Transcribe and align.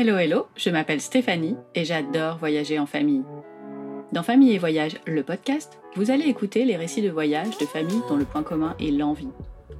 Hello 0.00 0.16
hello, 0.16 0.46
je 0.54 0.70
m'appelle 0.70 1.00
Stéphanie 1.00 1.56
et 1.74 1.84
j'adore 1.84 2.38
voyager 2.38 2.78
en 2.78 2.86
famille. 2.86 3.24
Dans 4.12 4.22
Famille 4.22 4.52
et 4.52 4.58
Voyage, 4.58 5.00
le 5.08 5.24
podcast, 5.24 5.80
vous 5.96 6.12
allez 6.12 6.26
écouter 6.26 6.64
les 6.64 6.76
récits 6.76 7.02
de 7.02 7.10
voyage 7.10 7.58
de 7.58 7.66
familles 7.66 8.02
dont 8.08 8.14
le 8.14 8.24
point 8.24 8.44
commun 8.44 8.76
est 8.78 8.92
l'envie. 8.92 9.32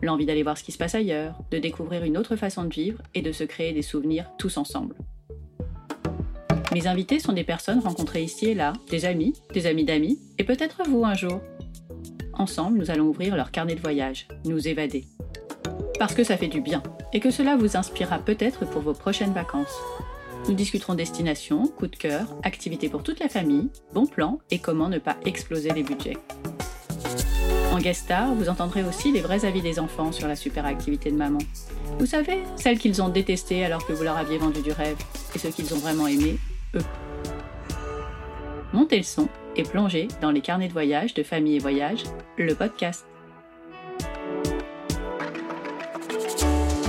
L'envie 0.03 0.27
d'aller 0.27 0.43
voir 0.43 0.59
ce 0.59 0.65
qui 0.65 0.73
se 0.73 0.79
passe 0.79 0.97
ailleurs, 0.97 1.37
de 1.53 1.59
découvrir 1.59 2.03
une 2.03 2.19
autre 2.19 2.35
façon 2.35 2.65
de 2.65 2.75
vivre 2.75 3.01
et 3.15 3.23
de 3.23 3.31
se 3.31 3.45
créer 3.45 3.73
des 3.73 3.83
souvenirs 3.83 4.29
tous 4.39 4.57
ensemble. 4.57 4.97
Mes 6.73 6.89
invités 6.89 7.21
sont 7.21 7.33
des 7.33 7.45
personnes 7.45 7.79
rencontrées 7.79 8.25
ici 8.25 8.47
et 8.47 8.55
là, 8.55 8.73
des 8.91 9.05
amis, 9.05 9.35
des 9.55 9.67
amis 9.67 9.85
d'amis, 9.85 10.19
et 10.37 10.43
peut-être 10.43 10.83
vous 10.89 11.05
un 11.05 11.15
jour. 11.15 11.41
Ensemble, 12.33 12.79
nous 12.79 12.91
allons 12.91 13.07
ouvrir 13.07 13.37
leur 13.37 13.53
carnet 13.53 13.77
de 13.77 13.81
voyage, 13.81 14.27
nous 14.45 14.67
évader. 14.67 15.05
Parce 16.01 16.15
que 16.17 16.25
ça 16.25 16.37
fait 16.37 16.49
du 16.49 16.61
bien, 16.61 16.83
et 17.13 17.21
que 17.21 17.31
cela 17.31 17.57
vous 17.57 17.77
inspirera 17.77 18.19
peut-être 18.19 18.67
pour 18.67 18.83
vos 18.83 18.95
prochaines 18.95 19.33
vacances. 19.33 19.79
Nous 20.49 20.55
discuterons 20.55 20.95
destination, 20.95 21.67
coup 21.67 21.89
de 21.89 21.97
cœur, 21.97 22.27
activités 22.43 22.89
pour 22.89 23.03
toute 23.03 23.21
la 23.21 23.29
famille, 23.29 23.69
bons 23.93 24.07
plans 24.07 24.39
et 24.51 24.59
comment 24.59 24.89
ne 24.89 24.99
pas 24.99 25.19
exploser 25.27 25.71
les 25.73 25.83
budgets. 25.83 26.17
En 27.71 27.79
guest 27.79 28.05
star, 28.05 28.35
vous 28.35 28.49
entendrez 28.49 28.83
aussi 28.83 29.13
les 29.13 29.21
vrais 29.21 29.45
avis 29.45 29.61
des 29.61 29.79
enfants 29.79 30.11
sur 30.11 30.27
la 30.27 30.37
super 30.37 30.65
activité 30.65 31.11
de 31.11 31.17
maman. 31.17 31.39
Vous 31.99 32.07
savez, 32.07 32.39
celles 32.57 32.79
qu'ils 32.79 33.03
ont 33.03 33.11
détestées 33.11 33.63
alors 33.63 33.87
que 33.87 33.93
vous 33.93 34.03
leur 34.03 34.17
aviez 34.17 34.39
vendu 34.39 34.63
du 34.63 34.73
rêve, 34.73 34.97
et 35.35 35.39
ceux 35.39 35.51
qu'ils 35.51 35.75
ont 35.75 35.79
vraiment 35.79 36.07
aimé, 36.07 36.39
eux. 36.75 36.85
Montez 38.73 38.97
le 38.97 39.03
son 39.03 39.29
et 39.55 39.65
plongez 39.65 40.09
dans 40.23 40.31
les 40.31 40.41
carnets 40.41 40.69
de 40.69 40.73
voyage 40.73 41.13
de 41.13 41.23
Famille 41.23 41.57
et 41.57 41.61
Voyage, 41.61 42.05
le 42.39 42.55
podcast. 42.55 43.05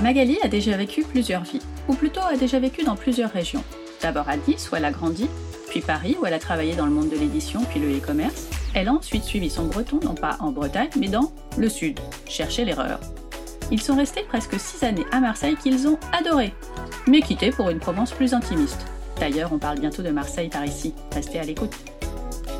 Magali 0.02 0.38
a 0.42 0.48
déjà 0.48 0.76
vécu 0.78 1.04
plusieurs 1.04 1.42
vies, 1.42 1.60
ou 1.86 1.94
plutôt 1.94 2.22
a 2.22 2.36
déjà 2.36 2.58
vécu 2.58 2.84
dans 2.84 2.96
plusieurs 2.96 3.30
régions. 3.30 3.62
D'abord 4.00 4.28
à 4.30 4.36
Nice, 4.36 4.70
où 4.72 4.76
elle 4.76 4.86
a 4.86 4.90
grandi, 4.90 5.28
puis 5.68 5.82
Paris, 5.82 6.16
où 6.20 6.24
elle 6.24 6.32
a 6.32 6.38
travaillé 6.38 6.74
dans 6.74 6.86
le 6.86 6.92
monde 6.92 7.10
de 7.10 7.16
l'édition 7.16 7.60
puis 7.64 7.80
le 7.80 7.98
e-commerce. 7.98 8.48
Elle 8.74 8.88
a 8.88 8.94
ensuite 8.94 9.24
suivi 9.24 9.50
son 9.50 9.66
breton, 9.66 10.00
non 10.02 10.14
pas 10.14 10.38
en 10.40 10.52
Bretagne, 10.52 10.88
mais 10.98 11.08
dans 11.08 11.30
le 11.58 11.68
sud, 11.68 12.00
chercher 12.26 12.64
l'erreur. 12.64 12.98
Ils 13.70 13.82
sont 13.82 13.94
restés 13.94 14.22
presque 14.22 14.58
six 14.58 14.82
années 14.84 15.04
à 15.12 15.20
Marseille 15.20 15.56
qu'ils 15.56 15.86
ont 15.86 15.98
adoré, 16.18 16.54
mais 17.06 17.20
quittés 17.20 17.50
pour 17.50 17.68
une 17.68 17.78
Provence 17.78 18.12
plus 18.12 18.32
intimiste. 18.32 18.86
D'ailleurs, 19.20 19.52
on 19.52 19.58
parle 19.58 19.80
bientôt 19.80 20.02
de 20.02 20.10
Marseille 20.10 20.48
par 20.48 20.64
ici, 20.64 20.94
restez 21.14 21.40
à 21.40 21.44
l'écoute. 21.44 21.76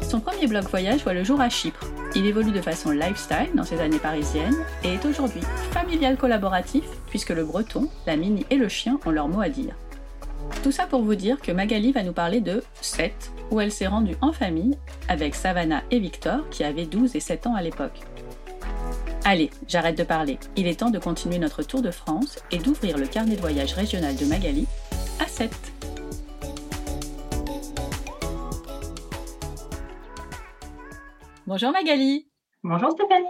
Son 0.09 0.21
premier 0.21 0.47
blog 0.47 0.65
voyage 0.69 1.03
voit 1.05 1.15
le 1.15 1.25
jour 1.25 1.41
à 1.41 1.49
Chypre. 1.49 1.87
Il 2.17 2.27
évolue 2.27 2.51
de 2.51 2.61
façon 2.61 2.91
lifestyle 2.91 3.51
dans 3.55 3.63
ses 3.63 3.81
années 3.81 3.99
parisiennes 3.99 4.57
et 4.83 4.95
est 4.95 5.05
aujourd'hui 5.05 5.43
familial 5.71 6.17
collaboratif 6.17 6.85
puisque 7.09 7.31
le 7.31 7.45
breton, 7.45 7.89
la 8.07 8.17
mini 8.17 8.45
et 8.51 8.57
le 8.57 8.69
chien 8.69 8.99
ont 9.07 9.11
leur 9.11 9.29
mot 9.29 9.41
à 9.41 9.49
dire. 9.49 9.75
Tout 10.65 10.73
ça 10.73 10.87
pour 10.87 11.03
vous 11.03 11.15
dire 11.15 11.41
que 11.41 11.53
Magali 11.53 11.93
va 11.93 12.03
nous 12.03 12.13
parler 12.13 12.41
de 12.41 12.63
7, 12.81 13.31
où 13.51 13.61
elle 13.61 13.71
s'est 13.71 13.87
rendue 13.87 14.17
en 14.21 14.33
famille 14.33 14.77
avec 15.09 15.35
Savannah 15.35 15.83
et 15.91 16.01
Victor 16.01 16.49
qui 16.51 16.65
avaient 16.65 16.87
12 16.87 17.15
et 17.15 17.21
7 17.21 17.47
ans 17.47 17.55
à 17.55 17.63
l'époque. 17.63 18.01
Allez, 19.25 19.51
j'arrête 19.69 19.97
de 19.97 20.03
parler. 20.03 20.39
Il 20.57 20.67
est 20.67 20.81
temps 20.81 20.91
de 20.91 20.99
continuer 20.99 21.39
notre 21.39 21.63
tour 21.63 21.83
de 21.83 21.91
France 21.91 22.39
et 22.51 22.59
d'ouvrir 22.59 22.99
le 22.99 23.07
carnet 23.07 23.37
de 23.37 23.41
voyage 23.41 23.75
régional 23.75 24.17
de 24.17 24.25
Magali 24.25 24.67
à 25.21 25.29
7. 25.29 25.70
Bonjour 31.51 31.73
Magali. 31.73 32.31
Bonjour 32.63 32.93
Stéphanie. 32.93 33.27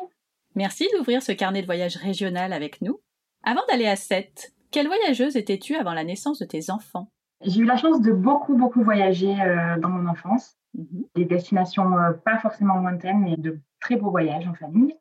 Merci 0.55 0.87
d'ouvrir 0.95 1.23
ce 1.23 1.33
carnet 1.33 1.63
de 1.63 1.67
voyage 1.67 1.97
régional 1.97 2.53
avec 2.53 2.83
nous. 2.83 3.01
Avant 3.45 3.63
d'aller 3.67 3.87
à 3.87 3.97
7, 3.97 4.53
quelle 4.71 4.89
voyageuse 4.89 5.39
étais-tu 5.39 5.75
avant 5.75 5.95
la 5.95 6.05
naissance 6.05 6.39
de 6.39 6.45
tes 6.45 6.71
enfants? 6.71 7.11
J'ai 7.41 7.63
eu 7.63 7.64
la 7.64 7.79
chance 7.79 8.03
de 8.03 8.13
beaucoup, 8.13 8.59
beaucoup 8.59 8.85
voyager 8.85 9.41
euh, 9.41 9.79
dans 9.79 9.89
mon 9.89 10.07
enfance. 10.07 10.59
Mhm. 10.75 11.05
Des 11.14 11.25
destinations 11.25 11.97
euh, 11.97 12.13
pas 12.13 12.36
forcément 12.36 12.75
lointaines, 12.75 13.20
mais 13.20 13.39
de 13.39 13.59
très 13.80 13.97
beaux 13.97 14.11
voyages 14.11 14.47
en 14.47 14.53
famille. 14.53 14.95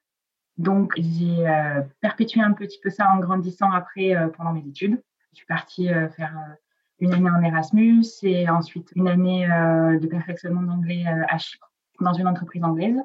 Donc, 0.56 0.94
j'ai 0.96 1.46
euh, 1.46 1.82
perpétué 2.00 2.40
un 2.40 2.54
petit 2.54 2.80
peu 2.82 2.90
ça 2.90 3.12
en 3.12 3.20
grandissant 3.20 3.70
après 3.70 4.16
pendant 4.38 4.54
mes 4.54 4.66
études. 4.66 5.04
Je 5.34 5.40
suis 5.40 5.46
partie 5.46 5.90
faire 6.16 6.38
une 7.00 7.14
année 7.14 7.30
en 7.30 7.44
Erasmus 7.44 8.06
et 8.24 8.50
ensuite 8.50 8.94
une 8.96 9.10
année 9.10 9.46
de 9.46 10.08
perfectionnement 10.08 10.62
d'anglais 10.62 11.04
à 11.06 11.38
Chypre 11.38 11.69
dans 12.02 12.14
une 12.14 12.28
entreprise 12.28 12.64
anglaise. 12.64 13.02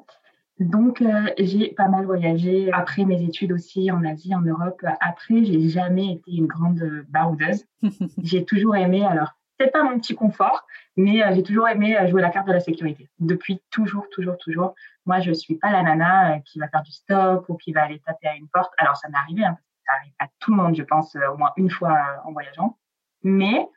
Donc, 0.59 1.01
euh, 1.01 1.29
j'ai 1.37 1.73
pas 1.73 1.89
mal 1.89 2.05
voyagé 2.05 2.71
après 2.71 3.03
mes 3.03 3.21
études 3.21 3.51
aussi 3.51 3.91
en 3.91 4.05
Asie, 4.05 4.33
en 4.33 4.41
Europe. 4.41 4.85
Après, 5.01 5.43
j'ai 5.43 5.67
jamais 5.67 6.13
été 6.13 6.31
une 6.31 6.47
grande 6.47 6.81
baroudeuse. 7.09 7.65
j'ai 8.23 8.45
toujours 8.45 8.75
aimé, 8.75 9.03
alors, 9.03 9.33
c'est 9.59 9.71
pas 9.71 9.83
mon 9.83 9.99
petit 9.99 10.15
confort, 10.15 10.65
mais 10.95 11.21
euh, 11.23 11.33
j'ai 11.35 11.43
toujours 11.43 11.67
aimé 11.67 11.97
euh, 11.97 12.07
jouer 12.07 12.21
la 12.21 12.29
carte 12.29 12.47
de 12.47 12.53
la 12.53 12.61
sécurité. 12.61 13.09
Depuis 13.19 13.61
toujours, 13.69 14.07
toujours, 14.09 14.37
toujours. 14.37 14.75
Moi, 15.05 15.19
je 15.19 15.33
suis 15.33 15.55
pas 15.55 15.71
la 15.71 15.83
nana 15.83 16.39
qui 16.39 16.59
va 16.59 16.69
faire 16.69 16.83
du 16.83 16.91
stop 16.91 17.45
ou 17.49 17.55
qui 17.55 17.73
va 17.73 17.83
aller 17.83 17.99
taper 17.99 18.27
à 18.27 18.35
une 18.35 18.47
porte. 18.47 18.71
Alors, 18.77 18.95
ça 18.95 19.09
m'est 19.09 19.17
arrivé, 19.17 19.43
hein, 19.43 19.57
ça 19.85 19.93
arrive 19.99 20.13
à 20.19 20.27
tout 20.39 20.51
le 20.51 20.61
monde, 20.61 20.75
je 20.75 20.83
pense, 20.83 21.17
au 21.33 21.37
moins 21.37 21.51
une 21.57 21.69
fois 21.69 21.97
en 22.23 22.31
voyageant. 22.31 22.77
Mais 23.23 23.67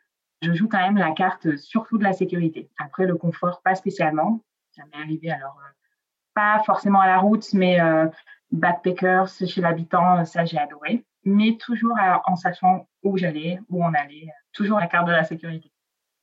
je 0.42 0.52
joue 0.52 0.68
quand 0.68 0.78
même 0.78 0.96
la 0.96 1.10
carte 1.10 1.56
surtout 1.56 1.98
de 1.98 2.04
la 2.04 2.12
sécurité. 2.12 2.70
Après, 2.78 3.06
le 3.06 3.16
confort, 3.16 3.62
pas 3.62 3.74
spécialement. 3.74 4.40
Ça 4.78 4.84
m'est 4.86 5.02
arrivé 5.02 5.30
alors 5.30 5.58
pas 6.34 6.62
forcément 6.64 7.00
à 7.00 7.08
la 7.08 7.18
route, 7.18 7.52
mais 7.52 7.80
euh, 7.80 8.06
backpackers 8.52 9.26
chez 9.26 9.60
l'habitant, 9.60 10.24
ça 10.24 10.44
j'ai 10.44 10.56
adoré. 10.56 11.04
Mais 11.24 11.56
toujours 11.56 11.96
en 12.26 12.36
sachant 12.36 12.86
où 13.02 13.18
j'allais, 13.18 13.58
où 13.68 13.84
on 13.84 13.92
allait, 13.92 14.28
toujours 14.52 14.78
la 14.78 14.86
carte 14.86 15.08
de 15.08 15.12
la 15.12 15.24
sécurité. 15.24 15.72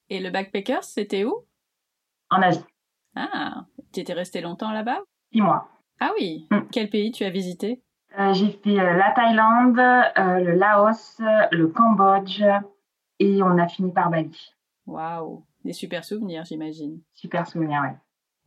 Et 0.09 0.21
le 0.21 0.29
backpackers, 0.29 0.85
c'était 0.85 1.25
où? 1.25 1.45
En 2.29 2.41
Asie. 2.41 2.63
Ah, 3.15 3.65
tu 3.91 3.99
étais 3.99 4.13
resté 4.13 4.39
longtemps 4.39 4.71
là-bas? 4.71 5.01
Six 5.33 5.41
mois. 5.41 5.67
Ah 5.99 6.11
oui. 6.17 6.47
Mm. 6.49 6.59
Quel 6.71 6.89
pays 6.89 7.11
tu 7.11 7.25
as 7.25 7.29
visité? 7.29 7.83
Euh, 8.17 8.31
J'ai 8.31 8.51
fait 8.51 8.79
euh, 8.79 8.93
la 8.93 9.11
Thaïlande, 9.11 9.75
le 9.75 10.53
Laos, 10.53 11.19
le 11.51 11.67
Cambodge 11.67 12.41
et 13.19 13.43
on 13.43 13.57
a 13.57 13.67
fini 13.67 13.91
par 13.91 14.09
Bali. 14.09 14.53
Waouh, 14.85 15.43
des 15.65 15.73
super 15.73 16.05
souvenirs, 16.05 16.45
j'imagine. 16.45 17.01
Super 17.13 17.47
souvenirs, 17.47 17.81
ouais. 17.81 17.97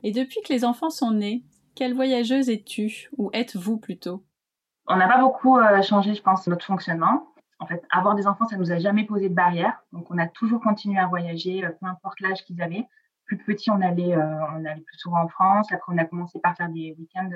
Et 0.03 0.13
depuis 0.13 0.41
que 0.43 0.53
les 0.53 0.65
enfants 0.65 0.91
sont 0.91 1.11
nés, 1.11 1.45
quelle 1.75 1.95
voyageuse 1.95 2.51
es-tu? 2.51 3.09
Ou 3.17 3.31
êtes-vous 3.33 3.79
plutôt? 3.79 4.25
On 4.87 4.97
n'a 4.97 5.09
pas 5.09 5.21
beaucoup 5.21 5.59
euh, 5.59 5.83
changé, 5.83 6.15
je 6.15 6.23
pense, 6.23 6.47
notre 6.47 6.65
fonctionnement. 6.65 7.29
En 7.59 7.67
fait, 7.67 7.85
avoir 7.91 8.15
des 8.15 8.27
enfants, 8.27 8.47
ça 8.47 8.57
ne 8.57 8.61
nous 8.61 8.71
a 8.71 8.79
jamais 8.79 9.05
posé 9.05 9.29
de 9.29 9.35
barrière. 9.35 9.83
Donc, 9.93 10.11
on 10.11 10.19
a 10.19 10.29
toujours 10.29 10.61
continué 10.61 10.99
à 10.99 11.07
voyager, 11.07 11.65
euh, 11.65 11.71
peu 11.71 11.87
importe 11.87 12.21
l'âge 12.21 12.45
qu'ils 12.45 12.63
avaient. 12.63 12.87
Plus 13.27 13.39
petit, 13.39 13.71
on 13.71 13.81
allait, 13.81 14.17
euh, 14.17 14.47
on 14.57 14.65
allait 14.65 14.81
plus 14.81 14.99
souvent 14.99 15.23
en 15.23 15.29
France. 15.29 15.71
Après, 15.73 15.93
on 15.93 15.99
a 15.99 16.05
commencé 16.05 16.39
par 16.41 16.57
faire 16.57 16.69
des 16.69 16.95
week-ends 16.99 17.31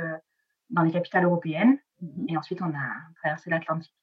dans 0.70 0.82
les 0.82 0.92
capitales 0.92 1.24
européennes. 1.24 1.78
Mhm. 2.00 2.26
Et 2.28 2.36
ensuite, 2.36 2.62
on 2.62 2.70
a 2.70 2.88
traversé 3.20 3.50
l'Atlantique. 3.50 3.94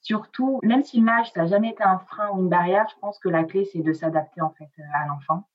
Surtout, 0.00 0.58
même 0.64 0.82
si 0.82 1.00
l'âge, 1.00 1.30
ça 1.32 1.42
n'a 1.42 1.46
jamais 1.46 1.70
été 1.70 1.84
un 1.84 1.98
frein 1.98 2.30
ou 2.30 2.40
une 2.40 2.48
barrière, 2.48 2.88
je 2.88 2.98
pense 3.00 3.20
que 3.20 3.28
la 3.28 3.44
clé, 3.44 3.64
c'est 3.64 3.82
de 3.82 3.92
s'adapter 3.92 4.40
en 4.40 4.50
fait 4.50 4.70
à 4.94 5.06
l'enfant. 5.06 5.46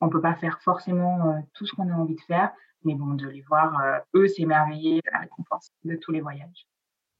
On 0.00 0.08
peut 0.08 0.20
pas 0.20 0.34
faire 0.34 0.60
forcément 0.62 1.42
tout 1.54 1.66
ce 1.66 1.74
qu'on 1.74 1.90
a 1.90 1.94
envie 1.94 2.14
de 2.14 2.20
faire, 2.22 2.52
mais 2.84 2.94
bon, 2.94 3.14
de 3.14 3.28
les 3.28 3.42
voir, 3.42 3.78
euh, 3.80 3.98
eux, 4.14 4.28
s'émerveiller 4.28 5.00
à 5.08 5.14
la 5.14 5.18
récompense 5.20 5.70
de 5.84 5.96
tous 5.96 6.12
les 6.12 6.20
voyages. 6.20 6.66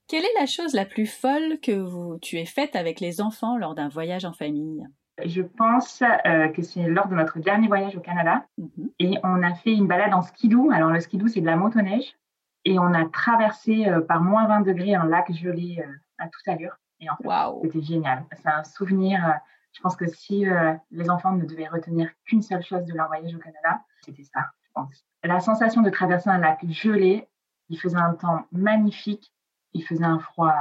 Quelle 0.09 0.25
est 0.25 0.41
la 0.41 0.47
chose 0.47 0.75
la 0.75 0.85
plus 0.85 1.07
folle 1.07 1.61
que 1.63 1.73
vous, 1.73 2.19
tu 2.21 2.37
aies 2.39 2.47
faite 2.47 2.75
avec 2.75 3.01
les 3.01 3.21
enfants 3.21 3.57
lors 3.57 3.75
d'un 3.75 3.89
voyage 3.89 4.25
en 4.25 4.33
famille? 4.33 4.85
Je 5.25 5.43
pense 5.43 6.03
euh, 6.27 6.49
que 6.49 6.63
c'est 6.63 6.89
lors 6.89 7.09
de 7.09 7.15
notre 7.15 7.39
dernier 7.39 7.69
voyage 7.69 7.97
au 7.97 8.01
Canada. 8.01 8.45
Mhm. 8.59 8.91
Et 8.99 9.19
on 9.23 9.43
a 9.43 9.55
fait 9.55 9.75
une 9.75 9.87
balade 9.87 10.15
en 10.15 10.23
skidoo. 10.23 10.71
Alors, 10.71 10.91
le 10.91 11.01
skidoo, 11.01 11.29
c'est 11.29 11.41
de 11.41 11.47
la 11.47 11.57
motoneige. 11.57 12.17
Et 12.65 12.79
on 12.79 12.93
a 12.93 13.07
traversé 13.07 13.87
euh, 13.87 14.01
par 14.01 14.22
moins 14.22 14.47
20 14.47 14.63
degrés 14.63 14.95
un 14.95 15.07
lac 15.07 15.31
gelé 15.33 15.84
à 16.19 16.28
toute 16.28 16.49
allure. 16.49 16.77
Et 17.01 17.09
en 17.09 17.16
fait, 17.16 17.69
c'était 17.69 17.83
génial. 17.83 18.25
C'est 18.33 18.49
un 18.49 18.65
souvenir. 18.65 19.41
Je 19.72 19.81
pense 19.81 19.97
que 19.97 20.07
si 20.07 20.45
les 20.91 21.11
enfants 21.11 21.33
ne 21.33 21.45
devaient 21.45 21.69
retenir 21.69 22.11
qu'une 22.25 22.43
seule 22.43 22.63
chose 22.63 22.84
de 22.84 22.95
leur 22.95 23.09
voyage 23.09 23.34
au 23.34 23.39
Canada, 23.39 23.83
c'était 24.03 24.25
ça, 24.25 24.51
je 24.63 24.69
pense 24.75 25.05
la 25.25 25.41
sensation 25.41 25.83
de 25.83 25.91
traverser 25.91 26.31
un 26.31 26.39
lac 26.39 26.65
gelé, 26.69 27.28
il 27.69 27.78
faisait 27.78 27.99
un 27.99 28.15
temps 28.15 28.47
magnifique, 28.53 29.33
il 29.72 29.84
faisait 29.84 30.05
un 30.05 30.19
froid 30.19 30.55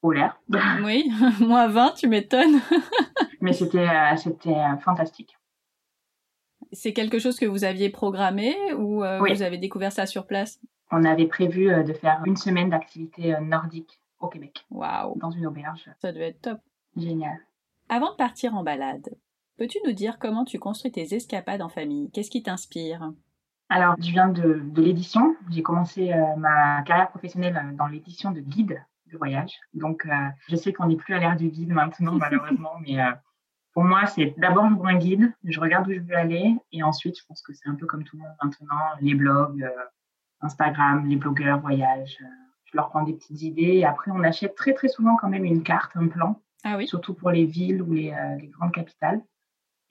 polaire. 0.00 0.40
Oui, 0.82 1.10
moins 1.40 1.68
20, 1.68 1.92
tu 1.92 2.08
m'étonnes. 2.08 2.60
Mais 3.40 3.52
c'était 3.52 3.88
euh, 3.88 4.16
c'était 4.16 4.54
euh, 4.54 4.76
fantastique. 4.78 5.36
C'est 6.72 6.92
quelque 6.92 7.18
chose 7.18 7.38
que 7.38 7.46
vous 7.46 7.64
aviez 7.64 7.90
programmé 7.90 8.56
ou 8.74 9.04
euh, 9.04 9.18
vous 9.18 9.42
avez 9.42 9.58
découvert 9.58 9.92
ça 9.92 10.06
sur 10.06 10.26
place? 10.26 10.60
On 10.90 11.04
avait 11.04 11.26
prévu 11.26 11.66
de 11.84 11.92
faire 11.92 12.22
une 12.24 12.36
semaine 12.36 12.70
d'activité 12.70 13.36
nordique 13.40 14.00
au 14.18 14.28
Québec. 14.28 14.64
Waouh 14.70 15.16
Dans 15.18 15.30
une 15.30 15.46
auberge. 15.46 15.88
Ça 15.98 16.12
devait 16.12 16.28
être 16.28 16.40
top. 16.40 16.58
Génial. 16.96 17.38
Avant 17.88 18.12
de 18.12 18.16
partir 18.16 18.54
en 18.54 18.62
balade, 18.62 19.08
peux-tu 19.58 19.78
nous 19.86 19.92
dire 19.92 20.18
comment 20.18 20.44
tu 20.44 20.58
construis 20.58 20.92
tes 20.92 21.14
escapades 21.14 21.62
en 21.62 21.68
famille? 21.68 22.10
Qu'est-ce 22.12 22.30
qui 22.30 22.42
t'inspire? 22.42 23.12
Alors, 23.68 23.94
je 23.98 24.10
viens 24.10 24.28
de, 24.28 24.62
l'édition. 24.76 25.36
J'ai 25.50 25.62
commencé 25.62 26.12
euh, 26.12 26.36
ma 26.36 26.82
carrière 26.82 27.08
professionnelle 27.08 27.56
euh, 27.56 27.76
dans 27.76 27.86
l'édition 27.86 28.30
de 28.30 28.40
guide 28.40 28.80
de 29.10 29.16
voyage. 29.16 29.52
Donc, 29.72 30.06
euh, 30.06 30.28
je 30.48 30.56
sais 30.56 30.72
qu'on 30.72 30.86
n'est 30.86 30.96
plus 30.96 31.14
à 31.14 31.18
l'ère 31.18 31.36
du 31.36 31.48
guide 31.48 31.72
maintenant, 31.72 32.12
malheureusement, 32.18 32.72
mais 32.80 32.98
Pour 33.72 33.84
moi, 33.84 34.06
c'est 34.06 34.34
d'abord 34.38 34.68
j'ouvre 34.68 34.86
un 34.86 34.98
guide, 34.98 35.32
je 35.44 35.60
regarde 35.60 35.88
où 35.88 35.92
je 35.92 36.00
veux 36.00 36.16
aller, 36.16 36.56
et 36.72 36.82
ensuite, 36.82 37.18
je 37.18 37.24
pense 37.26 37.42
que 37.42 37.52
c'est 37.52 37.68
un 37.68 37.74
peu 37.74 37.86
comme 37.86 38.04
tout 38.04 38.16
le 38.16 38.22
monde 38.22 38.36
maintenant, 38.42 38.80
les 39.00 39.14
blogs, 39.14 39.68
Instagram, 40.44 41.06
les 41.06 41.16
blogueurs, 41.16 41.60
voyages. 41.60 42.18
Euh, 42.20 42.26
je 42.64 42.76
leur 42.76 42.90
prends 42.90 43.02
des 43.02 43.14
petites 43.14 43.42
idées, 43.42 43.78
et 43.78 43.84
après, 43.84 44.10
on 44.10 44.22
achète 44.22 44.54
très 44.54 44.74
très 44.74 44.88
souvent 44.88 45.16
quand 45.16 45.28
même 45.28 45.44
une 45.44 45.62
carte, 45.62 45.92
un 45.96 46.08
plan, 46.08 46.40
ah 46.64 46.76
oui. 46.76 46.88
surtout 46.88 47.14
pour 47.14 47.30
les 47.30 47.44
villes 47.44 47.82
ou 47.82 47.92
les, 47.92 48.10
euh, 48.10 48.36
les 48.40 48.48
grandes 48.48 48.72
capitales. 48.72 49.22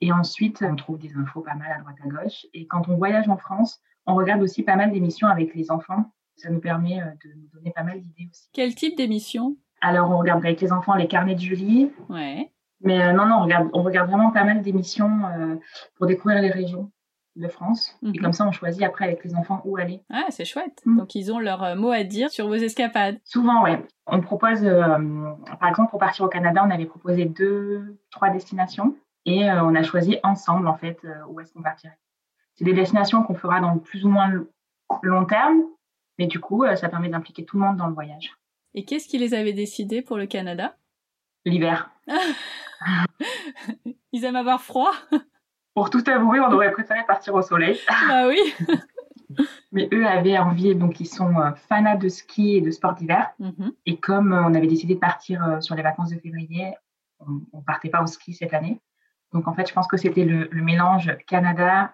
Et 0.00 0.12
ensuite, 0.12 0.62
on 0.62 0.76
trouve 0.76 0.98
des 0.98 1.16
infos 1.16 1.40
pas 1.40 1.54
mal 1.54 1.72
à 1.72 1.80
droite 1.80 1.96
à 2.04 2.08
gauche. 2.08 2.46
Et 2.52 2.66
quand 2.66 2.88
on 2.88 2.96
voyage 2.96 3.28
en 3.28 3.38
France, 3.38 3.80
on 4.06 4.14
regarde 4.14 4.42
aussi 4.42 4.62
pas 4.62 4.76
mal 4.76 4.92
d'émissions 4.92 5.28
avec 5.28 5.54
les 5.54 5.70
enfants. 5.70 6.12
Ça 6.36 6.50
nous 6.50 6.60
permet 6.60 6.96
de 6.96 7.32
nous 7.36 7.48
donner 7.54 7.70
pas 7.70 7.84
mal 7.84 8.00
d'idées 8.00 8.28
aussi. 8.30 8.48
Quel 8.52 8.74
type 8.74 8.96
d'émissions? 8.96 9.56
Alors, 9.80 10.10
on 10.10 10.18
regarde 10.18 10.44
avec 10.44 10.60
les 10.60 10.72
enfants 10.72 10.94
les 10.94 11.06
carnets 11.06 11.36
de 11.36 11.40
Julie. 11.40 11.90
Ouais. 12.08 12.50
Mais 12.80 13.02
euh, 13.02 13.12
non, 13.12 13.26
non, 13.26 13.36
on 13.36 13.42
regarde, 13.44 13.70
on 13.72 13.82
regarde 13.82 14.08
vraiment 14.08 14.30
pas 14.30 14.44
mal 14.44 14.60
d'émissions 14.60 15.24
euh, 15.26 15.56
pour 15.96 16.06
découvrir 16.06 16.42
les 16.42 16.50
régions 16.50 16.92
de 17.36 17.48
France. 17.48 17.96
Et 18.02 18.08
mhm. 18.08 18.18
comme 18.18 18.32
ça, 18.32 18.46
on 18.46 18.52
choisit 18.52 18.82
après 18.82 19.06
avec 19.06 19.24
les 19.24 19.34
enfants 19.34 19.60
où 19.64 19.76
aller. 19.76 20.00
Ah, 20.10 20.26
c'est 20.30 20.44
chouette. 20.44 20.82
Mhm. 20.84 20.98
Donc, 20.98 21.14
ils 21.14 21.32
ont 21.32 21.38
leur 21.38 21.62
euh, 21.62 21.74
mot 21.74 21.90
à 21.90 22.04
dire 22.04 22.30
sur 22.30 22.46
vos 22.46 22.54
escapades. 22.54 23.18
Souvent, 23.24 23.64
oui. 23.64 23.72
On 24.06 24.20
propose, 24.20 24.60
par 24.60 25.68
exemple, 25.68 25.90
pour 25.90 25.98
partir 25.98 26.26
au 26.26 26.28
Canada, 26.28 26.62
on 26.66 26.70
avait 26.70 26.84
proposé 26.84 27.24
deux, 27.24 27.98
trois 28.10 28.28
destinations 28.28 28.94
et 29.24 29.50
on 29.50 29.74
a 29.74 29.82
choisi 29.82 30.18
ensemble, 30.22 30.68
en 30.68 30.76
fait, 30.76 30.98
où 31.30 31.40
est-ce 31.40 31.54
qu'on 31.54 31.62
partirait. 31.62 31.98
C'est 32.54 32.66
des 32.66 32.74
destinations 32.74 33.22
qu'on 33.22 33.34
fera 33.34 33.60
dans 33.60 33.72
le 33.72 33.80
plus 33.80 34.04
ou 34.04 34.10
moins 34.10 34.30
long 35.02 35.24
terme, 35.24 35.62
mais 36.18 36.26
du 36.26 36.38
coup, 36.38 36.66
ça 36.76 36.90
permet 36.90 37.08
d'impliquer 37.08 37.46
tout 37.46 37.56
le 37.56 37.64
monde 37.64 37.78
dans 37.78 37.86
le 37.86 37.94
voyage. 37.94 38.36
Et 38.74 38.84
qu'est-ce 38.84 39.08
qui 39.08 39.18
les 39.18 39.32
avait 39.32 39.52
décidés 39.52 40.02
pour 40.02 40.18
le 40.18 40.26
Canada? 40.26 40.76
L'hiver. 41.44 41.90
Ils 44.12 44.24
aiment 44.24 44.36
avoir 44.36 44.60
froid. 44.60 44.92
Pour 45.74 45.90
tout 45.90 46.04
avouer, 46.06 46.40
on 46.40 46.52
aurait 46.52 46.70
préféré 46.70 47.00
partir 47.06 47.34
au 47.34 47.42
soleil. 47.42 47.78
Bah 48.08 48.28
oui. 48.28 48.38
Mais 49.72 49.88
eux 49.92 50.06
avaient 50.06 50.38
envie, 50.38 50.74
donc 50.74 51.00
ils 51.00 51.06
sont 51.06 51.36
euh, 51.36 51.52
fanats 51.68 51.96
de 51.96 52.08
ski 52.08 52.56
et 52.56 52.60
de 52.60 52.70
sport 52.70 52.94
d'hiver. 52.94 53.32
Mhm. 53.40 53.72
Et 53.86 53.98
comme 53.98 54.32
euh, 54.32 54.44
on 54.44 54.54
avait 54.54 54.68
décidé 54.68 54.94
de 54.94 55.00
partir 55.00 55.42
euh, 55.44 55.60
sur 55.60 55.74
les 55.74 55.82
vacances 55.82 56.10
de 56.10 56.18
février, 56.18 56.74
on 57.18 57.58
ne 57.58 57.64
partait 57.64 57.88
pas 57.88 58.02
au 58.02 58.06
ski 58.06 58.34
cette 58.34 58.54
année. 58.54 58.80
Donc 59.32 59.48
en 59.48 59.54
fait, 59.54 59.68
je 59.68 59.74
pense 59.74 59.88
que 59.88 59.96
c'était 59.96 60.24
le, 60.24 60.48
mélange 60.52 61.16
Canada 61.26 61.92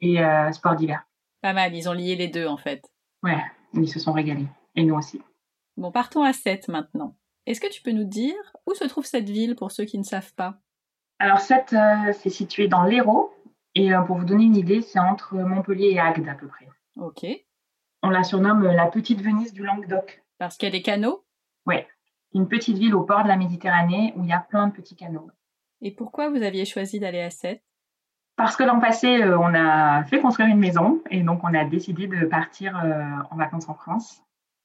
et 0.00 0.18
sport 0.52 0.76
d'hiver. 0.76 1.04
Pas 1.40 1.52
mal, 1.52 1.74
ils 1.74 1.88
ont 1.88 1.92
lié 1.92 2.14
les 2.14 2.28
deux 2.28 2.46
en 2.46 2.58
fait. 2.58 2.84
Ouais, 3.22 3.42
ils 3.72 3.88
se 3.88 3.98
sont 3.98 4.12
régalés. 4.12 4.46
Et 4.76 4.84
nous 4.84 4.94
aussi. 4.94 5.20
Bon, 5.76 5.90
partons 5.90 6.22
à 6.22 6.32
7 6.32 6.68
maintenant. 6.68 7.16
Est-ce 7.46 7.60
que 7.60 7.72
tu 7.72 7.82
peux 7.82 7.92
nous 7.92 8.04
dire 8.04 8.36
où 8.66 8.74
se 8.74 8.84
trouve 8.84 9.06
cette 9.06 9.28
ville 9.28 9.56
pour 9.56 9.72
ceux 9.72 9.84
qui 9.84 9.98
ne 9.98 10.04
savent 10.04 10.34
pas? 10.34 10.60
Alors, 11.18 11.40
cette, 11.40 11.72
euh, 11.72 12.12
c'est 12.12 12.30
situé 12.30 12.68
dans 12.68 12.84
l'Hérault. 12.84 13.32
Et 13.74 13.92
euh, 13.92 14.00
pour 14.02 14.16
vous 14.16 14.24
donner 14.24 14.44
une 14.44 14.56
idée, 14.56 14.82
c'est 14.82 14.98
entre 14.98 15.34
Montpellier 15.34 15.90
et 15.90 16.00
Agde 16.00 16.28
à 16.28 16.34
peu 16.34 16.46
près. 16.46 16.68
Ok. 16.96 17.26
On 18.02 18.10
la 18.10 18.22
surnomme 18.22 18.64
la 18.64 18.86
petite 18.86 19.20
Venise 19.20 19.52
du 19.52 19.64
Languedoc. 19.64 20.22
Parce 20.38 20.56
qu'il 20.56 20.68
y 20.68 20.72
a 20.72 20.72
des 20.72 20.82
canaux? 20.82 21.24
Oui. 21.66 21.76
Une 22.34 22.48
petite 22.48 22.78
ville 22.78 22.94
au 22.94 23.02
port 23.02 23.22
de 23.22 23.28
la 23.28 23.36
Méditerranée 23.36 24.12
où 24.16 24.22
il 24.22 24.28
y 24.28 24.32
a 24.32 24.40
plein 24.40 24.68
de 24.68 24.72
petits 24.72 24.96
canaux. 24.96 25.30
Et 25.80 25.90
pourquoi 25.90 26.30
vous 26.30 26.42
aviez 26.42 26.64
choisi 26.64 27.00
d'aller 27.00 27.20
à 27.20 27.30
Sète? 27.30 27.62
Parce 28.36 28.56
que 28.56 28.64
l'an 28.64 28.80
passé, 28.80 29.22
euh, 29.22 29.38
on 29.38 29.54
a 29.54 30.04
fait 30.04 30.20
construire 30.20 30.48
une 30.48 30.58
maison 30.58 31.02
et 31.10 31.22
donc 31.22 31.40
on 31.42 31.54
a 31.54 31.64
décidé 31.64 32.06
de 32.06 32.26
partir 32.26 32.76
en 33.30 33.36
vacances 33.36 33.68
en 33.68 33.74
France. 33.74 34.22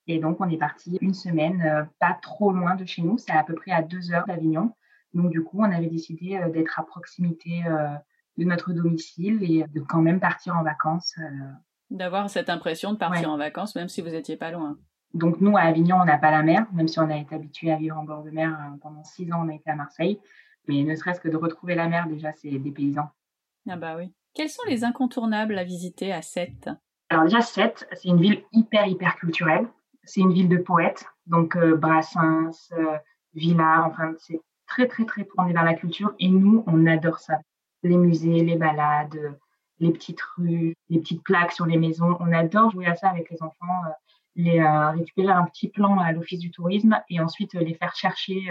Et 0.08 0.20
donc, 0.20 0.38
on 0.40 0.50
est 0.50 0.58
parti 0.58 0.98
une 1.02 1.14
semaine, 1.14 1.62
euh, 1.62 1.84
pas 2.00 2.18
trop 2.22 2.52
loin 2.52 2.76
de 2.76 2.86
chez 2.86 3.02
nous, 3.02 3.18
c'est 3.18 3.32
à 3.32 3.44
peu 3.44 3.54
près 3.54 3.72
à 3.72 3.82
deux 3.82 4.12
heures 4.12 4.26
d'Avignon. 4.26 4.74
Donc, 5.14 5.32
du 5.32 5.44
coup, 5.44 5.60
on 5.60 5.72
avait 5.72 5.88
décidé 5.88 6.38
euh, 6.38 6.50
d'être 6.50 6.80
à 6.80 6.84
proximité 6.84 7.64
euh, 7.66 7.90
de 8.38 8.46
notre 8.46 8.72
domicile 8.74 9.40
et 9.44 9.66
de 9.68 9.82
quand 9.82 10.02
même 10.02 10.20
partir 10.20 10.56
en 10.56 10.64
vacances. 10.64 11.16
D'avoir 11.90 12.30
cette 12.30 12.50
impression 12.50 12.94
de 12.94 12.98
partir 12.98 13.30
en 13.30 13.38
vacances, 13.38 13.76
même 13.76 13.90
si 13.90 14.02
vous 14.02 14.10
n'étiez 14.10 14.38
pas 14.38 14.52
loin. 14.52 14.78
Donc, 15.14 15.42
nous, 15.42 15.58
à 15.58 15.62
Avignon, 15.62 15.98
on 16.02 16.06
n'a 16.06 16.18
pas 16.18 16.32
la 16.32 16.42
mer, 16.42 16.66
même 16.72 16.88
si 16.88 17.00
on 17.00 17.10
a 17.10 17.18
été 17.18 17.36
habitué 17.36 17.72
à 17.72 17.76
vivre 17.76 17.98
en 17.98 18.04
bord 18.04 18.24
de 18.24 18.30
mer 18.30 18.58
pendant 18.82 19.04
six 19.04 19.32
ans, 19.34 19.46
on 19.46 19.50
a 19.50 19.54
été 19.54 19.70
à 19.70 19.76
Marseille. 19.76 20.20
Mais 20.68 20.84
ne 20.84 20.96
serait-ce 20.96 21.20
que 21.20 21.28
de 21.28 21.36
retrouver 21.36 21.76
la 21.76 21.90
mer, 21.90 22.08
déjà, 22.08 22.32
c'est 22.32 22.50
des 22.50 22.72
paysans. 22.72 23.10
Ah 23.70 23.76
bah 23.76 23.96
oui. 23.98 24.14
Quels 24.34 24.50
sont 24.50 24.64
les 24.68 24.86
incontournables 24.86 25.58
à 25.58 25.66
visiter 25.66 26.14
à 26.14 26.22
Sète? 26.22 26.70
Alors 27.10 27.26
déjà, 27.26 27.42
Sète, 27.42 27.86
c'est 27.92 28.08
une 28.08 28.22
ville 28.22 28.44
hyper, 28.54 28.88
hyper 28.88 29.18
culturelle 29.18 29.68
c'est 30.04 30.22
une 30.22 30.34
ville 30.34 30.50
de 30.50 30.58
poètes, 30.58 31.06
donc 31.28 31.56
euh, 31.56 31.76
Brassens, 31.76 32.72
euh, 32.74 32.98
Villard, 33.34 33.88
enfin 33.88 34.14
c'est 34.20 34.42
très 34.72 34.88
très 34.88 35.06
très 35.06 35.26
tourné 35.26 35.54
vers 35.54 35.64
la 35.64 35.74
culture 35.74 36.14
et 36.20 36.30
nous 36.30 36.64
on 36.68 36.86
adore 36.86 37.20
ça. 37.20 37.40
Les 37.84 37.98
musées, 37.98 38.44
les 38.44 38.56
balades, 38.56 39.38
les 39.80 39.92
petites 39.92 40.22
rues, 40.22 40.76
les 40.90 41.00
petites 41.00 41.24
plaques 41.24 41.52
sur 41.52 41.66
les 41.66 41.78
maisons, 41.78 42.16
on 42.20 42.32
adore 42.32 42.72
jouer 42.72 42.86
à 42.86 42.96
ça 42.96 43.10
avec 43.10 43.30
les 43.30 43.42
enfants, 43.44 43.82
euh, 43.86 43.92
les 44.36 44.64
récupérer 44.98 45.32
un 45.32 45.46
petit 45.46 45.68
plan 45.68 46.00
à 46.00 46.12
l'office 46.14 46.40
du 46.40 46.52
tourisme 46.52 47.02
et 47.10 47.20
ensuite 47.20 47.54
les 47.54 47.74
faire 47.74 47.96
chercher 47.96 48.48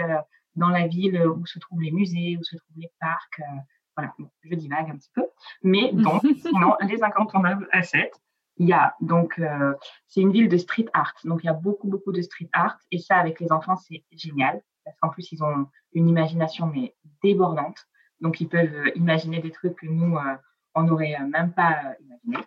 dans 0.55 0.69
la 0.69 0.85
ville 0.87 1.25
où 1.25 1.45
se 1.47 1.57
trouvent 1.57 1.81
les 1.81 1.91
musées, 1.91 2.37
où 2.39 2.43
se 2.43 2.55
trouvent 2.55 2.77
les 2.77 2.91
parcs. 2.99 3.41
voilà, 3.97 4.13
je 4.43 4.55
divague 4.55 4.91
un 4.91 4.97
petit 4.97 5.09
peu, 5.15 5.23
mais 5.63 5.91
donc 5.91 6.21
sinon 6.41 6.75
les 6.81 7.01
incontournables 7.03 7.67
à 7.71 7.81
7 7.81 8.11
il 8.61 8.67
y 8.67 8.73
a 8.73 8.95
donc, 9.01 9.39
euh, 9.39 9.73
c'est 10.07 10.21
une 10.21 10.31
ville 10.31 10.47
de 10.47 10.57
street 10.57 10.85
art, 10.93 11.15
donc 11.23 11.43
il 11.43 11.47
y 11.47 11.49
a 11.49 11.53
beaucoup, 11.53 11.87
beaucoup 11.87 12.11
de 12.11 12.21
street 12.21 12.49
art, 12.53 12.77
et 12.91 12.99
ça, 12.99 13.17
avec 13.17 13.39
les 13.39 13.51
enfants, 13.51 13.75
c'est 13.75 14.03
génial, 14.11 14.61
parce 14.85 14.95
qu'en 14.99 15.09
plus, 15.09 15.31
ils 15.31 15.43
ont 15.43 15.67
une 15.93 16.07
imagination, 16.07 16.67
mais 16.67 16.95
débordante, 17.23 17.87
donc 18.19 18.41
ils 18.41 18.47
peuvent 18.47 18.73
euh, 18.73 18.91
imaginer 18.95 19.39
des 19.39 19.51
trucs 19.51 19.75
que 19.75 19.87
nous, 19.87 20.17
euh, 20.17 20.35
on 20.75 20.83
n'aurait 20.83 21.17
même 21.19 21.51
pas 21.53 21.95
imaginé. 21.99 22.37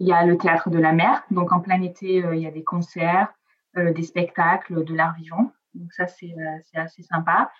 Il 0.00 0.08
y 0.08 0.12
a 0.12 0.24
le 0.24 0.36
théâtre 0.36 0.70
de 0.70 0.78
la 0.78 0.92
mer, 0.92 1.22
donc 1.30 1.52
en 1.52 1.60
plein 1.60 1.80
été, 1.82 2.24
il 2.32 2.40
y 2.40 2.46
a 2.46 2.50
des 2.50 2.64
concerts, 2.64 3.32
des 3.76 4.02
spectacles, 4.02 4.84
de 4.84 4.94
l'art 4.94 5.14
vivant, 5.14 5.52
donc 5.74 5.92
ça, 5.92 6.08
c'est 6.08 6.34
assez 6.74 7.02
sympa. 7.02 7.52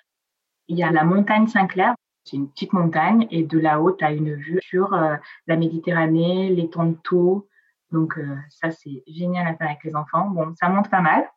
Il 0.66 0.76
y 0.76 0.82
a 0.82 0.90
la 0.90 1.04
montagne 1.04 1.46
Saint-Clair, 1.46 1.94
c'est 2.24 2.36
une 2.36 2.50
petite 2.50 2.72
montagne, 2.72 3.28
et 3.30 3.44
de 3.44 3.58
là-haut, 3.60 3.92
tu 3.92 4.04
as 4.04 4.10
une 4.10 4.34
vue 4.34 4.58
sur 4.60 4.90
la 4.90 5.56
Méditerranée, 5.56 6.50
les 6.50 6.68
taux, 6.68 7.46
donc 7.92 8.16
euh, 8.18 8.36
ça, 8.48 8.70
c'est 8.70 9.04
génial 9.06 9.46
à 9.46 9.54
faire 9.54 9.68
avec 9.68 9.84
les 9.84 9.94
enfants. 9.94 10.28
Bon, 10.30 10.54
ça 10.56 10.68
monte 10.68 10.90
pas 10.90 11.02
mal. 11.02 11.30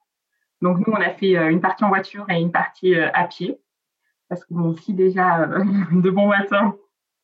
Donc 0.62 0.80
nous, 0.80 0.94
on 0.94 1.02
a 1.02 1.12
fait 1.12 1.38
euh, 1.38 1.52
une 1.52 1.62
partie 1.62 1.84
en 1.84 1.90
voiture 1.90 2.26
et 2.30 2.40
une 2.40 2.52
partie 2.52 2.96
euh, 2.96 3.10
à 3.14 3.26
pied. 3.26 3.60
Parce 4.36 4.46
que 4.46 4.82
si 4.82 4.94
déjà 4.94 5.48
de 5.92 6.10
bon 6.10 6.28
matin, 6.28 6.76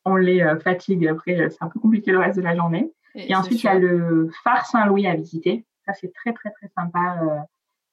on 0.05 0.15
les 0.15 0.43
fatigue, 0.63 1.07
après, 1.07 1.49
c'est 1.49 1.61
un 1.63 1.67
peu 1.67 1.79
compliqué 1.79 2.11
le 2.11 2.19
reste 2.19 2.37
de 2.37 2.43
la 2.43 2.55
journée. 2.55 2.91
Et, 3.15 3.35
ensuite, 3.35 3.61
il 3.61 3.65
y 3.65 3.69
a 3.69 3.77
le 3.77 4.29
phare 4.43 4.65
Saint-Louis 4.65 5.05
à 5.05 5.15
visiter. 5.15 5.65
Ça, 5.85 5.93
c'est 5.93 6.13
très, 6.13 6.33
très, 6.33 6.49
très 6.51 6.69
sympa 6.69 7.45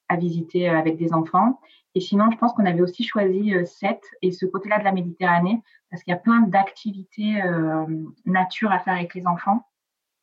à 0.08 0.16
visiter 0.16 0.68
avec 0.68 0.96
des 0.96 1.12
enfants. 1.12 1.60
Et 1.94 2.00
sinon, 2.00 2.30
je 2.30 2.38
pense 2.38 2.52
qu'on 2.52 2.64
avait 2.64 2.80
aussi 2.80 3.04
choisi 3.04 3.52
Sète 3.66 4.04
et 4.22 4.30
ce 4.30 4.46
côté-là 4.46 4.78
de 4.78 4.84
la 4.84 4.92
Méditerranée 4.92 5.60
parce 5.90 6.02
qu'il 6.02 6.12
y 6.12 6.16
a 6.16 6.20
plein 6.20 6.42
d'activités 6.42 7.42
nature 8.24 8.70
à 8.70 8.78
faire 8.78 8.94
avec 8.94 9.14
les 9.14 9.26
enfants. 9.26 9.64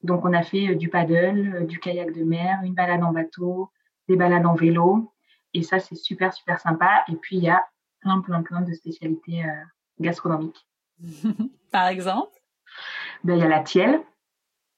Donc, 0.06 0.24
on 0.24 0.34
a 0.34 0.44
fait 0.44 0.70
euh, 0.70 0.76
du 0.76 0.90
paddle, 0.90 1.56
euh, 1.56 1.66
du 1.66 1.80
kayak 1.80 2.14
de 2.14 2.24
mer, 2.24 2.60
une 2.64 2.76
balade 2.76 3.04
en 3.04 3.12
bateau, 3.12 3.72
des 4.08 4.16
balades 4.16 4.46
en 4.46 4.54
vélo. 4.54 5.12
Et 5.54 5.64
ça, 5.64 5.80
c'est 5.80 5.96
super, 5.96 6.34
super 6.34 6.60
sympa. 6.60 7.04
Et 7.08 7.16
puis, 7.16 7.38
il 7.38 7.44
y 7.44 7.50
a 7.50 7.66
plein, 8.06 8.22
plein, 8.22 8.44
plein 8.44 8.62
de 8.62 8.74
spécialités 8.74 9.44
euh, 9.44 9.64
gastronomiques. 10.00 10.68
Par 11.72 11.88
exemple? 11.88 12.38
Ben, 13.24 13.36
Il 13.36 13.40
y 13.40 13.44
a 13.44 13.50
la 13.50 13.62
tielle. 13.62 14.02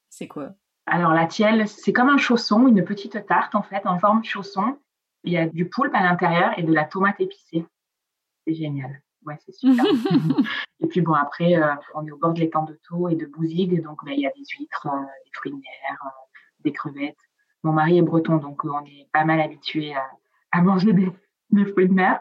C'est 0.08 0.28
quoi? 0.28 0.54
Alors, 0.86 1.12
la 1.12 1.26
tielle, 1.26 1.68
c'est 1.68 1.92
comme 1.92 2.08
un 2.08 2.16
chausson, 2.16 2.66
une 2.66 2.82
petite 2.82 3.26
tarte, 3.26 3.54
en 3.54 3.62
fait, 3.62 3.86
en 3.86 3.98
forme 3.98 4.22
de 4.22 4.26
chausson. 4.26 4.78
Il 5.24 5.32
y 5.32 5.36
a 5.36 5.46
du 5.46 5.68
poulpe 5.68 5.94
à 5.94 6.02
l'intérieur 6.02 6.58
et 6.58 6.62
de 6.62 6.72
la 6.72 6.84
tomate 6.84 7.20
épicée. 7.20 7.66
C'est 8.46 8.54
génial. 8.54 9.02
Ouais, 9.26 9.36
c'est 9.44 9.52
super. 9.52 9.84
et 10.80 10.86
puis 10.86 11.02
bon, 11.02 11.12
après, 11.12 11.56
euh, 11.56 11.74
on 11.94 12.06
est 12.06 12.10
au 12.10 12.16
bord 12.16 12.32
de 12.32 12.40
l'étang 12.40 12.64
de 12.64 12.78
Thau 12.88 13.10
et 13.10 13.16
de 13.16 13.26
Bouzigues, 13.26 13.82
donc 13.82 14.02
ben, 14.06 14.12
il 14.12 14.20
y 14.20 14.26
a 14.26 14.30
des 14.30 14.44
huîtres, 14.56 14.86
euh, 14.86 15.04
des 15.24 15.30
fruits 15.34 15.50
de 15.50 15.56
mer, 15.56 15.98
euh, 16.06 16.08
des 16.60 16.72
crevettes. 16.72 17.18
Mon 17.62 17.72
mari 17.72 17.98
est 17.98 18.02
breton, 18.02 18.36
donc 18.36 18.64
on 18.64 18.82
est 18.86 19.08
pas 19.12 19.24
mal 19.24 19.40
habitué 19.40 19.94
à, 20.52 20.62
manger 20.62 20.94
des, 20.94 21.64
fruits 21.66 21.88
de 21.88 21.92
mer. 21.92 22.20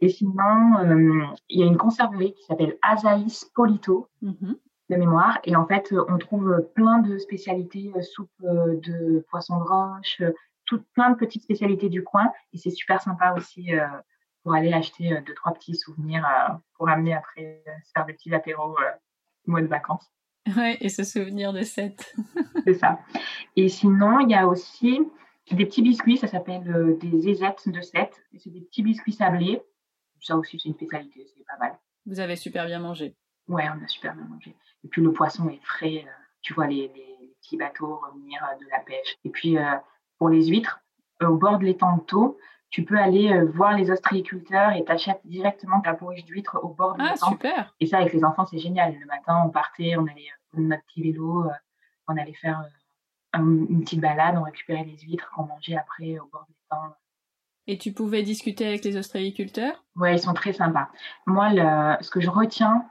Et 0.00 0.08
sinon, 0.08 1.30
il 1.48 1.60
y 1.60 1.62
a 1.62 1.66
une 1.66 1.76
conserverie 1.76 2.34
qui 2.34 2.44
s'appelle 2.44 2.78
Azaïs 2.82 3.44
Polito, 3.54 4.08
mm-hmm. 4.22 4.56
de 4.90 4.96
mémoire. 4.96 5.38
Et 5.44 5.56
en 5.56 5.66
fait, 5.66 5.94
on 6.08 6.18
trouve 6.18 6.70
plein 6.74 6.98
de 6.98 7.18
spécialités, 7.18 7.92
soupe 8.02 8.30
de 8.40 9.24
poisson 9.30 9.58
de 9.58 9.64
roche, 9.64 10.22
tout, 10.64 10.82
plein 10.94 11.10
de 11.10 11.16
petites 11.16 11.42
spécialités 11.42 11.88
du 11.88 12.02
coin. 12.02 12.30
Et 12.52 12.58
c'est 12.58 12.70
super 12.70 13.02
sympa 13.02 13.34
aussi 13.36 13.72
pour 14.42 14.54
aller 14.54 14.72
acheter 14.72 15.12
euh, 15.12 15.20
deux, 15.26 15.34
trois 15.34 15.52
petits 15.52 15.76
souvenirs 15.76 16.26
euh, 16.26 16.54
pour 16.74 16.88
amener 16.88 17.14
après 17.14 17.62
euh, 17.66 17.70
faire 17.94 18.06
des 18.06 18.14
petits 18.14 18.34
apéros 18.34 18.76
mois 19.46 19.62
de 19.62 19.66
vacances. 19.66 20.10
Ouais, 20.56 20.78
et 20.80 20.88
se 20.88 21.04
souvenir 21.04 21.52
de 21.52 21.62
cette. 21.62 22.14
c'est 22.64 22.74
ça. 22.74 22.98
Et 23.56 23.68
sinon, 23.68 24.20
il 24.20 24.30
y 24.30 24.34
a 24.34 24.46
aussi 24.46 25.00
des 25.50 25.66
petits 25.66 25.82
biscuits, 25.82 26.16
ça 26.16 26.28
s'appelle 26.28 26.96
des 27.00 27.20
zézettes 27.20 27.68
de 27.68 27.80
7. 27.80 28.10
C'est 28.38 28.50
des 28.50 28.60
petits 28.60 28.82
biscuits 28.82 29.12
sablés. 29.12 29.60
Ça 30.20 30.36
aussi, 30.36 30.58
c'est 30.58 30.68
une 30.68 30.74
spécialité, 30.74 31.26
c'est 31.36 31.44
pas 31.46 31.58
mal. 31.58 31.78
Vous 32.06 32.20
avez 32.20 32.36
super 32.36 32.66
bien 32.66 32.78
mangé. 32.78 33.16
Ouais, 33.48 33.64
on 33.68 33.84
a 33.84 33.88
super 33.88 34.14
bien 34.14 34.24
mangé. 34.24 34.54
Et 34.84 34.88
puis 34.88 35.02
le 35.02 35.12
poisson 35.12 35.48
est 35.48 35.60
frais. 35.62 36.06
tu 36.42 36.54
vois 36.54 36.66
les, 36.66 36.92
petits 37.40 37.56
bateaux 37.56 37.96
revenir 37.96 38.40
de 38.60 38.66
la 38.70 38.80
pêche. 38.80 39.16
Et 39.24 39.30
puis 39.30 39.56
pour 40.18 40.28
les 40.28 40.46
huîtres, 40.48 40.80
au 41.22 41.36
bord 41.36 41.58
de 41.58 41.64
l'étang 41.64 41.96
de 41.96 42.02
Taux, 42.02 42.38
tu 42.70 42.84
peux 42.84 42.96
aller 42.96 43.32
euh, 43.32 43.46
voir 43.46 43.76
les 43.76 43.90
ostréiculteurs 43.90 44.72
et 44.72 44.84
t'achètes 44.84 45.20
directement 45.24 45.80
ta 45.80 45.92
bourriche 45.92 46.24
d'huître 46.24 46.58
au 46.62 46.68
bord 46.68 46.94
de 46.94 47.02
Ah, 47.02 47.16
super 47.16 47.74
Et 47.80 47.86
ça, 47.86 47.98
avec 47.98 48.12
les 48.12 48.24
enfants, 48.24 48.46
c'est 48.46 48.58
génial. 48.58 48.94
Le 48.98 49.06
matin, 49.06 49.42
on 49.44 49.50
partait, 49.50 49.96
on 49.96 50.06
allait 50.06 50.28
prendre 50.52 50.68
notre 50.68 50.84
petit 50.84 51.02
vélo, 51.02 51.44
euh, 51.44 51.52
on 52.06 52.16
allait 52.16 52.32
faire 52.32 52.60
euh, 52.60 53.38
une 53.38 53.82
petite 53.82 54.00
balade, 54.00 54.36
on 54.38 54.42
récupérait 54.42 54.84
les 54.84 54.98
huîtres 54.98 55.30
qu'on 55.34 55.44
mangeait 55.44 55.76
après 55.76 56.18
au 56.20 56.26
bord 56.26 56.46
de 56.48 56.54
l'étang. 56.54 56.94
Et 57.70 57.78
tu 57.78 57.92
pouvais 57.92 58.22
discuter 58.22 58.66
avec 58.66 58.84
les 58.84 58.96
ostréiculteurs? 58.96 59.84
Ouais, 59.96 60.16
ils 60.16 60.18
sont 60.18 60.34
très 60.34 60.52
sympas. 60.52 60.88
Moi, 61.26 61.50
le, 61.52 62.02
ce 62.02 62.10
que 62.10 62.20
je 62.20 62.30
retiens 62.30 62.84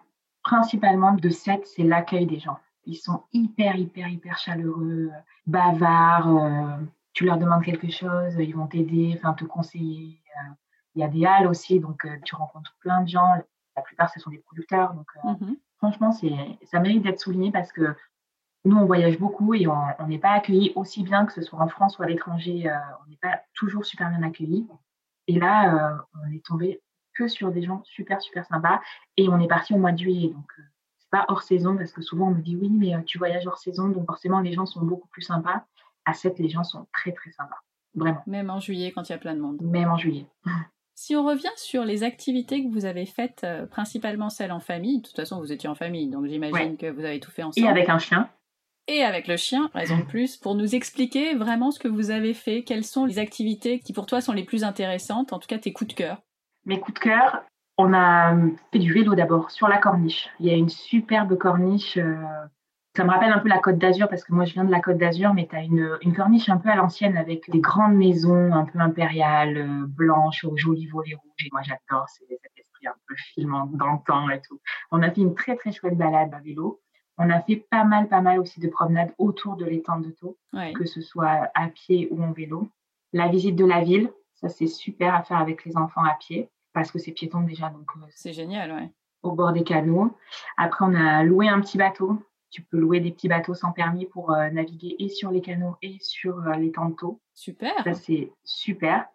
principalement 0.44 1.14
de 1.14 1.30
cette, 1.30 1.68
c'est 1.68 1.84
l'accueil 1.84 2.26
des 2.26 2.40
gens. 2.40 2.58
Ils 2.86 2.96
sont 2.96 3.24
hyper, 3.34 3.76
hyper, 3.76 4.08
hyper 4.08 4.38
chaleureux, 4.38 5.10
bavards 5.46 6.80
tu 7.14 7.26
leur 7.26 7.38
demandes 7.38 7.64
quelque 7.64 7.90
chose, 7.90 8.34
ils 8.40 8.56
vont 8.56 8.68
t'aider, 8.68 9.14
enfin 9.18 9.34
te 9.34 9.44
conseiller. 9.44 10.22
Euh, 10.38 10.54
il 10.96 11.02
y 11.02 11.04
a 11.04 11.10
des 11.10 11.26
halles 11.26 11.48
aussi, 11.48 11.82
donc 11.82 12.06
euh, 12.06 12.18
tu 12.24 12.34
rencontres 12.34 12.76
plein 12.80 13.02
de 13.02 13.10
gens. 13.10 13.34
La 13.76 13.82
plupart, 13.82 14.10
ce 14.10 14.22
sont 14.22 14.30
des 14.30 14.38
producteurs. 14.38 14.94
Donc, 14.94 15.08
euh, 15.26 15.32
mmh 15.32 15.56
franchement, 15.80 16.12
ça 16.12 16.80
mérite 16.82 17.04
d'être 17.04 17.22
souligné 17.22 17.52
parce 17.52 17.72
que 17.72 17.96
nous, 18.66 18.78
on 18.78 18.86
voyage 18.86 19.18
beaucoup 19.18 19.54
et 19.54 19.68
on 19.68 20.08
n'est 20.08 20.20
pas 20.20 20.32
accueillis 20.32 20.74
aussi 20.76 21.04
bien 21.04 21.26
que 21.26 21.34
ce 21.34 21.42
soit 21.42 21.60
en 21.60 21.68
France 21.68 21.98
ou 21.98 22.04
à 22.04 22.08
l'étranger. 22.08 22.70
on 23.02 23.10
n'est 23.10 23.20
pas 23.22 23.42
toujours 23.54 23.86
super 23.86 24.10
bien 24.10 24.22
accueillis. 24.22 24.68
Et 25.28 25.40
là, 25.40 25.98
on 26.16 26.32
est 26.32 26.46
tombé 26.46 26.82
que 27.14 27.28
sur 27.28 27.52
des 27.52 27.64
gens 27.64 27.82
super, 27.86 28.22
super 28.22 28.46
sympas. 28.46 28.82
Et 29.16 29.30
on 29.30 29.40
est 29.40 29.48
parti 29.48 29.74
au 29.74 29.78
mois 29.78 29.94
de 29.94 30.00
juillet. 30.00 30.30
Donc, 30.30 30.52
c'est 30.98 31.10
pas 31.10 31.26
hors 31.30 31.44
saison 31.44 31.78
parce 31.78 31.94
que 31.94 32.02
souvent 32.02 32.28
on 32.28 32.36
me 32.36 32.42
dit 32.42 32.58
oui, 32.58 32.70
mais 32.70 33.02
tu 33.06 33.18
voyages 33.18 33.48
hors 33.48 33.58
saison. 33.58 33.88
Donc, 33.88 34.06
forcément, 34.06 34.42
les 34.42 34.52
gens 34.52 34.66
sont 34.66 34.82
beaucoup 34.82 35.08
plus 35.08 35.22
sympas 35.22 35.64
à 36.06 36.14
7, 36.14 36.40
les 36.40 36.50
gens 36.50 36.64
sont 36.64 36.88
très 36.94 37.12
très 37.14 37.32
sympas. 37.32 37.60
Vraiment. 37.96 38.22
Même 38.28 38.50
en 38.50 38.60
juillet 38.60 38.92
quand 38.92 39.08
il 39.10 39.12
y 39.12 39.16
a 39.16 39.18
plein 39.18 39.36
de 39.36 39.40
monde. 39.40 39.62
Même 39.62 39.90
en 39.90 39.98
juillet. 39.98 40.26
Si 41.02 41.16
on 41.16 41.26
revient 41.26 41.48
sur 41.56 41.86
les 41.86 42.04
activités 42.04 42.62
que 42.62 42.70
vous 42.70 42.84
avez 42.84 43.06
faites, 43.06 43.46
euh, 43.46 43.66
principalement 43.66 44.30
celles 44.30 44.52
en 44.52 44.60
famille, 44.60 44.98
de 44.98 45.08
toute 45.08 45.16
façon 45.16 45.40
vous 45.40 45.54
étiez 45.54 45.70
en 45.70 45.74
famille, 45.74 46.10
donc 46.10 46.26
j'imagine 46.26 46.76
que 46.76 46.92
vous 46.92 47.06
avez 47.06 47.22
tout 47.22 47.32
fait 47.32 47.42
ensemble. 47.42 47.66
Et 47.66 47.70
avec 47.70 47.88
un 47.88 48.00
chien. 48.00 48.30
Et 48.92 49.04
avec 49.04 49.28
le 49.28 49.38
chien, 49.38 49.70
raison 49.76 50.00
de 50.00 50.04
plus, 50.04 50.36
pour 50.36 50.56
nous 50.56 50.74
expliquer 50.74 51.36
vraiment 51.36 51.70
ce 51.70 51.78
que 51.78 51.88
vous 51.88 52.10
avez 52.10 52.34
fait, 52.34 52.64
quelles 52.64 52.84
sont 52.84 53.06
les 53.06 53.20
activités 53.20 53.80
qui 53.80 53.94
pour 53.94 54.08
toi 54.08 54.20
sont 54.20 54.34
les 54.34 54.44
plus 54.44 54.64
intéressantes, 54.64 55.32
en 55.32 55.38
tout 55.38 55.46
cas 55.46 55.60
tes 55.60 55.72
coups 55.72 55.90
de 55.90 55.94
cœur. 55.94 56.24
Mes 56.66 56.80
coups 56.80 56.96
de 56.96 57.00
cœur, 57.00 57.44
on 57.78 57.94
a 57.94 58.36
fait 58.72 58.80
du 58.80 58.92
vélo 58.92 59.14
d'abord 59.14 59.52
sur 59.52 59.68
la 59.68 59.78
corniche. 59.78 60.28
Il 60.40 60.48
y 60.48 60.50
a 60.50 60.56
une 60.56 60.70
superbe 60.70 61.38
corniche 61.38 61.98
euh, 61.98 62.16
ça 62.98 63.04
me 63.04 63.12
rappelle 63.12 63.32
un 63.32 63.38
peu 63.38 63.48
la 63.48 63.60
Côte 63.60 63.78
d'Azur 63.78 64.10
parce 64.10 64.24
que 64.24 64.34
moi 64.34 64.46
je 64.46 64.54
viens 64.54 64.66
de 64.66 64.72
la 64.72 64.82
Côte 64.82 64.98
d'Azur, 64.98 65.36
mais 65.36 65.48
tu 65.48 65.56
as 65.56 65.62
une, 65.62 65.98
une, 66.02 66.14
corniche 66.16 66.50
un 66.50 66.58
peu 66.58 66.70
à 66.70 66.76
l'ancienne 66.76 67.16
avec 67.16 67.50
des 67.52 67.60
grandes 67.60 67.94
maisons 67.94 68.52
un 68.52 68.66
peu 68.66 68.80
impériales, 68.80 69.58
euh, 69.58 69.86
blanches, 69.88 70.44
aux 70.44 70.58
jolis 70.58 70.88
volets 70.88 71.14
rouges. 71.14 71.46
Et 71.46 71.50
moi 71.52 71.62
j'adore 71.62 72.10
cet 72.10 72.30
esprit 72.32 72.88
un 72.88 72.96
peu 73.08 73.16
filmant 73.16 73.68
dans 73.68 73.94
le 73.94 74.00
temps 74.06 74.30
et 74.32 74.42
tout. 74.42 74.60
On 74.92 75.04
a 75.04 75.12
fait 75.12 75.22
une 75.22 75.36
très 75.36 75.56
très 75.56 75.72
chouette 75.72 75.96
balade 75.96 76.34
à 76.34 76.40
vélo. 76.40 76.82
On 77.20 77.30
a 77.30 77.42
fait 77.42 77.58
pas 77.70 77.84
mal, 77.84 78.08
pas 78.08 78.22
mal 78.22 78.40
aussi 78.40 78.60
de 78.60 78.68
promenades 78.68 79.14
autour 79.18 79.56
de 79.56 79.66
l'étang 79.66 80.00
de 80.00 80.10
Taux, 80.10 80.38
que 80.76 80.86
ce 80.86 81.02
soit 81.02 81.52
à 81.54 81.68
pied 81.68 82.08
ou 82.12 82.24
en 82.24 82.32
vélo. 82.32 82.70
La 83.14 83.28
visite 83.28 83.56
de 83.56 83.66
la 83.66 83.82
ville, 83.82 84.12
ça 84.36 84.50
c'est 84.50 84.68
super 84.68 85.14
à 85.14 85.22
faire 85.22 85.38
avec 85.38 85.66
les 85.66 85.78
enfants 85.78 86.04
à 86.04 86.16
pied 86.20 86.50
parce 86.74 86.92
que 86.92 87.00
c'est 87.00 87.12
piéton 87.12 87.42
déjà. 87.42 87.70
donc 87.70 87.88
euh, 87.98 88.06
C'est 88.10 88.34
génial, 88.34 88.72
ouais. 88.72 88.90
Au 89.22 89.34
bord 89.34 89.52
des 89.52 89.64
canaux. 89.64 90.16
Après, 90.58 90.86
on 90.86 90.94
a 90.96 91.24
loué 91.24 91.50
un 91.50 91.60
petit 91.60 91.78
bateau 91.78 92.20
tu 92.50 92.64
peux 92.64 92.78
louer 92.78 93.00
des 93.00 93.12
petits 93.12 93.28
bateaux 93.28 93.54
sans 93.54 93.72
permis 93.72 94.06
pour 94.06 94.32
euh, 94.32 94.50
naviguer 94.50 94.96
et 95.00 95.10
sur 95.10 95.32
les 95.32 95.42
canaux 95.42 95.76
et 95.82 95.98
sur 96.02 96.48
euh, 96.48 96.56
les 96.56 96.72
tantos. 96.72 97.20
Super. 97.34 97.72
Ça, 97.84 97.94
c'est 97.94 98.32
super. 98.44 99.06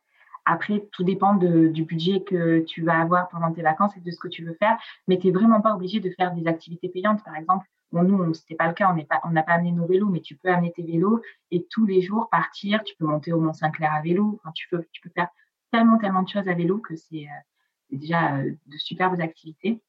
Après, 0.47 0.87
tout 0.93 1.05
dépend 1.05 1.35
du 1.35 1.85
budget 1.85 2.21
que 2.23 2.61
tu 2.61 2.83
vas 2.83 3.01
avoir 3.01 3.29
pendant 3.29 3.51
tes 3.51 3.63
vacances 3.63 3.97
et 3.97 4.01
de 4.01 4.11
ce 4.11 4.19
que 4.19 4.29
tu 4.29 4.45
veux 4.45 4.53
faire. 4.55 4.77
Mais 5.09 5.19
tu 5.19 5.27
n'es 5.27 5.33
vraiment 5.33 5.63
pas 5.63 5.75
obligé 5.75 6.01
de 6.01 6.11
faire 6.11 6.35
des 6.35 6.47
activités 6.47 6.91
payantes. 6.91 7.25
Par 7.25 7.35
exemple, 7.37 7.67
bon, 7.95 8.03
nous, 8.03 8.35
ce 8.35 8.41
n'était 8.41 8.57
pas 8.57 8.69
le 8.69 8.75
cas. 8.75 8.95
On 9.25 9.31
n'a 9.31 9.43
pas, 9.43 9.53
amené 9.53 9.73
nos 9.73 9.87
vélos, 9.87 10.09
mais 10.09 10.21
tu 10.21 10.37
peux 10.37 10.51
amener 10.51 10.73
tes 10.73 10.83
vélos 10.83 11.23
et 11.51 11.67
tous 11.71 11.87
les 11.87 12.03
jours 12.03 12.29
partir. 12.31 12.83
Tu 12.85 12.95
peux 12.97 13.07
monter 13.07 13.33
au 13.33 13.41
Mont-Saint-Clair 13.41 13.93
à 13.93 14.03
vélo. 14.03 14.39
Enfin, 14.41 14.53
tu, 14.55 14.69
peux, 14.69 14.85
tu 14.93 15.01
peux 15.01 15.11
faire 15.11 15.29
tellement, 15.73 15.97
tellement 15.97 16.23
de 16.23 16.29
choses 16.29 16.49
à 16.49 16.55
vélo 16.55 16.79
que 16.79 16.97
c'est 16.97 17.27
euh, 17.27 17.97
déjà 17.97 18.43
de 18.43 18.77
superbes 18.77 19.21
activités. 19.21 19.83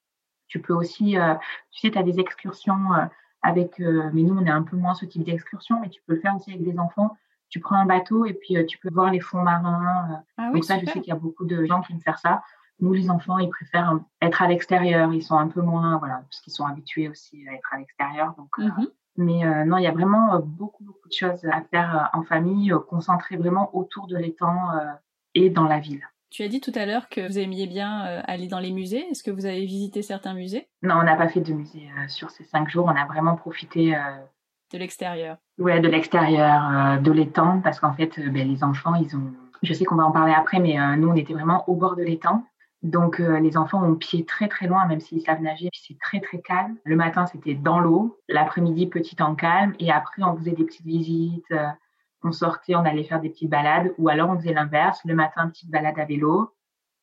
Tu 0.48 0.62
peux 0.62 0.74
aussi, 0.74 1.16
tu 1.72 1.80
sais, 1.80 1.90
tu 1.90 1.98
as 1.98 2.04
des 2.04 2.20
excursions 2.20 2.78
avec, 3.46 3.80
euh, 3.80 4.10
mais 4.14 4.24
nous, 4.24 4.36
on 4.36 4.46
est 4.46 4.50
un 4.50 4.64
peu 4.64 4.76
moins 4.76 4.96
ce 4.96 5.06
type 5.06 5.24
d'excursion, 5.24 5.80
mais 5.80 5.90
tu 5.90 6.02
peux 6.06 6.16
le 6.16 6.20
faire 6.20 6.36
aussi 6.36 6.52
avec 6.52 6.64
des 6.64 6.80
enfants. 6.80 7.16
Tu 7.50 7.60
prends 7.60 7.76
un 7.76 7.86
bateau 7.86 8.26
et 8.26 8.34
puis 8.34 8.58
euh, 8.58 8.66
tu 8.66 8.80
peux 8.80 8.90
voir 8.92 9.12
les 9.12 9.20
fonds 9.20 9.44
marins. 9.44 10.10
Euh. 10.12 10.16
Ah 10.38 10.52
donc 10.52 10.66
ça, 10.66 10.80
je 10.80 10.86
sais 10.86 11.00
qu'il 11.00 11.10
y 11.10 11.12
a 11.12 11.16
beaucoup 11.16 11.46
de 11.46 11.64
gens 11.66 11.82
qui 11.82 11.94
aiment 11.94 12.02
faire 12.02 12.18
ça. 12.18 12.42
Nous, 12.79 12.94
les 12.94 13.10
enfants, 13.10 13.38
ils 13.38 13.50
préfèrent 13.50 14.00
être 14.22 14.41
à 14.41 14.48
l'extérieur. 14.48 15.13
Ils 15.13 15.24
sont 15.24 15.38
un 15.38 15.48
peu 15.48 15.62
moins, 15.62 15.98
voilà, 15.98 16.15
parce 16.15 16.41
qu'ils 16.41 16.53
sont 16.53 16.65
habitués 16.65 17.08
aussi 17.08 17.48
à 17.48 17.53
être 17.53 17.74
à 17.74 17.77
l'extérieur. 17.77 18.34
Donc, 18.38 18.58
mmh 18.58 18.86
mais 19.17 19.46
non, 19.63 19.77
il 19.77 19.84
y 19.84 19.88
a 19.88 19.94
vraiment 19.94 20.41
beaucoup, 20.41 20.84
beaucoup 20.84 21.08
de 21.08 21.13
choses 21.13 21.46
à 21.46 21.62
faire 21.62 22.10
en 22.12 22.24
famille, 22.24 22.74
concentrées 22.89 23.38
vraiment 23.38 23.74
autour 23.74 24.08
de 24.08 24.17
l'étang 24.17 24.72
et 25.34 25.50
dans 25.50 25.63
la 25.63 25.79
ville. 25.79 26.05
Tu 26.36 26.44
as 26.44 26.50
dit 26.50 26.60
tout 26.60 26.74
à 26.75 26.86
l'heure 26.86 27.08
que 27.08 27.25
vous 27.25 27.39
aimiez 27.39 27.65
bien 27.65 28.05
euh, 28.05 28.22
aller 28.25 28.50
dans 28.50 28.60
les 28.60 28.74
musées. 28.74 29.05
Est-ce 29.10 29.24
que 29.24 29.32
vous 29.32 29.46
avez 29.46 29.65
visité 29.65 30.01
certains 30.01 30.34
musées? 30.34 30.67
Non, 30.82 30.96
on 30.96 31.03
n'a 31.03 31.15
pas 31.15 31.29
fait 31.29 31.39
de 31.39 31.53
musée 31.53 31.88
euh, 31.98 32.10
sur 32.10 32.29
ces 32.29 32.44
cinq 32.44 32.70
jours. 32.70 32.88
On 32.88 32.96
a 32.96 33.05
vraiment 33.05 33.38
profité. 33.38 33.96
Euh, 33.96 34.00
de 34.74 34.77
l'extérieur. 34.77 35.38
Ouais, 35.58 35.79
de 35.79 35.88
l'extérieur, 35.88 37.00
de 37.00 37.12
l'étang, 37.13 37.62
parce 37.62 37.79
qu'en 37.79 37.94
fait, 37.94 38.20
ben, 38.20 38.46
les 38.46 38.65
enfants, 38.65 38.96
ils 38.96 39.15
ont. 39.15 39.32
Je 39.63 39.74
sais 39.74 39.86
qu'on 39.86 39.96
va 39.96 40.03
en 40.03 40.12
parler 40.12 40.34
après, 40.34 40.60
mais 40.60 40.75
nous, 40.98 41.08
on 41.08 41.15
était 41.15 41.34
vraiment 41.34 41.63
au 41.70 41.75
bord 41.75 41.96
de 41.96 42.03
l'étang. 42.03 42.44
Donc, 42.86 43.20
les 43.20 43.58
enfants 43.58 43.84
ont 43.84 43.96
pied 43.96 44.25
très 44.25 44.48
très 44.48 44.68
loin, 44.68 44.86
même 44.86 45.00
s'ils 45.00 45.22
savent 45.22 45.42
nager. 45.42 45.70
c'est 45.74 45.98
très 46.00 46.20
très 46.20 46.39
calme. 46.39 46.77
Le 46.84 46.96
matin, 46.96 47.25
c'était 47.25 47.56
dans 47.56 47.80
l'eau. 47.80 48.20
L'après-midi, 48.30 48.88
petit 48.88 49.15
temps 49.15 49.36
calme. 49.36 49.74
Et 49.80 49.92
après, 49.92 50.24
on 50.24 50.38
faisait 50.38 50.51
des 50.51 50.63
petites 50.63 50.86
visites 50.86 51.51
on 52.25 52.32
sortait, 52.32 52.75
on 52.75 52.84
allait 52.86 53.04
faire 53.04 53.22
des 53.22 53.30
petites 53.30 53.50
balades, 53.50 53.94
ou 53.98 54.10
alors 54.10 54.30
on 54.30 54.38
faisait 54.38 54.54
l'inverse, 54.54 55.00
le 55.06 55.15
matin, 55.15 55.48
petite 55.50 55.70
balade 55.70 55.98
à 56.00 56.06
vélo, 56.06 56.54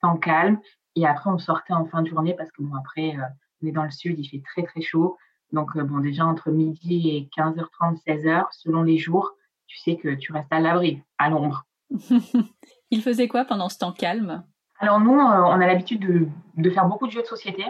temps 0.00 0.16
calme, 0.16 0.58
et 0.96 1.06
après 1.06 1.30
on 1.30 1.38
sortait 1.38 1.72
en 1.72 1.86
fin 1.86 2.02
de 2.02 2.08
journée 2.08 2.34
parce 2.34 2.50
que 2.50 2.62
bon, 2.62 2.74
après, 2.74 3.16
euh, 3.16 3.22
on 3.62 3.68
est 3.68 3.72
dans 3.72 3.84
le 3.84 3.90
sud, 3.90 4.18
il 4.18 4.28
fait 4.28 4.42
très 4.44 4.64
très 4.64 4.82
chaud. 4.82 5.16
Donc 5.52 5.76
euh, 5.76 5.84
bon, 5.84 6.00
déjà 6.00 6.26
entre 6.26 6.50
midi 6.50 7.10
et 7.10 7.30
15h30, 7.36 8.02
16h, 8.04 8.46
selon 8.50 8.82
les 8.82 8.98
jours, 8.98 9.32
tu 9.66 9.78
sais 9.78 9.96
que 9.96 10.14
tu 10.14 10.32
restes 10.32 10.52
à 10.52 10.60
l'abri, 10.60 11.00
à 11.18 11.30
l'ombre. 11.30 11.64
il 12.90 13.02
faisait 13.02 13.28
quoi 13.28 13.44
pendant 13.44 13.68
ce 13.68 13.78
temps 13.78 13.92
calme? 13.92 14.44
Alors 14.82 15.00
nous, 15.00 15.14
euh, 15.14 15.42
on 15.46 15.60
a 15.60 15.66
l'habitude 15.66 16.28
de, 16.56 16.70
faire 16.70 16.86
beaucoup 16.86 17.06
de 17.06 17.12
jeux 17.12 17.22
de 17.22 17.26
société. 17.26 17.64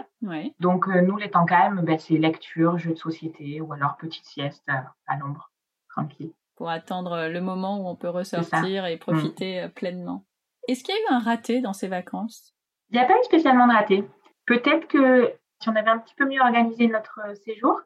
Donc 0.59 0.87
nous, 0.87 1.15
les 1.15 1.31
temps 1.31 1.45
calmes, 1.45 1.81
ben, 1.81 1.97
c'est 1.97 2.17
lecture, 2.17 2.77
jeux 2.77 2.93
de 2.93 2.99
société 2.99 3.61
ou 3.61 3.71
alors 3.71 3.95
petite 3.97 4.25
sieste 4.25 4.67
à 5.07 5.17
l'ombre, 5.17 5.51
tranquille 5.89 6.33
pour 6.55 6.69
attendre 6.69 7.27
le 7.27 7.41
moment 7.41 7.79
où 7.79 7.87
on 7.87 7.95
peut 7.95 8.09
ressortir 8.09 8.85
et 8.85 8.97
profiter 8.97 9.61
mm. 9.61 9.65
euh, 9.65 9.69
pleinement. 9.69 10.25
Est-ce 10.67 10.83
qu'il 10.83 10.95
y 10.95 10.97
a 10.97 11.01
eu 11.01 11.15
un 11.15 11.19
raté 11.19 11.61
dans 11.61 11.73
ces 11.73 11.87
vacances? 11.87 12.55
Il 12.89 12.97
n'y 12.97 13.03
a 13.03 13.05
pas 13.05 13.15
eu 13.15 13.23
spécialement 13.23 13.67
de 13.67 13.73
raté. 13.73 14.07
Peut-être 14.45 14.87
que 14.87 15.33
si 15.61 15.69
on 15.69 15.75
avait 15.75 15.89
un 15.89 15.97
petit 15.97 16.15
peu 16.15 16.25
mieux 16.25 16.41
organisé 16.41 16.87
notre 16.87 17.19
euh, 17.25 17.35
séjour, 17.35 17.79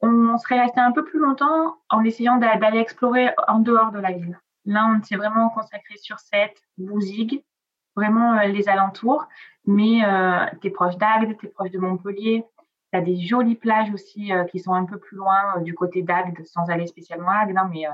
on 0.00 0.36
serait 0.38 0.60
resté 0.60 0.80
un 0.80 0.92
peu 0.92 1.04
plus 1.04 1.18
longtemps 1.18 1.76
en 1.88 2.04
essayant 2.04 2.36
d'aller 2.36 2.78
explorer 2.78 3.30
en 3.48 3.60
dehors 3.60 3.92
de 3.92 3.98
la 3.98 4.12
ville. 4.12 4.38
Là, 4.66 4.92
on 4.94 5.02
s'est 5.02 5.16
vraiment 5.16 5.48
consacré 5.48 5.96
sur 5.96 6.18
cette 6.18 6.60
Bouzigues, 6.76 7.42
vraiment 7.96 8.34
euh, 8.34 8.46
les 8.46 8.68
alentours. 8.68 9.26
Mais 9.68 10.00
tu 10.60 10.68
es 10.68 10.70
proche 10.70 10.96
d'Agde, 10.96 11.36
tu 11.38 11.46
es 11.46 11.48
proche 11.48 11.72
de 11.72 11.78
Montpellier. 11.78 12.44
Tu 12.92 12.98
as 12.98 13.00
des 13.00 13.16
jolies 13.20 13.56
plages 13.56 13.92
aussi 13.92 14.30
qui 14.52 14.60
sont 14.60 14.74
un 14.74 14.84
peu 14.84 14.96
plus 14.96 15.16
loin 15.16 15.60
du 15.62 15.74
côté 15.74 16.02
d'Agde, 16.02 16.44
sans 16.44 16.70
aller 16.70 16.86
spécialement 16.86 17.30
à 17.30 17.38
Agde, 17.38 17.56
hein, 17.56 17.68
mais 17.72 17.86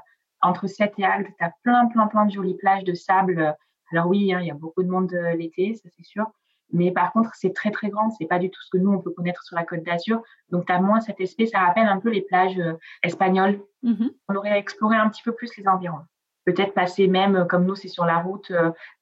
entre 0.42 0.66
Sète 0.66 0.94
et 0.98 1.04
Agde, 1.04 1.28
tu 1.38 1.44
as 1.44 1.52
plein, 1.62 1.86
plein, 1.86 2.08
plein 2.08 2.26
de 2.26 2.32
jolies 2.32 2.56
plages 2.56 2.84
de 2.84 2.94
sable. 2.94 3.56
Alors 3.92 4.06
oui, 4.08 4.32
hein, 4.32 4.40
il 4.40 4.46
y 4.46 4.50
a 4.50 4.54
beaucoup 4.54 4.82
de 4.82 4.88
monde 4.88 5.12
euh, 5.12 5.34
l'été, 5.34 5.74
ça 5.74 5.88
c'est 5.96 6.04
sûr. 6.04 6.26
Mais 6.72 6.90
par 6.90 7.12
contre, 7.12 7.30
c'est 7.34 7.54
très, 7.54 7.70
très 7.70 7.90
grand. 7.90 8.10
C'est 8.10 8.26
pas 8.26 8.38
du 8.38 8.50
tout 8.50 8.60
ce 8.62 8.70
que 8.70 8.78
nous, 8.78 8.90
on 8.90 8.98
peut 8.98 9.10
connaître 9.10 9.42
sur 9.42 9.56
la 9.56 9.64
côte 9.64 9.82
d'Azur. 9.82 10.22
Donc, 10.50 10.66
tu 10.66 10.72
as 10.72 10.80
moins 10.80 11.00
cet 11.00 11.20
esprit. 11.20 11.46
Ça 11.46 11.58
rappelle 11.60 11.86
un 11.86 12.00
peu 12.00 12.08
les 12.08 12.22
plages 12.22 12.58
euh, 12.58 12.78
espagnoles. 13.02 13.60
Mm-hmm. 13.84 14.10
On 14.28 14.34
aurait 14.34 14.58
exploré 14.58 14.96
un 14.96 15.10
petit 15.10 15.22
peu 15.22 15.32
plus 15.32 15.54
les 15.58 15.68
environs. 15.68 16.00
Peut-être 16.44 16.74
passer 16.74 17.06
même, 17.06 17.36
euh, 17.36 17.44
comme 17.44 17.64
nous, 17.64 17.76
c'est 17.76 17.88
sur 17.88 18.04
la 18.04 18.18
route, 18.18 18.52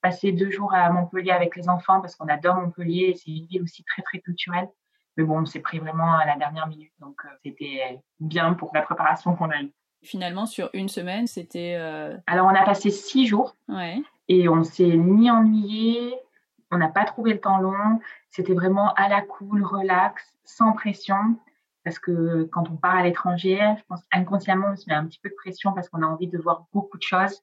passer 0.02 0.32
deux 0.32 0.50
jours 0.50 0.74
à 0.74 0.90
Montpellier 0.90 1.30
avec 1.30 1.56
les 1.56 1.68
enfants 1.68 2.00
parce 2.00 2.16
qu'on 2.16 2.28
adore 2.28 2.56
Montpellier. 2.56 3.14
C'est 3.16 3.30
une 3.30 3.46
ville 3.46 3.62
aussi 3.62 3.84
très, 3.84 4.02
très 4.02 4.18
culturelle. 4.20 4.68
Mais 5.16 5.24
bon, 5.24 5.40
on 5.40 5.46
s'est 5.46 5.60
pris 5.60 5.78
vraiment 5.78 6.14
à 6.14 6.24
la 6.24 6.36
dernière 6.36 6.66
minute. 6.66 6.92
Donc, 7.00 7.22
c'était 7.44 8.00
bien 8.20 8.54
pour 8.54 8.70
la 8.74 8.82
préparation 8.82 9.34
qu'on 9.34 9.50
a 9.50 9.60
eue. 9.60 9.72
Finalement, 10.02 10.46
sur 10.46 10.70
une 10.72 10.88
semaine, 10.88 11.26
c'était. 11.26 11.76
Euh, 11.78 12.16
Alors, 12.26 12.46
on 12.46 12.54
a 12.54 12.64
passé 12.64 12.90
six 12.90 13.26
jours. 13.26 13.54
Et 14.28 14.48
on 14.48 14.64
s'est 14.64 14.96
ni 14.96 15.30
ennuyé, 15.30 16.14
On 16.70 16.78
n'a 16.78 16.88
pas 16.88 17.04
trouvé 17.04 17.32
le 17.32 17.40
temps 17.40 17.58
long. 17.58 18.00
C'était 18.30 18.54
vraiment 18.54 18.94
à 18.94 19.08
la 19.08 19.20
cool, 19.22 19.64
relax, 19.64 20.34
sans 20.44 20.72
pression. 20.72 21.36
Parce 21.84 21.98
que 21.98 22.44
quand 22.52 22.70
on 22.70 22.76
part 22.76 22.96
à 22.96 23.02
l'étranger, 23.04 23.58
je 23.78 23.82
pense 23.88 24.02
inconsciemment, 24.12 24.68
on 24.72 24.76
se 24.76 24.84
met 24.88 24.94
un 24.94 25.06
petit 25.06 25.18
peu 25.22 25.30
de 25.30 25.34
pression 25.34 25.72
parce 25.72 25.88
qu'on 25.88 26.02
a 26.02 26.06
envie 26.06 26.28
de 26.28 26.38
voir 26.38 26.66
beaucoup 26.72 26.98
de 26.98 27.02
choses. 27.02 27.40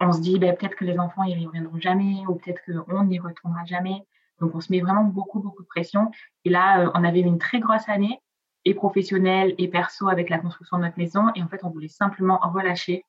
On 0.00 0.12
se 0.12 0.20
dit, 0.20 0.38
ben, 0.38 0.54
peut-être 0.56 0.76
que 0.76 0.84
les 0.84 0.98
enfants, 0.98 1.24
ils 1.24 1.46
reviendront 1.46 1.80
jamais 1.80 2.24
ou 2.28 2.36
peut-être 2.36 2.62
qu'on 2.64 3.04
n'y 3.04 3.18
retournera 3.18 3.64
jamais. 3.64 4.06
Donc, 4.40 4.54
on 4.54 4.60
se 4.60 4.72
met 4.72 4.80
vraiment 4.80 5.04
beaucoup, 5.04 5.40
beaucoup 5.40 5.62
de 5.62 5.68
pression. 5.68 6.10
Et 6.44 6.50
là, 6.50 6.80
euh, 6.80 6.90
on 6.94 7.04
avait 7.04 7.20
une 7.20 7.38
très 7.38 7.60
grosse 7.60 7.88
année, 7.88 8.20
et 8.64 8.74
professionnelle 8.74 9.54
et 9.58 9.68
perso, 9.68 10.08
avec 10.08 10.30
la 10.30 10.38
construction 10.38 10.78
de 10.78 10.82
notre 10.82 10.98
maison. 10.98 11.32
Et 11.34 11.42
en 11.42 11.48
fait, 11.48 11.64
on 11.64 11.70
voulait 11.70 11.88
simplement 11.88 12.38
relâcher 12.38 13.04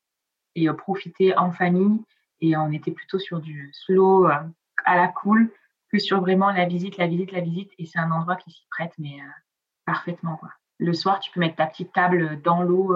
et 0.56 0.68
euh, 0.68 0.74
profiter 0.74 1.38
en 1.38 1.51
famille. 1.51 2.03
Et 2.42 2.58
on 2.58 2.72
était 2.72 2.92
plutôt 2.92 3.20
sur 3.20 3.39
du 3.39 3.72
slow, 3.74 4.27
euh, 4.27 4.36
à 4.86 4.96
la 4.96 5.08
cool, 5.08 5.51
que 5.92 6.00
sur 6.00 6.22
vraiment 6.22 6.51
la 6.51 6.65
visite, 6.65 6.98
la 6.98 7.08
visite, 7.08 7.32
la 7.32 7.42
visite. 7.42 7.72
Et 7.77 7.86
c'est 7.86 8.00
un 8.00 8.12
endroit 8.12 8.36
qui 8.36 8.51
s'y 8.51 8.65
prête, 8.70 8.94
mais 8.98 9.18
parfaitement. 9.86 10.38
Quoi. 10.38 10.50
Le 10.80 10.94
soir, 10.94 11.20
tu 11.20 11.32
peux 11.32 11.39
mettre 11.39 11.56
ta 11.56 11.68
petite 11.68 11.94
table 11.94 12.42
dans 12.42 12.63
l'eau 12.63 12.96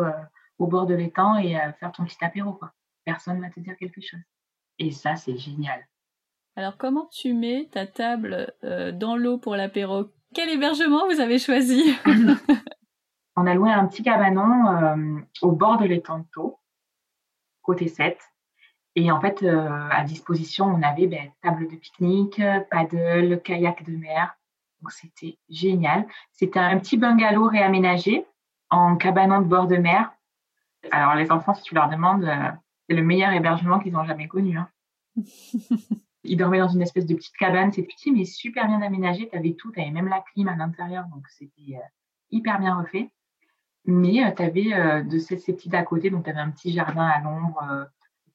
au 0.58 0.68
bord 0.68 0.86
de 0.88 0.96
l'étang 0.96 1.38
et 1.38 1.58
faire 1.80 1.92
ton 1.92 2.06
petit 2.06 2.24
apéro. 2.24 2.54
Quoi. 2.54 2.72
Personne 3.06 3.38
ne 3.38 3.42
va 3.42 3.50
te 3.50 3.60
dire 3.60 3.78
quelque 3.78 4.02
chose. 4.02 4.20
Et 4.80 4.92
ça, 4.92 5.16
c'est 5.16 5.38
génial. 5.38 5.88
Alors, 6.58 6.76
comment 6.78 7.06
tu 7.12 7.34
mets 7.34 7.70
ta 7.72 7.86
table 7.86 8.52
euh, 8.64 8.92
dans 8.92 9.16
l'eau 9.16 9.38
pour 9.38 9.56
l'apéro? 9.56 10.10
Quel 10.34 10.50
hébergement 10.50 11.08
vous 11.08 11.20
avez 11.20 11.38
choisi? 11.38 11.84
On 13.36 13.46
a 13.46 13.54
loué 13.54 13.72
un 13.72 13.86
petit 13.86 14.02
cabanon 14.02 14.68
euh, 14.68 15.20
au 15.44 15.52
bord 15.52 15.78
de 15.78 15.86
l'étang 15.86 16.18
de 16.18 16.26
Taux, 16.34 16.60
côté 17.62 17.88
7. 17.88 18.18
Et 18.96 19.12
en 19.12 19.22
fait, 19.22 19.44
euh, 19.44 19.88
à 19.92 20.04
disposition, 20.04 20.66
on 20.66 20.82
avait 20.82 21.06
ben, 21.06 21.30
table 21.44 21.68
de 21.70 21.76
pique-nique, 21.76 22.42
paddle, 22.72 23.40
kayak 23.44 23.86
de 23.86 23.96
mer. 23.96 24.36
Donc, 24.82 24.92
c'était 24.92 25.38
génial. 25.50 26.06
C'était 26.32 26.60
un 26.60 26.78
petit 26.80 26.98
bungalow 26.98 27.48
réaménagé 27.48 28.26
en 28.70 28.96
cabanon 28.96 29.42
de 29.42 29.48
bord 29.48 29.68
de 29.68 29.78
mer. 29.78 30.12
Alors, 30.92 31.16
les 31.16 31.32
enfants, 31.32 31.54
si 31.54 31.64
tu 31.64 31.76
leur 31.76 31.90
demandes, 31.90 32.30
c'est 32.88 32.96
le 32.96 33.04
meilleur 33.04 33.32
hébergement 33.32 33.80
qu'ils 33.80 33.96
ont 33.96 34.06
jamais 34.06 34.28
connu. 34.28 34.58
Hein. 34.58 34.70
Ils 36.24 36.38
dormaient 36.38 36.60
dans 36.60 36.68
une 36.68 36.82
espèce 36.82 37.06
de 37.06 37.16
petite 37.16 37.36
cabane, 37.38 37.72
c'est 37.72 37.84
petit 37.84 38.12
mais 38.12 38.26
super 38.26 38.68
bien 38.68 38.82
aménagé. 38.82 39.30
Tu 39.30 39.38
avais 39.38 39.54
tout, 39.54 39.72
tu 39.72 39.80
avais 39.80 39.92
même 39.92 40.08
la 40.10 40.22
clim 40.22 40.48
à 40.48 40.56
l'intérieur, 40.56 41.06
donc 41.08 41.28
c'était 41.30 41.76
euh, 41.76 41.88
hyper 42.32 42.60
bien 42.60 42.78
refait. 42.80 43.10
Mais 43.86 44.26
euh, 44.26 44.32
tu 44.32 44.44
avais 44.44 44.74
euh, 44.74 45.04
de 45.04 45.18
ces, 45.20 45.38
petits 45.38 45.70
d'à 45.70 45.84
côté, 45.84 46.10
donc 46.10 46.26
tu 46.26 46.30
avais 46.30 46.40
un 46.40 46.52
petit 46.52 46.74
jardin 46.74 47.06
à 47.06 47.22
l'ombre, 47.22 47.88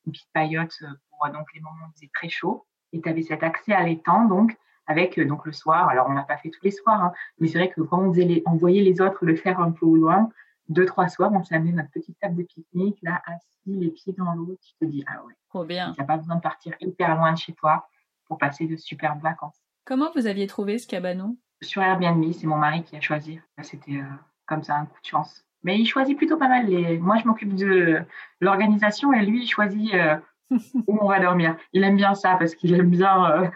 une 0.06 0.12
petite 0.12 0.32
paillote 0.32 0.72
pour 1.11 1.28
donc 1.30 1.52
les 1.54 1.61
moments 1.61 1.87
où 1.87 1.90
il 1.90 1.94
faisait 1.94 2.11
très 2.14 2.28
chaud. 2.28 2.66
Et 2.92 3.00
tu 3.00 3.08
avais 3.08 3.22
cet 3.22 3.42
accès 3.42 3.72
à 3.72 3.82
l'étang, 3.82 4.26
donc 4.26 4.56
avec 4.86 5.18
donc 5.20 5.46
le 5.46 5.52
soir. 5.52 5.88
Alors 5.88 6.06
on 6.08 6.12
n'a 6.12 6.22
pas 6.22 6.36
fait 6.36 6.50
tous 6.50 6.62
les 6.62 6.70
soirs, 6.70 7.02
hein, 7.02 7.12
mais 7.38 7.48
c'est 7.48 7.58
vrai 7.58 7.70
que 7.70 7.80
quand 7.80 8.00
on, 8.00 8.12
les, 8.12 8.42
on 8.46 8.56
voyait 8.56 8.82
les 8.82 9.00
autres 9.00 9.24
le 9.24 9.36
faire 9.36 9.60
un 9.60 9.70
peu 9.70 9.86
au 9.86 9.96
loin, 9.96 10.30
deux, 10.68 10.86
trois 10.86 11.08
soirs, 11.08 11.32
on 11.32 11.42
s'est 11.42 11.54
amené 11.54 11.72
notre 11.72 11.90
petite 11.90 12.18
table 12.18 12.36
de 12.36 12.42
pique-nique, 12.42 12.98
là, 13.02 13.20
assis, 13.26 13.46
les 13.66 13.90
pieds 13.90 14.14
dans 14.16 14.32
l'eau. 14.34 14.56
Tu 14.62 14.74
te 14.74 14.84
dis, 14.84 15.04
ah 15.06 15.22
ouais. 15.24 15.34
Trop 15.48 15.64
bien. 15.64 15.92
Tu 15.92 16.00
n'as 16.00 16.06
pas 16.06 16.16
besoin 16.16 16.36
de 16.36 16.40
partir 16.40 16.74
hyper 16.80 17.16
loin 17.16 17.32
de 17.32 17.38
chez 17.38 17.52
toi 17.52 17.88
pour 18.26 18.38
passer 18.38 18.66
de 18.66 18.76
superbes 18.76 19.20
vacances. 19.20 19.60
Comment 19.84 20.10
vous 20.14 20.26
aviez 20.26 20.46
trouvé 20.46 20.78
ce 20.78 20.86
cabanon? 20.86 21.36
Sur 21.60 21.82
Airbnb, 21.82 22.24
c'est 22.32 22.46
mon 22.46 22.56
mari 22.56 22.82
qui 22.82 22.96
a 22.96 23.00
choisi. 23.00 23.40
C'était 23.62 23.96
euh, 23.96 24.04
comme 24.46 24.62
ça 24.62 24.76
un 24.76 24.86
coup 24.86 25.00
de 25.00 25.06
chance. 25.06 25.44
Mais 25.62 25.78
il 25.78 25.86
choisit 25.86 26.16
plutôt 26.16 26.36
pas 26.36 26.48
mal. 26.48 26.66
Les... 26.66 26.98
Moi, 26.98 27.18
je 27.18 27.26
m'occupe 27.26 27.54
de 27.54 28.02
l'organisation 28.40 29.12
et 29.12 29.24
lui, 29.24 29.44
il 29.44 29.48
choisit 29.48 29.92
euh, 29.94 30.16
où 30.86 30.98
on 31.00 31.08
va 31.08 31.20
dormir. 31.20 31.56
Il 31.72 31.84
aime 31.84 31.96
bien 31.96 32.14
ça 32.14 32.36
parce 32.36 32.54
qu'il 32.54 32.74
aime 32.74 32.90
bien 32.90 33.30
euh, 33.30 33.48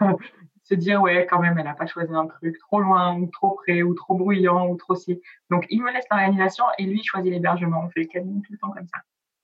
se 0.67 0.75
dire 0.75 1.01
ouais 1.01 1.25
quand 1.29 1.39
même 1.39 1.57
elle 1.57 1.65
n'a 1.65 1.73
pas 1.73 1.85
choisi 1.85 2.13
un 2.13 2.27
truc 2.27 2.57
trop 2.59 2.79
loin 2.79 3.15
ou 3.17 3.27
trop 3.27 3.51
près 3.51 3.83
ou 3.83 3.93
trop 3.93 4.15
bruyant 4.15 4.67
ou 4.67 4.75
trop 4.75 4.95
si 4.95 5.21
donc 5.49 5.65
il 5.69 5.81
me 5.81 5.91
laisse 5.91 6.05
l'organisation 6.11 6.65
et 6.77 6.83
lui 6.83 6.99
il 6.99 7.03
choisit 7.03 7.31
l'hébergement. 7.31 7.83
On 7.85 7.89
fait 7.89 8.05
quasiment 8.05 8.41
tout 8.41 8.51
le 8.51 8.57
temps 8.57 8.71
comme 8.71 8.87
ça. 8.87 8.99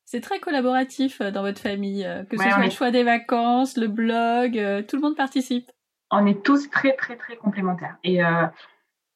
C'est 0.06 0.22
très 0.22 0.40
collaboratif 0.40 1.22
euh, 1.22 1.32
dans 1.32 1.42
votre 1.42 1.62
famille 1.62 2.06
euh, 2.06 2.24
que 2.26 2.38
ce 2.38 2.44
soit 2.44 2.64
le 2.64 2.70
choix 2.70 2.92
des 2.92 3.04
vacances 3.04 3.78
le 3.78 3.88
blog 3.88 4.58
euh, 4.58 4.82
tout 4.84 4.98
le 4.98 5.02
monde 5.02 5.16
participe. 5.16 5.72
On 6.12 6.26
est 6.26 6.44
tous 6.44 6.70
très 6.70 6.94
très 6.94 7.16
très 7.16 7.38
complémentaires. 7.38 7.98
Et 8.04 8.20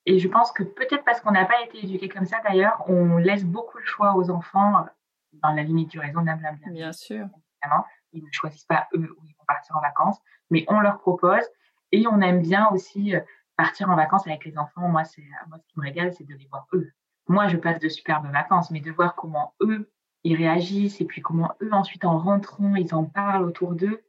et 0.09 0.19
je 0.19 0.27
pense 0.29 0.53
que 0.53 0.63
peut-être 0.63 1.03
parce 1.03 1.19
qu'on 1.19 1.31
n'a 1.31 1.45
pas 1.45 1.61
été 1.65 1.83
éduqués 1.83 2.07
comme 2.07 2.25
ça 2.25 2.37
d'ailleurs 2.47 2.83
on 2.87 3.17
laisse 3.17 3.43
beaucoup 3.43 3.77
le 3.77 3.85
choix 3.85 4.15
aux 4.15 4.29
enfants 4.29 4.85
dans 5.43 5.51
la 5.51 5.63
limite 5.63 5.91
du 5.91 5.99
raisonnable 5.99 6.47
bien 6.71 6.93
sûr. 6.93 7.25
Évidemment 7.25 7.85
ils 8.13 8.23
ne 8.23 8.31
choisissent 8.31 8.65
pas 8.65 8.87
eux 8.95 9.15
où 9.19 9.25
ils 9.25 9.35
vont 9.37 9.45
partir 9.45 9.75
en 9.75 9.81
vacances 9.81 10.19
mais 10.49 10.63
on 10.69 10.79
leur 10.79 10.99
propose 10.99 11.43
et 11.91 12.07
on 12.07 12.21
aime 12.21 12.41
bien 12.41 12.69
aussi 12.71 13.15
euh, 13.15 13.21
partir 13.55 13.89
en 13.89 13.95
vacances 13.95 14.27
avec 14.27 14.45
les 14.45 14.57
enfants. 14.57 14.87
Moi, 14.87 15.03
c'est 15.03 15.21
euh, 15.21 15.47
moi 15.49 15.57
ce 15.59 15.67
qui 15.67 15.79
me 15.79 15.83
régale, 15.83 16.13
c'est 16.13 16.25
de 16.25 16.33
les 16.33 16.47
voir 16.47 16.67
eux. 16.73 16.91
Moi, 17.27 17.47
je 17.47 17.57
passe 17.57 17.79
de 17.79 17.89
superbes 17.89 18.31
vacances, 18.31 18.71
mais 18.71 18.79
de 18.79 18.91
voir 18.91 19.15
comment 19.15 19.53
eux 19.61 19.91
ils 20.23 20.35
réagissent 20.35 20.99
et 20.99 21.05
puis 21.05 21.21
comment 21.21 21.51
eux 21.61 21.71
ensuite 21.71 22.03
en 22.03 22.17
rentrant, 22.17 22.75
ils 22.75 22.93
en 22.93 23.05
parlent 23.05 23.45
autour 23.45 23.73
d'eux, 23.73 24.03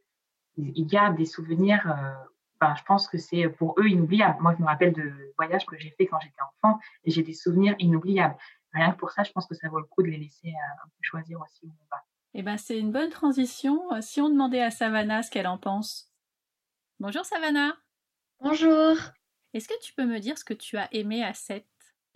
ils, 0.57 0.87
gardent 0.87 1.17
des 1.17 1.27
souvenirs. 1.27 1.87
Euh, 1.87 2.75
je 2.77 2.83
pense 2.85 3.07
que 3.07 3.19
c'est 3.19 3.49
pour 3.49 3.77
eux 3.79 3.89
inoubliable. 3.89 4.39
Moi, 4.41 4.55
je 4.57 4.63
me 4.63 4.67
rappelle 4.67 4.93
de 4.93 5.13
voyages 5.37 5.65
que 5.65 5.79
j'ai 5.79 5.91
fait 5.91 6.07
quand 6.07 6.19
j'étais 6.19 6.43
enfant 6.43 6.81
et 7.05 7.11
j'ai 7.11 7.23
des 7.23 7.35
souvenirs 7.35 7.77
inoubliables. 7.79 8.37
Rien 8.73 8.93
que 8.93 8.97
pour 8.97 9.13
ça, 9.13 9.23
je 9.23 9.31
pense 9.31 9.47
que 9.47 9.55
ça 9.55 9.69
vaut 9.69 9.79
le 9.79 9.87
coup 9.87 10.03
de 10.03 10.09
les 10.09 10.17
laisser 10.17 10.53
choisir 11.01 11.41
aussi 11.41 11.67
où 11.67 11.71
on 11.71 11.87
va. 11.91 12.03
Eh 12.35 12.43
ben, 12.43 12.57
c'est 12.57 12.79
une 12.79 12.91
bonne 12.91 13.11
transition. 13.11 13.81
Si 14.01 14.21
on 14.21 14.29
demandait 14.29 14.63
à 14.63 14.71
Savannah 14.71 15.23
ce 15.23 15.31
qu'elle 15.31 15.47
en 15.47 15.57
pense. 15.57 16.09
Bonjour 17.01 17.25
Savannah. 17.25 17.77
Bonjour. 18.41 18.97
Est-ce 19.55 19.69
que 19.69 19.81
tu 19.83 19.95
peux 19.95 20.05
me 20.05 20.19
dire 20.19 20.37
ce 20.37 20.45
que 20.45 20.55
tu 20.55 20.77
as 20.77 20.89
aimé 20.93 21.23
à 21.23 21.33
7 21.33 21.65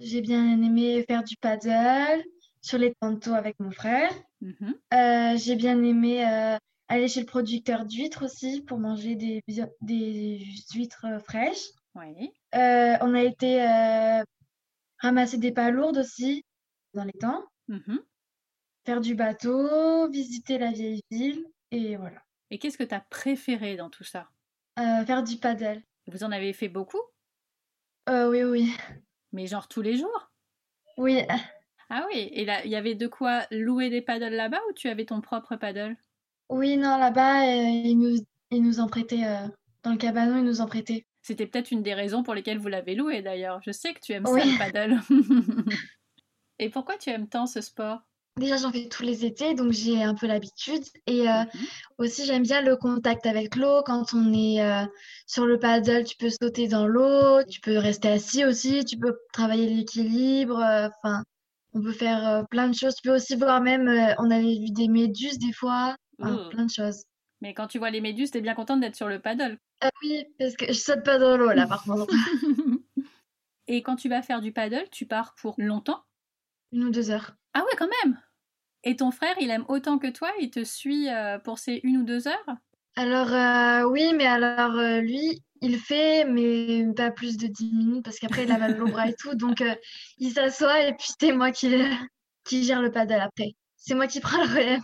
J'ai 0.01 0.21
bien 0.21 0.61
aimé 0.61 1.05
faire 1.09 1.23
du 1.23 1.37
paddle 1.37 2.25
sur 2.61 2.79
les 2.79 2.93
tantos 2.95 3.33
avec 3.33 3.61
mon 3.61 3.71
frère. 3.71 4.13
Mhm. 4.41 4.75
Euh, 4.93 5.37
j'ai 5.37 5.55
bien 5.55 5.81
aimé 5.83 6.27
euh, 6.27 6.57
aller 6.89 7.07
chez 7.07 7.21
le 7.21 7.27
producteur 7.27 7.85
d'huîtres 7.85 8.25
aussi 8.25 8.63
pour 8.63 8.79
manger 8.79 9.15
des, 9.15 9.41
des 9.83 10.45
huîtres 10.75 11.07
fraîches. 11.25 11.69
Oui. 11.95 12.33
Euh, 12.55 12.97
on 13.03 13.15
a 13.15 13.23
été 13.23 13.65
ramasser 14.99 15.39
des 15.39 15.53
palourdes 15.53 15.99
aussi 15.99 16.45
dans 16.95 17.05
les 17.05 17.13
temps. 17.13 17.45
Mhm. 17.69 18.01
Faire 18.85 19.01
du 19.01 19.15
bateau, 19.15 20.11
visiter 20.11 20.59
la 20.59 20.73
vieille 20.73 21.03
ville 21.09 21.47
et 21.71 21.97
voilà. 21.97 22.21
Et 22.51 22.59
qu'est-ce 22.59 22.77
que 22.77 22.83
tu 22.83 22.95
as 22.95 23.01
préféré 23.01 23.77
dans 23.77 23.89
tout 23.89 24.05
ça? 24.05 24.23
euh, 24.23 24.42
faire 24.77 25.23
du 25.23 25.37
paddle. 25.37 25.83
Vous 26.07 26.25
en 26.25 26.33
avez 26.33 26.53
fait 26.53 26.69
beaucoup? 26.69 27.01
Euh, 28.09 28.29
Oui, 28.31 28.43
oui. 28.43 28.75
Mais 29.33 29.47
genre 29.47 29.69
tous 29.69 29.83
les 29.83 29.97
jours? 29.97 30.31
Oui. 30.97 31.23
Ah 31.89 32.07
oui, 32.11 32.29
et 32.33 32.45
là, 32.45 32.65
il 32.65 32.71
y 32.71 32.77
avait 32.77 32.95
de 32.95 33.07
quoi 33.07 33.47
louer 33.51 33.91
des 33.91 34.03
paddles 34.03 34.35
là-bas 34.35 34.61
ou 34.69 34.73
tu 34.73 34.89
avais 34.89 35.05
ton 35.05 35.21
propre 35.21 35.57
paddle? 35.57 35.97
Oui, 36.49 36.77
non, 36.77 36.99
là-bas, 36.99 37.43
euh, 37.47 37.69
ils, 37.85 37.97
nous, 37.99 38.17
ils 38.51 38.63
nous 38.63 38.81
en 38.81 38.87
prêtaient. 38.87 39.25
dans 39.83 39.93
le 39.93 39.97
cabanon, 39.97 40.39
ils 40.39 40.45
nous 40.45 40.61
en 40.61 40.67
prêtaient. 40.67 41.07
C'était 41.23 41.47
peut-être 41.47 41.71
une 41.71 41.83
des 41.83 41.95
raisons 41.95 42.23
pour 42.23 42.35
lesquelles 42.35 42.59
vous 42.59 42.69
l'avez 42.69 42.95
loué 42.95 43.23
d'ailleurs. 43.23 43.61
Je 43.65 43.71
sais 43.71 43.95
que 43.95 44.01
tu 44.01 44.13
aimes 44.13 44.27
ça, 44.27 44.45
le 44.45 44.53
paddle. 44.59 45.01
et 46.59 46.71
pourquoi 46.71 46.97
tu 46.99 47.11
aimes 47.11 47.29
tant 47.29 47.47
ce 47.47 47.61
sport? 47.61 48.01
Déjà, 48.39 48.57
j'en 48.57 48.73
fais 48.73 48.89
tous 48.89 49.03
les 49.03 49.27
étés, 49.27 49.55
donc 49.55 49.73
j'ai 49.73 50.03
un 50.03 50.15
peu 50.15 50.27
l'habitude. 50.27 50.83
Et 51.07 51.29
euh, 51.29 51.43
mhm. 51.43 51.67
aussi, 51.99 52.25
j'aime 52.25 52.43
bien 52.43 52.63
le 52.63 52.77
contact 52.77 53.27
avec 53.27 53.57
l'eau. 53.57 53.83
Quand 53.85 54.15
on 54.15 54.33
est 54.33 54.63
euh, 54.63 54.87
sur 55.27 55.45
le 55.45 55.59
paddle, 55.59 56.05
tu 56.05 56.17
peux 56.17 56.31
sauter 56.31 56.67
dans 56.67 56.87
l'eau, 56.87 57.45
tu 57.45 57.61
peux 57.61 57.77
rester 57.77 58.09
assis 58.09 58.47
aussi, 58.47 58.87
tu 58.87 58.97
peux 58.97 59.19
travailler 59.35 59.69
l'équilibre. 59.69 60.59
Euh, 60.61 60.89
enfin, 61.03 61.23
on 61.75 61.83
peut 61.83 61.93
faire 61.93 62.47
plein 62.51 62.69
de 62.69 62.75
choses. 62.75 62.95
Tu 62.95 63.03
peux 63.07 63.15
aussi 63.15 63.37
voir 63.37 63.61
même, 63.61 63.89
on 64.19 64.31
avait 64.31 64.59
vu 64.59 64.71
des 64.71 64.89
méduses 64.89 65.39
des 65.39 65.53
fois, 65.53 65.95
plein 66.19 66.65
de 66.65 66.71
choses. 66.71 67.05
Mais 67.43 67.55
quand 67.55 67.67
tu 67.67 67.79
vois 67.79 67.91
les 67.91 68.01
méduses, 68.01 68.31
t'es 68.31 68.41
bien 68.41 68.55
contente 68.55 68.81
d'être 68.81 68.97
sur 68.97 69.09
le 69.09 69.21
paddle? 69.21 69.59
oui, 70.03 70.25
parce 70.39 70.55
que 70.55 70.67
je 70.69 70.79
saute 70.79 71.05
pas 71.05 71.19
dans 71.19 71.37
l'eau 71.37 71.53
là, 71.53 71.67
par 71.67 71.83
contre. 71.85 72.07
Et 73.69 73.83
quand 73.83 73.97
tu 73.97 74.09
vas 74.09 74.23
faire 74.23 74.41
du 74.41 74.53
paddle, 74.53 74.89
tu 74.91 75.07
pars 75.07 75.35
pour 75.35 75.55
longtemps? 75.59 76.03
Une 76.73 76.85
ou 76.85 76.91
deux 76.91 77.11
heures. 77.11 77.35
Ah 77.55 77.61
ouais, 77.61 77.77
quand 77.79 77.89
même 78.05 78.19
Et 78.85 78.97
ton 78.97 79.11
frère, 79.11 79.35
il 79.41 79.51
aime 79.51 79.65
autant 79.69 79.99
que 79.99 80.09
toi 80.09 80.31
Il 80.41 80.51
te 80.51 80.65
suit 80.65 81.09
euh, 81.09 81.39
pour 81.39 81.59
ces 81.59 81.81
une 81.83 81.99
ou 81.99 82.05
deux 82.05 82.29
heures? 82.29 82.57
Alors, 82.97 83.33
euh, 83.33 83.89
oui, 83.91 84.13
mais 84.15 84.27
alors, 84.27 84.79
euh, 84.79 85.01
lui, 85.01 85.43
il 85.63 85.79
fait, 85.79 86.25
mais 86.25 86.85
pas 86.95 87.11
plus 87.11 87.37
de 87.39 87.47
dix 87.47 87.73
minutes, 87.73 88.05
parce 88.05 88.19
qu'après, 88.19 88.45
il 88.45 88.53
a 88.53 88.59
mal 88.59 88.81
au 88.83 88.87
bras 88.87 89.09
et 89.09 89.15
tout. 89.15 89.35
Donc, 89.35 89.63
il 90.19 90.33
s'assoit 90.33 90.83
et 90.83 90.93
puis 90.95 91.09
c'est 91.19 91.33
moi 91.33 91.53
qui, 91.53 91.75
qui 92.45 92.65
gère 92.65 92.83
le 92.83 92.91
paddle 92.91 93.21
après. 93.21 93.55
C'est 93.77 93.95
moi 93.95 94.07
qui 94.07 94.21
prends 94.21 94.43
le 94.45 94.51
relais. 94.51 94.79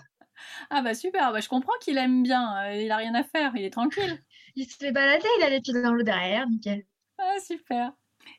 Ah 0.71 0.83
bah 0.83 0.95
super, 0.95 1.33
bah, 1.33 1.41
je 1.41 1.49
comprends 1.49 1.77
qu'il 1.81 1.99
aime 1.99 2.23
bien, 2.23 2.73
il 2.73 2.91
a 2.91 2.97
rien 2.97 3.15
à 3.15 3.25
faire, 3.25 3.53
il 3.57 3.65
est 3.65 3.71
tranquille. 3.71 4.23
il 4.55 4.71
se 4.71 4.77
fait 4.77 4.93
balader, 4.93 5.27
il 5.39 5.45
a 5.45 5.51
les 5.51 5.61
pieds 5.61 5.75
dans 5.75 5.93
l'eau 5.93 6.03
derrière, 6.03 6.49
nickel. 6.49 6.85
Ah 7.19 7.37
super. 7.45 7.93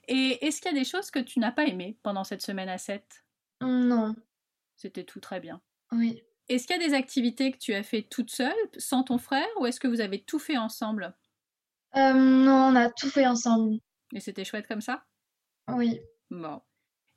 Et 0.07 0.45
est-ce 0.45 0.61
qu'il 0.61 0.71
y 0.71 0.75
a 0.75 0.79
des 0.79 0.85
choses 0.85 1.11
que 1.11 1.19
tu 1.19 1.39
n'as 1.39 1.51
pas 1.51 1.65
aimées 1.65 1.97
pendant 2.03 2.23
cette 2.23 2.41
semaine 2.41 2.69
à 2.69 2.77
7 2.77 3.23
non. 3.61 4.15
C'était 4.77 5.03
tout 5.03 5.19
très 5.19 5.39
bien. 5.39 5.61
Oui. 5.91 6.23
Est-ce 6.47 6.65
qu'il 6.65 6.81
y 6.81 6.83
a 6.83 6.87
des 6.87 6.93
activités 6.95 7.51
que 7.51 7.57
tu 7.57 7.73
as 7.73 7.83
fait 7.83 8.03
toute 8.03 8.31
seule, 8.31 8.55
sans 8.77 9.03
ton 9.03 9.17
frère, 9.17 9.47
ou 9.59 9.65
est-ce 9.65 9.79
que 9.79 9.87
vous 9.87 10.01
avez 10.01 10.23
tout 10.23 10.39
fait 10.39 10.57
ensemble? 10.57 11.15
Non, 11.95 12.69
on 12.71 12.75
a 12.75 12.89
tout 12.89 13.09
fait 13.09 13.27
ensemble. 13.27 13.79
Et 14.13 14.19
c'était 14.19 14.45
chouette 14.45 14.67
comme 14.67 14.81
ça? 14.81 15.05
Oui. 15.67 15.99
Bon. 16.29 16.61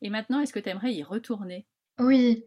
Et 0.02 0.10
maintenant, 0.10 0.40
est-ce 0.40 0.52
que 0.52 0.58
tu 0.58 0.68
aimerais 0.68 0.92
y 0.92 1.02
retourner? 1.02 1.66
Oui. 1.98 2.44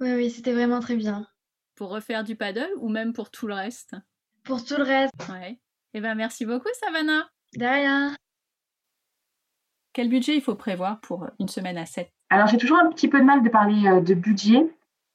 Oui, 0.00 0.12
oui, 0.14 0.30
c'était 0.30 0.52
vraiment 0.52 0.80
très 0.80 0.96
bien. 0.96 1.26
Pour 1.74 1.90
refaire 1.90 2.24
du 2.24 2.36
paddle 2.36 2.70
ou 2.78 2.88
même 2.88 3.12
pour 3.12 3.30
tout 3.30 3.46
le 3.46 3.54
reste? 3.54 3.94
Pour 4.44 4.64
tout 4.64 4.76
le 4.76 4.84
reste. 4.84 5.14
Ouais. 5.30 5.58
Eh 5.94 6.00
bien, 6.00 6.14
merci 6.14 6.44
beaucoup, 6.44 6.68
Savannah. 6.80 7.30
De 7.56 7.64
rien. 7.64 8.16
Quel 9.92 10.08
budget 10.08 10.36
il 10.36 10.42
faut 10.42 10.54
prévoir 10.54 11.00
pour 11.00 11.26
une 11.38 11.48
semaine 11.48 11.78
à 11.78 11.86
7 11.86 12.12
Alors, 12.30 12.46
j'ai 12.46 12.58
toujours 12.58 12.78
un 12.78 12.88
petit 12.90 13.08
peu 13.08 13.18
de 13.18 13.24
mal 13.24 13.42
de 13.42 13.48
parler 13.48 13.88
euh, 13.88 14.00
de 14.00 14.14
budget 14.14 14.64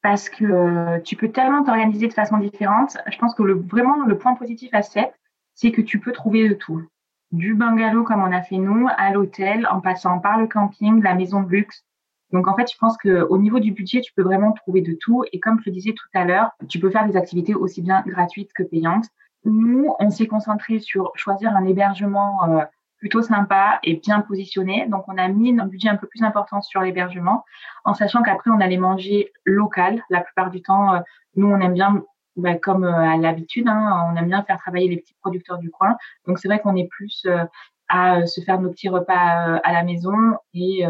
parce 0.01 0.29
que 0.29 0.43
euh, 0.43 0.99
tu 0.99 1.15
peux 1.15 1.29
tellement 1.29 1.63
t'organiser 1.63 2.07
de 2.07 2.13
façon 2.13 2.37
différente. 2.37 2.97
Je 3.07 3.17
pense 3.17 3.33
que 3.33 3.41
le, 3.41 3.53
vraiment, 3.53 4.05
le 4.05 4.17
point 4.17 4.35
positif 4.35 4.69
à 4.73 4.81
7, 4.81 5.11
c'est 5.53 5.71
que 5.71 5.81
tu 5.81 5.99
peux 5.99 6.11
trouver 6.11 6.49
de 6.49 6.53
tout. 6.53 6.83
Du 7.31 7.55
bungalow 7.55 8.03
comme 8.03 8.21
on 8.21 8.31
a 8.31 8.41
fait 8.41 8.57
nous, 8.57 8.87
à 8.97 9.11
l'hôtel, 9.11 9.67
en 9.71 9.79
passant 9.79 10.19
par 10.19 10.37
le 10.37 10.47
camping, 10.47 11.01
la 11.01 11.15
maison 11.15 11.41
de 11.41 11.49
luxe. 11.49 11.85
Donc 12.31 12.47
en 12.47 12.55
fait, 12.55 12.69
je 12.71 12.77
pense 12.77 12.97
qu'au 12.97 13.37
niveau 13.37 13.59
du 13.59 13.71
budget, 13.71 14.01
tu 14.01 14.13
peux 14.13 14.21
vraiment 14.21 14.51
trouver 14.51 14.81
de 14.81 14.95
tout. 14.99 15.23
Et 15.31 15.39
comme 15.39 15.59
je 15.61 15.69
le 15.69 15.71
disais 15.71 15.93
tout 15.93 16.07
à 16.13 16.25
l'heure, 16.25 16.51
tu 16.67 16.79
peux 16.79 16.89
faire 16.89 17.07
des 17.07 17.15
activités 17.15 17.55
aussi 17.55 17.81
bien 17.81 18.03
gratuites 18.05 18.51
que 18.53 18.63
payantes. 18.63 19.05
Nous, 19.45 19.93
on 19.99 20.09
s'est 20.09 20.27
concentré 20.27 20.79
sur 20.79 21.11
choisir 21.15 21.55
un 21.55 21.65
hébergement 21.65 22.43
euh, 22.49 22.65
plutôt 22.97 23.21
sympa 23.21 23.79
et 23.83 23.95
bien 23.95 24.21
positionné. 24.21 24.87
Donc, 24.87 25.05
on 25.07 25.17
a 25.17 25.27
mis 25.27 25.57
un 25.59 25.65
budget 25.65 25.89
un 25.89 25.97
peu 25.97 26.07
plus 26.07 26.23
important 26.23 26.61
sur 26.61 26.81
l'hébergement, 26.81 27.43
en 27.83 27.93
sachant 27.93 28.23
qu'après, 28.23 28.49
on 28.49 28.59
allait 28.59 28.77
manger 28.77 29.31
local. 29.45 30.03
La 30.09 30.21
plupart 30.21 30.49
du 30.49 30.61
temps, 30.61 30.95
euh, 30.95 30.99
nous, 31.35 31.47
on 31.47 31.59
aime 31.59 31.73
bien, 31.73 32.03
bah, 32.35 32.55
comme 32.55 32.83
euh, 32.83 32.93
à 32.93 33.17
l'habitude, 33.17 33.67
hein, 33.67 34.09
on 34.11 34.15
aime 34.15 34.27
bien 34.27 34.43
faire 34.43 34.57
travailler 34.57 34.87
les 34.89 34.97
petits 34.97 35.15
producteurs 35.21 35.57
du 35.57 35.69
coin. 35.69 35.97
Donc, 36.27 36.39
c'est 36.39 36.47
vrai 36.47 36.59
qu'on 36.59 36.75
est 36.75 36.87
plus 36.87 37.27
à 37.87 38.25
se 38.25 38.41
faire 38.41 38.59
nos 38.59 38.71
petits 38.71 38.89
repas 38.89 39.59
à 39.63 39.71
la 39.71 39.83
maison 39.83 40.15
et 40.55 40.83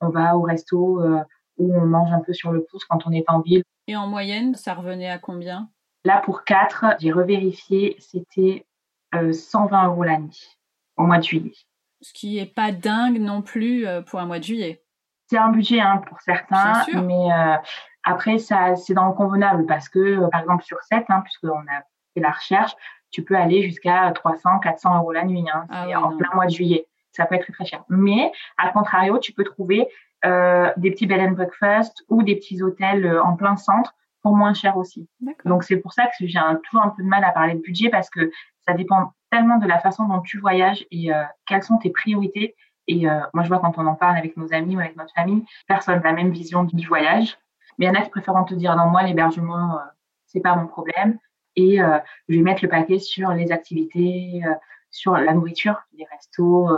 on 0.00 0.10
va 0.10 0.36
au 0.36 0.42
resto 0.42 1.02
où 1.58 1.74
on 1.74 1.86
mange 1.86 2.12
un 2.12 2.20
peu 2.20 2.32
sur 2.32 2.52
le 2.52 2.64
pouce 2.64 2.84
quand 2.84 3.04
on 3.04 3.10
est 3.10 3.24
en 3.28 3.40
ville. 3.40 3.64
Et 3.88 3.96
en 3.96 4.06
moyenne, 4.06 4.54
ça 4.54 4.74
revenait 4.74 5.10
à 5.10 5.18
combien? 5.18 5.68
Là, 6.04 6.20
pour 6.24 6.44
4, 6.44 6.96
j'ai 7.00 7.10
revérifié, 7.10 7.96
c'était 7.98 8.64
120 9.12 9.88
euros 9.88 10.04
la 10.04 10.18
nuit 10.18 10.56
au 10.96 11.04
mois 11.04 11.18
de 11.18 11.24
juillet. 11.24 11.52
Ce 12.00 12.12
qui 12.12 12.36
n'est 12.36 12.46
pas 12.46 12.72
dingue 12.72 13.18
non 13.18 13.42
plus 13.42 13.86
euh, 13.86 14.02
pour 14.02 14.20
un 14.20 14.26
mois 14.26 14.38
de 14.38 14.44
juillet. 14.44 14.82
C'est 15.28 15.38
un 15.38 15.48
budget 15.48 15.80
hein, 15.80 16.02
pour 16.06 16.20
certains, 16.20 16.84
mais 16.94 17.32
euh, 17.32 17.56
après, 18.04 18.38
ça, 18.38 18.76
c'est 18.76 18.94
dans 18.94 19.08
le 19.08 19.14
convenable 19.14 19.66
parce 19.66 19.88
que, 19.88 19.98
euh, 19.98 20.28
par 20.28 20.40
exemple, 20.40 20.62
sur 20.62 20.80
7, 20.82 21.04
hein, 21.08 21.22
puisqu'on 21.22 21.58
a 21.58 21.82
fait 22.14 22.20
la 22.20 22.30
recherche, 22.30 22.72
tu 23.10 23.24
peux 23.24 23.34
aller 23.34 23.62
jusqu'à 23.62 24.12
300, 24.12 24.60
400 24.60 24.98
euros 24.98 25.12
la 25.12 25.24
nuit. 25.24 25.44
Hein, 25.52 25.66
ah 25.70 25.86
en 26.00 26.16
plein 26.16 26.30
mois 26.34 26.46
de 26.46 26.50
juillet. 26.50 26.86
Ça 27.10 27.24
peut 27.24 27.34
être 27.34 27.44
très, 27.44 27.52
très 27.52 27.64
cher. 27.64 27.82
Mais, 27.88 28.30
à 28.58 28.70
contrario, 28.70 29.18
tu 29.18 29.32
peux 29.32 29.44
trouver 29.44 29.88
des 30.22 30.90
petits 30.90 31.06
bed 31.06 31.20
and 31.20 31.32
breakfast 31.32 32.04
ou 32.08 32.24
des 32.24 32.34
petits 32.34 32.62
hôtels 32.62 33.18
en 33.20 33.36
plein 33.36 33.56
centre 33.56 33.94
pour 34.22 34.36
moins 34.36 34.54
cher 34.54 34.76
aussi. 34.76 35.08
Donc, 35.44 35.62
c'est 35.62 35.76
pour 35.76 35.92
ça 35.92 36.06
que 36.06 36.26
j'ai 36.26 36.40
toujours 36.64 36.84
un 36.84 36.88
peu 36.88 37.02
de 37.02 37.08
mal 37.08 37.22
à 37.22 37.30
parler 37.30 37.54
de 37.54 37.60
budget 37.60 37.90
parce 37.90 38.10
que 38.10 38.30
ça 38.66 38.74
dépend 38.74 39.12
tellement 39.30 39.58
de 39.58 39.66
la 39.66 39.78
façon 39.78 40.06
dont 40.06 40.20
tu 40.20 40.38
voyages 40.38 40.86
et 40.90 41.12
euh, 41.12 41.22
quelles 41.46 41.62
sont 41.62 41.78
tes 41.78 41.90
priorités. 41.90 42.54
Et 42.88 43.08
euh, 43.08 43.20
moi, 43.34 43.42
je 43.42 43.48
vois 43.48 43.58
quand 43.58 43.78
on 43.78 43.86
en 43.86 43.94
parle 43.94 44.16
avec 44.16 44.36
nos 44.36 44.52
amis 44.52 44.76
ou 44.76 44.80
avec 44.80 44.96
notre 44.96 45.12
famille, 45.14 45.44
personne 45.66 45.96
n'a 45.96 46.02
la 46.02 46.12
même 46.12 46.30
vision 46.30 46.64
du 46.64 46.86
voyage. 46.86 47.36
Mais 47.78 47.86
il 47.86 47.88
y 47.88 47.90
en 47.90 47.94
a 47.94 48.02
qui 48.02 48.10
préfèrent 48.10 48.44
te 48.46 48.54
dire 48.54 48.76
non, 48.76 48.86
moi, 48.86 49.02
l'hébergement, 49.02 49.74
euh, 49.74 49.82
c'est 50.26 50.40
pas 50.40 50.54
mon 50.56 50.66
problème. 50.66 51.18
Et 51.58 51.78
je 51.78 52.36
vais 52.36 52.42
mettre 52.42 52.62
le 52.62 52.68
paquet 52.68 52.98
sur 52.98 53.30
les 53.30 53.50
activités, 53.50 54.42
sur 54.90 55.16
la 55.16 55.32
nourriture, 55.32 55.80
les 55.94 56.04
restos. 56.04 56.68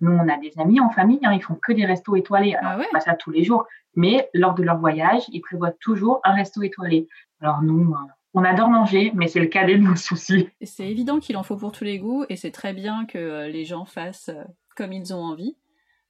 nous, 0.00 0.12
on 0.12 0.28
a 0.28 0.36
des 0.36 0.52
amis 0.60 0.78
en 0.78 0.90
famille, 0.90 1.18
hein, 1.24 1.32
ils 1.32 1.42
font 1.42 1.56
que 1.60 1.72
des 1.72 1.84
restos 1.84 2.14
étoilés. 2.14 2.54
Alors, 2.54 2.80
ah 2.80 2.84
pas 2.92 3.00
ça 3.00 3.14
tous 3.14 3.32
les 3.32 3.42
jours, 3.42 3.66
mais 3.96 4.30
lors 4.34 4.54
de 4.54 4.62
leur 4.62 4.78
voyage, 4.78 5.24
ils 5.32 5.40
prévoient 5.40 5.72
toujours 5.80 6.20
un 6.22 6.34
resto 6.34 6.62
étoilé. 6.62 7.08
Alors 7.40 7.62
nous, 7.62 7.96
on 8.34 8.44
adore 8.44 8.68
manger, 8.68 9.12
mais 9.14 9.26
c'est 9.28 9.40
le 9.40 9.46
cas 9.46 9.66
de 9.66 9.74
nos 9.74 9.96
soucis. 9.96 10.48
C'est 10.62 10.88
évident 10.88 11.18
qu'il 11.18 11.36
en 11.36 11.42
faut 11.42 11.56
pour 11.56 11.72
tous 11.72 11.84
les 11.84 11.98
goûts 11.98 12.24
et 12.28 12.36
c'est 12.36 12.50
très 12.50 12.72
bien 12.72 13.06
que 13.06 13.18
euh, 13.18 13.48
les 13.48 13.64
gens 13.64 13.84
fassent 13.84 14.28
euh, 14.28 14.44
comme 14.76 14.92
ils 14.92 15.14
ont 15.14 15.22
envie. 15.22 15.56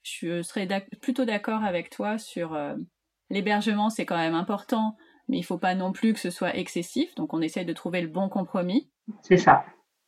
Je 0.03 0.43
serais 0.43 0.67
plutôt 1.01 1.25
d'accord 1.25 1.65
avec 1.65 1.91
toi 1.91 2.19
sur 2.19 2.55
euh, 2.55 2.75
l'hébergement, 3.31 3.91
c'est 3.91 4.07
quand 4.07 4.17
même 4.17 4.35
important, 4.35 4.97
mais 5.29 5.37
il 5.37 5.41
ne 5.41 5.47
faut 5.47 5.59
pas 5.59 5.75
non 5.75 5.93
plus 5.93 6.13
que 6.13 6.19
ce 6.19 6.31
soit 6.31 6.57
excessif. 6.57 7.15
Donc 7.15 7.35
on 7.35 7.41
essaye 7.41 7.67
de 7.67 7.73
trouver 7.73 8.01
le 8.01 8.09
bon 8.09 8.29
compromis. 8.29 8.91
C'est 9.23 9.37
ça. 9.37 9.65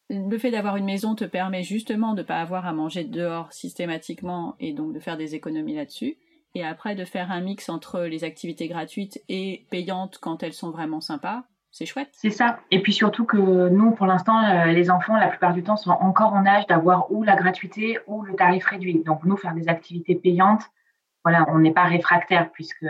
Le 0.09 0.39
fait 0.39 0.51
d'avoir 0.51 0.77
une 0.77 0.87
maison 0.87 1.15
te 1.15 1.25
permet 1.25 1.63
justement 1.63 2.15
de 2.15 2.23
ne 2.23 2.27
pas 2.27 2.41
avoir 2.41 2.67
à 2.67 2.73
manger 2.73 3.05
dehors 3.05 3.53
systématiquement 3.53 4.57
et 4.59 4.73
donc 4.73 4.93
de 4.93 4.99
faire 4.99 5.17
des 5.17 5.37
économies 5.37 5.77
là-dessus. 5.77 6.19
Et 6.57 6.65
après 6.65 6.97
de 6.97 7.05
faire 7.05 7.31
un 7.31 7.41
mix 7.41 7.69
entre 7.69 8.01
les 8.01 8.25
activités 8.25 8.67
gratuites 8.67 9.23
et 9.29 9.67
payantes 9.71 10.19
quand 10.19 10.43
elles 10.43 10.53
sont 10.53 10.73
vraiment 10.73 11.01
sympas, 11.01 11.45
c'est 11.71 11.87
chouette. 11.87 12.11
C'est 12.13 12.31
ça. 12.31 12.61
Et 12.71 12.83
puis 12.83 12.93
surtout 12.93 13.25
que 13.25 13.69
nous, 13.69 13.93
pour 13.93 14.07
l'instant, 14.07 14.43
euh, 14.45 14.67
les 14.67 14.91
enfants, 14.91 15.17
la 15.17 15.29
plupart 15.29 15.55
du 15.55 15.63
temps, 15.63 15.77
sont 15.77 15.91
encore 15.91 16.33
en 16.33 16.45
âge 16.47 16.67
d'avoir 16.67 17.11
ou 17.13 17.23
la 17.23 17.37
gratuité 17.37 17.99
ou 18.07 18.23
le 18.23 18.35
tarif 18.35 18.67
réduit. 18.67 19.03
Donc 19.05 19.25
nous, 19.25 19.37
faire 19.37 19.55
des 19.55 19.69
activités 19.69 20.15
payantes, 20.15 20.65
voilà, 21.25 21.47
on 21.49 21.59
n'est 21.59 21.73
pas 21.73 21.85
réfractaire 21.85 22.51
puisque 22.53 22.87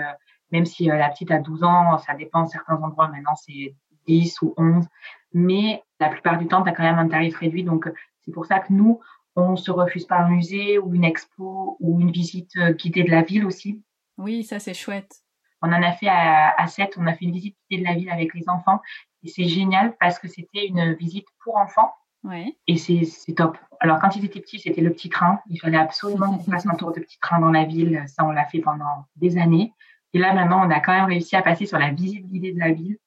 même 0.51 0.65
si 0.65 0.91
euh, 0.91 0.97
la 0.97 1.11
petite 1.11 1.31
a 1.31 1.39
12 1.39 1.63
ans, 1.63 1.99
ça 1.99 2.15
dépend 2.15 2.47
certains 2.47 2.77
endroits, 2.83 3.09
maintenant 3.09 3.35
c'est 3.35 3.75
10 4.07 4.43
ou 4.43 4.55
11, 4.57 4.87
mais 5.35 5.83
la 6.01 6.09
plupart 6.09 6.39
du 6.39 6.49
temps, 6.49 6.63
tu 6.63 6.71
as 6.71 6.73
quand 6.73 6.83
même 6.83 6.99
un 6.99 7.09
tarif 7.09 7.37
réduit. 7.37 7.65
Donc 7.65 7.89
c'est 8.25 8.33
pour 8.33 8.47
ça 8.47 8.61
que 8.61 8.73
nous, 8.73 9.01
on 9.37 9.57
se 9.57 9.71
refuse 9.71 10.07
pas 10.07 10.19
un 10.19 10.29
musée 10.29 10.79
ou 10.79 10.95
une 10.95 11.05
expo 11.05 11.77
ou 11.81 12.01
une 12.01 12.11
visite 12.11 12.53
euh, 12.57 12.73
guidée 12.73 13.05
de 13.05 13.11
la 13.11 13.23
ville 13.23 13.45
aussi. 13.45 13.83
Oui, 14.19 14.43
ça 14.45 14.59
c'est 14.59 14.75
chouette. 14.75 15.23
On 15.63 15.73
en 15.73 15.83
a 15.83 15.93
fait 15.93 16.09
à, 16.09 16.55
à 16.57 16.67
7, 16.67 16.95
on 16.99 17.07
a 17.07 17.13
fait 17.13 17.25
une 17.25 17.33
visite 17.33 17.57
de 17.71 17.85
la 17.85 17.95
ville 17.95 18.11
avec 18.11 18.35
les 18.35 18.49
enfants. 18.49 18.81
Et 19.23 19.29
c'est 19.29 19.45
génial 19.45 19.95
parce 19.99 20.19
que 20.19 20.29
c'était 20.29 20.67
une 20.67 20.95
visite 20.95 21.27
pour 21.45 21.57
enfants. 21.57 21.93
Ouais. 22.23 22.57
Et 22.67 22.77
c'est 22.77 23.35
top. 23.35 23.57
Alors, 23.81 23.99
quand 23.99 24.15
ils 24.17 24.25
étaient 24.25 24.41
petits, 24.41 24.59
c'était 24.59 24.81
le 24.81 24.93
petit 24.93 25.09
train. 25.09 25.41
Il 25.49 25.59
fallait 25.59 25.79
absolument 25.79 26.37
qu'on 26.37 26.51
fasse 26.51 26.67
un 26.67 26.75
tour 26.75 26.93
de 26.93 27.01
petit 27.01 27.19
train 27.19 27.41
dans 27.41 27.51
la 27.51 27.65
ville. 27.65 28.05
Ça, 28.07 28.25
on 28.25 28.31
l'a 28.31 28.45
fait 28.47 28.61
pendant 28.61 29.07
des 29.17 29.39
années. 29.39 29.73
Et 30.13 30.19
là, 30.19 30.35
maintenant, 30.35 30.67
on 30.67 30.71
a 30.71 30.81
quand 30.81 30.93
même 30.93 31.07
réussi 31.07 31.37
à 31.37 31.43
passer 31.43 31.67
sur 31.67 31.79
la 31.79 31.91
visite 31.91 32.27
guidée 32.27 32.53
de 32.53 32.59
la 32.59 32.73
ville. 32.73 32.99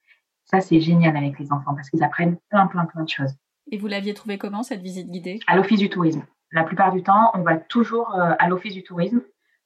Ça, 0.45 0.61
c'est 0.61 0.81
génial 0.81 1.15
avec 1.15 1.37
les 1.39 1.51
enfants 1.51 1.75
parce 1.75 1.89
qu'ils 1.89 2.03
apprennent 2.03 2.37
plein, 2.49 2.67
plein, 2.67 2.85
plein 2.85 3.03
de 3.03 3.09
choses. 3.09 3.33
Et 3.71 3.77
vous 3.77 3.87
l'aviez 3.87 4.13
trouvé 4.13 4.37
comment, 4.37 4.63
cette 4.63 4.81
visite 4.81 5.09
guidée? 5.09 5.39
À 5.47 5.55
l'Office 5.55 5.79
du 5.79 5.89
tourisme. 5.89 6.25
La 6.51 6.63
plupart 6.63 6.91
du 6.91 7.01
temps, 7.01 7.31
on 7.33 7.41
va 7.41 7.57
toujours 7.57 8.13
euh, 8.15 8.33
à 8.39 8.47
l'Office 8.47 8.73
du 8.73 8.83
tourisme. 8.83 9.21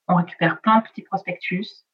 On 0.07 0.15
récupère 0.15 0.61
plein 0.61 0.79
de 0.79 0.83
petits 0.83 1.01
prospectus 1.01 1.86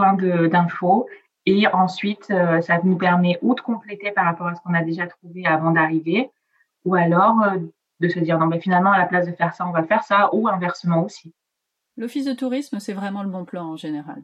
plein 0.00 0.48
d'infos. 0.48 1.06
Et 1.46 1.66
ensuite, 1.68 2.30
euh, 2.30 2.60
ça 2.60 2.78
nous 2.84 2.96
permet 2.96 3.38
ou 3.42 3.54
de 3.54 3.60
compléter 3.60 4.10
par 4.12 4.26
rapport 4.26 4.48
à 4.48 4.54
ce 4.54 4.60
qu'on 4.60 4.74
a 4.74 4.82
déjà 4.82 5.06
trouvé 5.06 5.46
avant 5.46 5.70
d'arriver, 5.70 6.30
ou 6.84 6.94
alors 6.94 7.42
euh, 7.42 7.58
de 8.00 8.08
se 8.08 8.18
dire 8.18 8.38
non, 8.38 8.46
mais 8.46 8.60
finalement, 8.60 8.92
à 8.92 8.98
la 8.98 9.06
place 9.06 9.26
de 9.26 9.32
faire 9.32 9.54
ça, 9.54 9.66
on 9.66 9.72
va 9.72 9.82
faire 9.82 10.04
ça, 10.04 10.30
ou 10.34 10.48
inversement 10.48 11.02
aussi. 11.02 11.34
L'office 11.96 12.26
de 12.26 12.34
tourisme, 12.34 12.78
c'est 12.78 12.92
vraiment 12.92 13.22
le 13.22 13.30
bon 13.30 13.44
plan 13.44 13.72
en 13.72 13.76
général. 13.76 14.22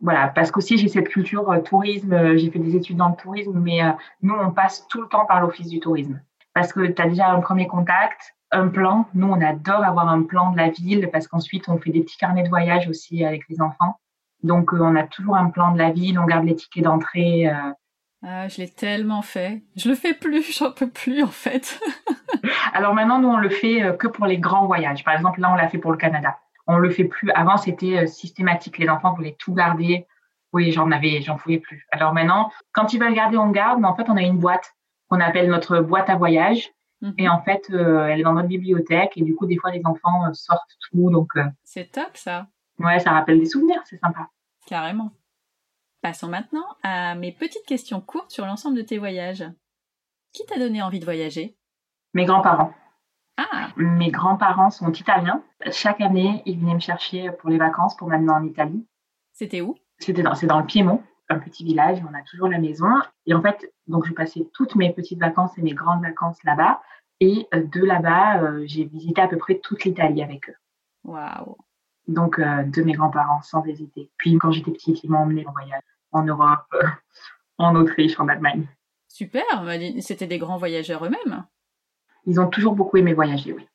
Voilà, 0.00 0.28
parce 0.28 0.52
qu'aussi 0.52 0.78
j'ai 0.78 0.88
cette 0.88 1.08
culture 1.08 1.50
euh, 1.50 1.60
tourisme, 1.60 2.36
j'ai 2.36 2.50
fait 2.50 2.58
des 2.58 2.76
études 2.76 2.96
dans 2.96 3.08
le 3.08 3.16
tourisme, 3.16 3.58
mais 3.58 3.80
nous, 4.22 4.34
on 4.34 4.50
passe 4.50 4.86
tout 4.88 5.00
le 5.00 5.08
temps 5.08 5.26
par 5.26 5.40
l'office 5.40 5.68
du 5.68 5.80
tourisme. 5.80 6.20
Parce 6.54 6.72
que 6.72 6.86
tu 6.86 7.02
as 7.02 7.08
déjà 7.08 7.30
un 7.30 7.40
premier 7.40 7.68
contact, 7.68 8.34
un 8.50 8.68
plan. 8.68 9.06
Nous, 9.14 9.26
on 9.26 9.40
adore 9.40 9.84
avoir 9.84 10.08
un 10.08 10.22
plan 10.22 10.52
de 10.52 10.56
la 10.56 10.70
ville 10.70 11.08
parce 11.12 11.28
qu'ensuite, 11.28 11.68
on 11.68 11.78
fait 11.78 11.90
des 11.90 12.02
petits 12.02 12.16
carnets 12.16 12.42
de 12.42 12.48
voyage 12.48 12.88
aussi 12.88 13.24
avec 13.24 13.48
les 13.48 13.60
enfants. 13.60 13.98
Donc, 14.42 14.72
euh, 14.72 14.78
on 14.80 14.94
a 14.94 15.04
toujours 15.04 15.36
un 15.36 15.50
plan 15.50 15.72
de 15.72 15.78
la 15.78 15.90
ville, 15.90 16.18
on 16.18 16.26
garde 16.26 16.46
les 16.46 16.54
tickets 16.54 16.84
d'entrée. 16.84 17.48
Euh. 17.48 17.72
Ah, 18.22 18.48
je 18.48 18.58
l'ai 18.58 18.68
tellement 18.68 19.22
fait. 19.22 19.62
Je 19.76 19.88
le 19.88 19.94
fais 19.94 20.14
plus, 20.14 20.42
j'en 20.58 20.72
peux 20.72 20.90
plus 20.90 21.22
en 21.22 21.28
fait. 21.28 21.80
Alors 22.72 22.94
maintenant, 22.94 23.18
nous, 23.20 23.28
on 23.28 23.38
le 23.38 23.50
fait 23.50 23.82
euh, 23.82 23.92
que 23.92 24.06
pour 24.06 24.26
les 24.26 24.38
grands 24.38 24.66
voyages. 24.66 25.04
Par 25.04 25.14
exemple, 25.14 25.40
là, 25.40 25.50
on 25.52 25.54
l'a 25.54 25.68
fait 25.68 25.78
pour 25.78 25.92
le 25.92 25.98
Canada. 25.98 26.36
On 26.66 26.76
le 26.78 26.90
fait 26.90 27.04
plus. 27.04 27.30
Avant, 27.32 27.56
c'était 27.56 28.06
systématique. 28.06 28.78
Les 28.78 28.88
enfants 28.88 29.14
voulaient 29.14 29.36
tout 29.38 29.54
garder. 29.54 30.06
Oui, 30.52 30.70
j'en 30.72 30.90
avais, 30.90 31.20
j'en 31.22 31.36
pouvais 31.36 31.58
plus. 31.58 31.86
Alors 31.90 32.12
maintenant, 32.12 32.50
quand 32.72 32.92
ils 32.92 33.00
veulent 33.00 33.14
garder, 33.14 33.36
on 33.38 33.50
garde. 33.50 33.80
Mais 33.80 33.86
en 33.86 33.96
fait, 33.96 34.08
on 34.08 34.16
a 34.16 34.22
une 34.22 34.38
boîte 34.38 34.74
qu'on 35.08 35.20
appelle 35.20 35.48
notre 35.48 35.80
boîte 35.80 36.10
à 36.10 36.16
voyage. 36.16 36.70
Mhm. 37.00 37.14
Et 37.16 37.28
en 37.28 37.40
fait, 37.42 37.70
elle 37.70 38.20
est 38.20 38.22
dans 38.22 38.34
notre 38.34 38.48
bibliothèque. 38.48 39.12
Et 39.16 39.22
du 39.22 39.34
coup, 39.34 39.46
des 39.46 39.56
fois, 39.56 39.70
les 39.70 39.80
enfants 39.84 40.32
sortent 40.34 40.76
tout. 40.90 41.10
Donc, 41.10 41.30
c'est 41.64 41.90
top 41.90 42.16
ça. 42.16 42.48
Ouais, 42.78 42.98
ça 43.00 43.12
rappelle 43.12 43.40
des 43.40 43.46
souvenirs, 43.46 43.80
c'est 43.84 43.98
sympa. 43.98 44.28
Carrément. 44.66 45.12
Passons 46.00 46.28
maintenant 46.28 46.64
à 46.82 47.14
mes 47.16 47.32
petites 47.32 47.66
questions 47.66 48.00
courtes 48.00 48.30
sur 48.30 48.46
l'ensemble 48.46 48.76
de 48.76 48.82
tes 48.82 48.98
voyages. 48.98 49.44
Qui 50.32 50.46
t'a 50.46 50.58
donné 50.58 50.80
envie 50.82 51.00
de 51.00 51.04
voyager? 51.04 51.56
Mes 52.14 52.24
grands-parents. 52.24 52.72
Ah 53.36 53.70
Mes 53.76 54.10
grands-parents 54.10 54.70
sont 54.70 54.92
italiens. 54.92 55.42
Chaque 55.70 56.00
année, 56.00 56.42
ils 56.46 56.58
venaient 56.58 56.74
me 56.74 56.80
chercher 56.80 57.30
pour 57.32 57.50
les 57.50 57.58
vacances 57.58 57.96
pour 57.96 58.08
m'amener 58.08 58.30
en 58.30 58.44
Italie. 58.44 58.86
C'était 59.32 59.60
où? 59.60 59.76
C'était 59.98 60.22
dans, 60.22 60.34
c'est 60.34 60.46
dans 60.46 60.60
le 60.60 60.66
Piémont, 60.66 61.02
un 61.28 61.38
petit 61.38 61.64
village. 61.64 62.00
On 62.08 62.14
a 62.14 62.22
toujours 62.22 62.48
la 62.48 62.58
maison. 62.58 62.86
Et 63.26 63.34
en 63.34 63.42
fait, 63.42 63.72
donc 63.88 64.06
je 64.06 64.12
passais 64.12 64.48
toutes 64.52 64.76
mes 64.76 64.92
petites 64.92 65.18
vacances 65.18 65.56
et 65.58 65.62
mes 65.62 65.74
grandes 65.74 66.02
vacances 66.02 66.42
là-bas. 66.44 66.80
Et 67.20 67.48
de 67.52 67.84
là-bas, 67.84 68.64
j'ai 68.66 68.84
visité 68.84 69.20
à 69.20 69.26
peu 69.26 69.36
près 69.36 69.58
toute 69.58 69.84
l'Italie 69.84 70.22
avec 70.22 70.48
eux. 70.48 70.56
Waouh 71.04 71.56
Donc, 72.08 72.40
de 72.40 72.82
mes 72.82 72.92
grands-parents, 72.92 73.42
sans 73.42 73.64
hésiter. 73.64 74.10
Puis, 74.16 74.36
quand 74.38 74.50
j'étais 74.50 74.72
petite, 74.72 75.04
ils 75.04 75.10
m'ont 75.10 75.18
emmené 75.18 75.46
en 75.46 75.52
voyage 75.52 75.82
en 76.12 76.22
Europe, 76.22 76.74
en 77.58 77.76
Autriche, 77.76 78.18
en 78.18 78.28
Allemagne. 78.28 78.66
Super, 79.08 79.44
c'était 80.00 80.26
des 80.26 80.38
grands 80.38 80.56
voyageurs 80.58 81.04
eux-mêmes. 81.04 81.44
Ils 82.24 82.40
ont 82.40 82.48
toujours 82.48 82.74
beaucoup 82.74 82.96
aimé 82.96 83.14
voyager, 83.14 83.52
oui. 83.52 83.66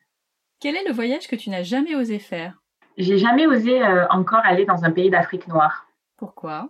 Quel 0.60 0.76
est 0.76 0.88
le 0.88 0.93
voyage 0.93 1.28
que 1.28 1.36
tu 1.36 1.50
n'as 1.50 1.63
jamais 1.63 1.96
osé 1.96 2.19
faire? 2.19 2.62
J'ai 2.98 3.17
jamais 3.17 3.48
osé 3.48 3.84
euh, 3.84 4.08
encore 4.10 4.41
aller 4.43 4.65
dans 4.65 4.86
un 4.86 4.91
pays 4.91 5.10
d'Afrique 5.10 5.48
noire. 5.48 5.88
Pourquoi? 6.17 6.69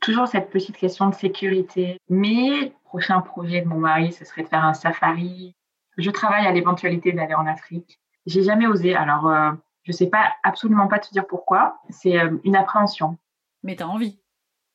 Toujours 0.00 0.28
cette 0.28 0.50
petite 0.50 0.76
question 0.76 1.08
de 1.08 1.14
sécurité. 1.14 1.98
Mais 2.08 2.72
prochain 2.84 3.20
projet 3.20 3.60
de 3.60 3.66
mon 3.66 3.78
mari, 3.78 4.12
ce 4.12 4.24
serait 4.24 4.44
de 4.44 4.48
faire 4.48 4.64
un 4.64 4.74
safari. 4.74 5.54
Je 5.98 6.10
travaille 6.10 6.46
à 6.46 6.52
l'éventualité 6.52 7.12
d'aller 7.12 7.34
en 7.34 7.46
Afrique. 7.46 8.00
J'ai 8.26 8.42
jamais 8.42 8.66
osé. 8.66 8.94
Alors, 8.94 9.28
euh, 9.28 9.52
je 9.84 9.92
sais 9.92 10.08
pas 10.08 10.32
absolument 10.42 10.88
pas 10.88 10.98
te 10.98 11.10
dire 11.12 11.26
pourquoi. 11.26 11.78
C'est 11.90 12.18
euh, 12.18 12.36
une 12.44 12.56
appréhension. 12.56 13.18
Mais 13.62 13.76
tu 13.76 13.82
as 13.82 13.88
envie 13.88 14.18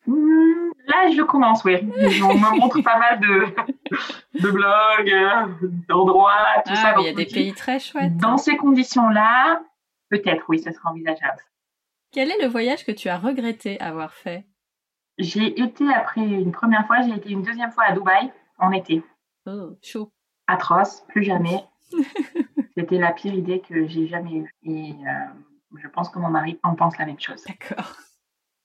Hmm, 0.05 0.71
là, 0.87 1.11
je 1.11 1.21
commence, 1.21 1.63
oui. 1.65 1.75
On 2.23 2.33
me 2.33 2.59
montre 2.59 2.81
pas 2.81 2.97
mal 2.97 3.19
de, 3.19 3.45
de 4.39 4.49
blogs, 4.49 5.67
d'endroits, 5.87 6.63
tout 6.65 6.71
ah, 6.73 6.75
ça. 6.75 6.95
Il 6.99 7.05
y 7.05 7.09
a 7.09 7.13
des 7.13 7.25
pays 7.25 7.53
très 7.53 7.79
chouettes. 7.79 8.17
Dans 8.17 8.37
ces 8.37 8.55
conditions-là, 8.57 9.61
peut-être, 10.09 10.45
oui, 10.47 10.59
ce 10.59 10.71
sera 10.71 10.91
envisageable. 10.91 11.43
Quel 12.11 12.31
est 12.31 12.41
le 12.41 12.47
voyage 12.47 12.85
que 12.85 12.91
tu 12.91 13.09
as 13.09 13.17
regretté 13.17 13.79
avoir 13.79 14.13
fait? 14.13 14.45
J'ai 15.19 15.61
été, 15.61 15.85
après 15.93 16.21
une 16.21 16.51
première 16.51 16.87
fois, 16.87 17.01
j'ai 17.01 17.13
été 17.13 17.29
une 17.29 17.43
deuxième 17.43 17.71
fois 17.71 17.83
à 17.83 17.91
Dubaï 17.91 18.31
en 18.57 18.71
été. 18.71 19.03
Oh, 19.45 19.77
chaud. 19.83 20.11
Atroce, 20.47 21.03
plus 21.09 21.23
jamais. 21.23 21.63
C'était 22.79 22.97
la 22.97 23.11
pire 23.11 23.33
idée 23.33 23.59
que 23.59 23.87
j'ai 23.87 24.07
jamais 24.07 24.35
eue. 24.35 24.55
Et 24.63 24.91
euh, 24.91 25.75
je 25.75 25.87
pense 25.89 26.07
que 26.07 26.17
mon 26.17 26.29
mari 26.29 26.57
en 26.63 26.75
pense 26.75 26.97
la 26.97 27.05
même 27.05 27.19
chose. 27.19 27.43
D'accord. 27.45 27.93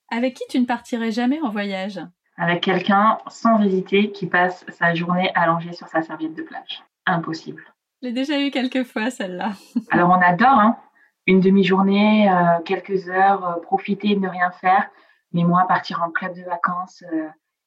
Avec 0.08 0.34
qui 0.34 0.44
tu 0.48 0.60
ne 0.60 0.66
partirais 0.66 1.10
jamais 1.10 1.40
en 1.40 1.48
voyage? 1.48 1.98
Avec 2.36 2.62
quelqu'un, 2.62 3.18
sans 3.26 3.60
hésiter, 3.60 4.12
qui 4.12 4.26
passe 4.26 4.64
sa 4.68 4.94
journée 4.94 5.32
allongée 5.34 5.72
sur 5.72 5.88
sa 5.88 6.00
serviette 6.02 6.34
de 6.34 6.42
plage. 6.42 6.84
Impossible. 7.06 7.64
J'ai 8.02 8.12
déjà 8.12 8.40
eu 8.40 8.52
quelques 8.52 8.84
fois 8.84 9.10
celle-là. 9.10 9.50
Alors 9.90 10.10
on 10.10 10.22
adore, 10.22 10.60
hein 10.60 10.78
une 11.26 11.40
demi-journée, 11.40 12.30
euh, 12.30 12.60
quelques 12.64 13.08
heures, 13.08 13.44
euh, 13.44 13.60
profiter 13.62 14.14
de 14.14 14.20
ne 14.20 14.28
rien 14.28 14.52
faire. 14.52 14.90
Mais 15.32 15.42
moi, 15.42 15.64
partir 15.66 16.04
en 16.04 16.12
club 16.12 16.36
de 16.36 16.42
vacances 16.42 17.02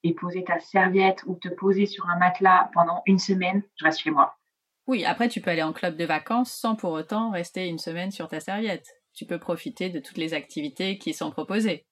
et 0.03 0.13
poser 0.13 0.45
ta 0.45 0.59
serviette 0.59 1.23
ou 1.25 1.35
te 1.35 1.49
poser 1.49 1.85
sur 1.87 2.07
un 2.07 2.17
matelas 2.17 2.69
pendant 2.73 3.01
une 3.05 3.19
semaine, 3.19 3.63
je 3.75 3.83
reste 3.83 3.99
chez 3.99 4.11
moi. 4.11 4.37
Oui, 4.87 5.03
après 5.05 5.27
tu 5.27 5.41
peux 5.41 5.51
aller 5.51 5.63
en 5.63 5.73
club 5.73 5.97
de 5.97 6.05
vacances 6.05 6.51
sans 6.51 6.75
pour 6.75 6.91
autant 6.91 7.31
rester 7.31 7.67
une 7.67 7.77
semaine 7.77 8.11
sur 8.11 8.29
ta 8.29 8.39
serviette. 8.39 8.87
Tu 9.13 9.25
peux 9.25 9.37
profiter 9.37 9.89
de 9.89 9.99
toutes 9.99 10.17
les 10.17 10.33
activités 10.33 10.97
qui 10.97 11.13
sont 11.13 11.31
proposées. 11.31 11.85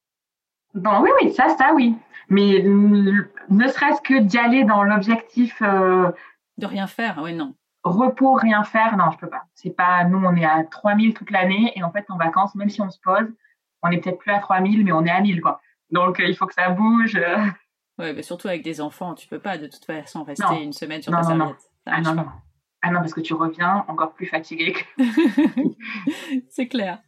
Bon, 0.73 1.01
oui, 1.01 1.10
oui, 1.21 1.34
ça, 1.34 1.49
ça, 1.49 1.73
oui. 1.73 1.95
Mais 2.29 2.62
ne 2.62 3.67
serait-ce 3.67 4.01
que 4.01 4.19
d'y 4.19 4.38
aller 4.38 4.63
dans 4.63 4.84
l'objectif. 4.84 5.62
Euh, 5.62 6.12
de 6.58 6.65
rien 6.65 6.88
faire, 6.88 7.19
oui, 7.21 7.34
non. 7.34 7.55
Repos, 7.84 8.34
rien 8.34 8.63
faire, 8.63 8.97
non, 8.97 9.12
je 9.12 9.17
peux 9.17 9.29
pas. 9.29 9.43
C'est 9.53 9.75
pas. 9.75 10.03
Nous, 10.05 10.17
on 10.17 10.36
est 10.36 10.45
à 10.45 10.63
3000 10.63 11.13
toute 11.13 11.31
l'année 11.31 11.71
et 11.75 11.84
en 11.84 11.91
fait, 11.91 12.05
en 12.10 12.17
vacances, 12.17 12.55
même 12.55 12.69
si 12.69 12.81
on 12.81 12.89
se 12.89 12.99
pose, 12.99 13.27
on 13.84 13.89
est 13.89 13.99
peut-être 13.99 14.17
plus 14.17 14.31
à 14.31 14.39
3000, 14.39 14.84
mais 14.84 14.91
on 14.91 15.05
est 15.05 15.12
à 15.12 15.21
1000, 15.21 15.41
quoi. 15.41 15.62
Donc, 15.91 16.19
euh, 16.19 16.25
il 16.27 16.36
faut 16.36 16.45
que 16.45 16.53
ça 16.53 16.69
bouge. 16.69 17.19
Oui, 17.97 18.12
mais 18.13 18.23
surtout 18.23 18.49
avec 18.49 18.62
des 18.62 18.81
enfants, 18.81 19.13
tu 19.15 19.25
peux 19.25 19.39
pas 19.39 19.58
de 19.58 19.67
toute 19.67 19.86
façon 19.86 20.25
rester 20.25 20.62
une 20.62 20.73
semaine 20.73 21.01
sur 21.01 21.13
ta 21.13 21.23
serviette. 21.23 21.71
Ah 21.86 22.01
non, 22.01 22.13
non. 22.13 22.25
Ah 22.88 22.91
non, 22.91 23.00
parce 23.00 23.15
que 23.15 23.21
tu 23.21 23.34
reviens 23.34 23.84
encore 23.88 24.13
plus 24.13 24.28
fatigué. 24.28 24.74
Que... 24.74 25.04
C'est 26.50 26.67
clair. 26.67 27.00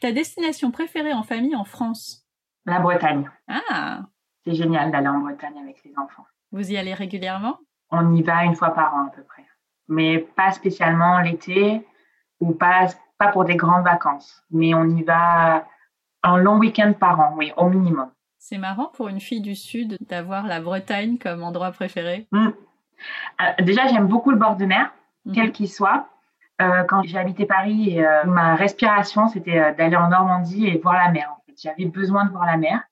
Ta 0.00 0.10
destination 0.10 0.72
préférée 0.72 1.12
en 1.12 1.22
famille 1.22 1.54
en 1.54 1.62
France? 1.62 2.26
La 2.64 2.80
Bretagne. 2.80 3.30
Ah 3.46 4.00
C'est 4.44 4.54
génial 4.54 4.90
d'aller 4.90 5.06
en 5.06 5.20
Bretagne 5.20 5.56
avec 5.62 5.84
les 5.84 5.92
enfants. 5.96 6.26
Vous 6.50 6.72
y 6.72 6.76
allez 6.76 6.92
régulièrement? 6.92 7.56
On 7.90 8.16
y 8.16 8.22
va 8.24 8.42
une 8.42 8.56
fois 8.56 8.74
par 8.74 8.96
an 8.96 9.06
à 9.06 9.10
peu 9.10 9.22
près. 9.22 9.46
Mais 9.86 10.18
pas 10.18 10.50
spécialement 10.50 11.20
l'été 11.20 11.86
ou 12.40 12.52
pas, 12.52 12.88
pas 13.16 13.28
pour 13.28 13.44
des 13.44 13.54
grandes 13.54 13.84
vacances. 13.84 14.42
Mais 14.50 14.74
on 14.74 14.86
y 14.86 15.04
va 15.04 15.68
un 16.24 16.38
long 16.38 16.58
week-end 16.58 16.94
par 16.98 17.20
an, 17.20 17.34
oui, 17.36 17.52
au 17.56 17.68
minimum. 17.68 18.10
C'est 18.38 18.58
marrant 18.58 18.90
pour 18.92 19.06
une 19.06 19.20
fille 19.20 19.40
du 19.40 19.54
Sud 19.54 19.98
d'avoir 20.00 20.48
la 20.48 20.60
Bretagne 20.60 21.16
comme 21.16 21.44
endroit 21.44 21.70
préféré. 21.70 22.26
Hmm. 22.32 22.50
Euh, 23.40 23.62
déjà, 23.62 23.86
j'aime 23.86 24.06
beaucoup 24.06 24.30
le 24.30 24.36
bord 24.36 24.56
de 24.56 24.64
mer, 24.64 24.92
mhm. 25.24 25.34
quel 25.34 25.52
qu'il 25.52 25.68
soit. 25.68 26.08
Euh, 26.62 26.84
quand 26.84 27.02
j'ai 27.02 27.18
habité 27.18 27.44
Paris, 27.44 28.02
euh, 28.02 28.24
ma 28.24 28.54
respiration, 28.54 29.28
c'était 29.28 29.74
d'aller 29.74 29.96
en 29.96 30.08
Normandie 30.08 30.66
et 30.66 30.78
voir 30.78 30.94
la 30.94 31.10
mer. 31.10 31.32
J'avais 31.62 31.86
besoin 31.86 32.26
de 32.26 32.30
voir 32.30 32.46
la 32.46 32.56
mer. 32.56 32.82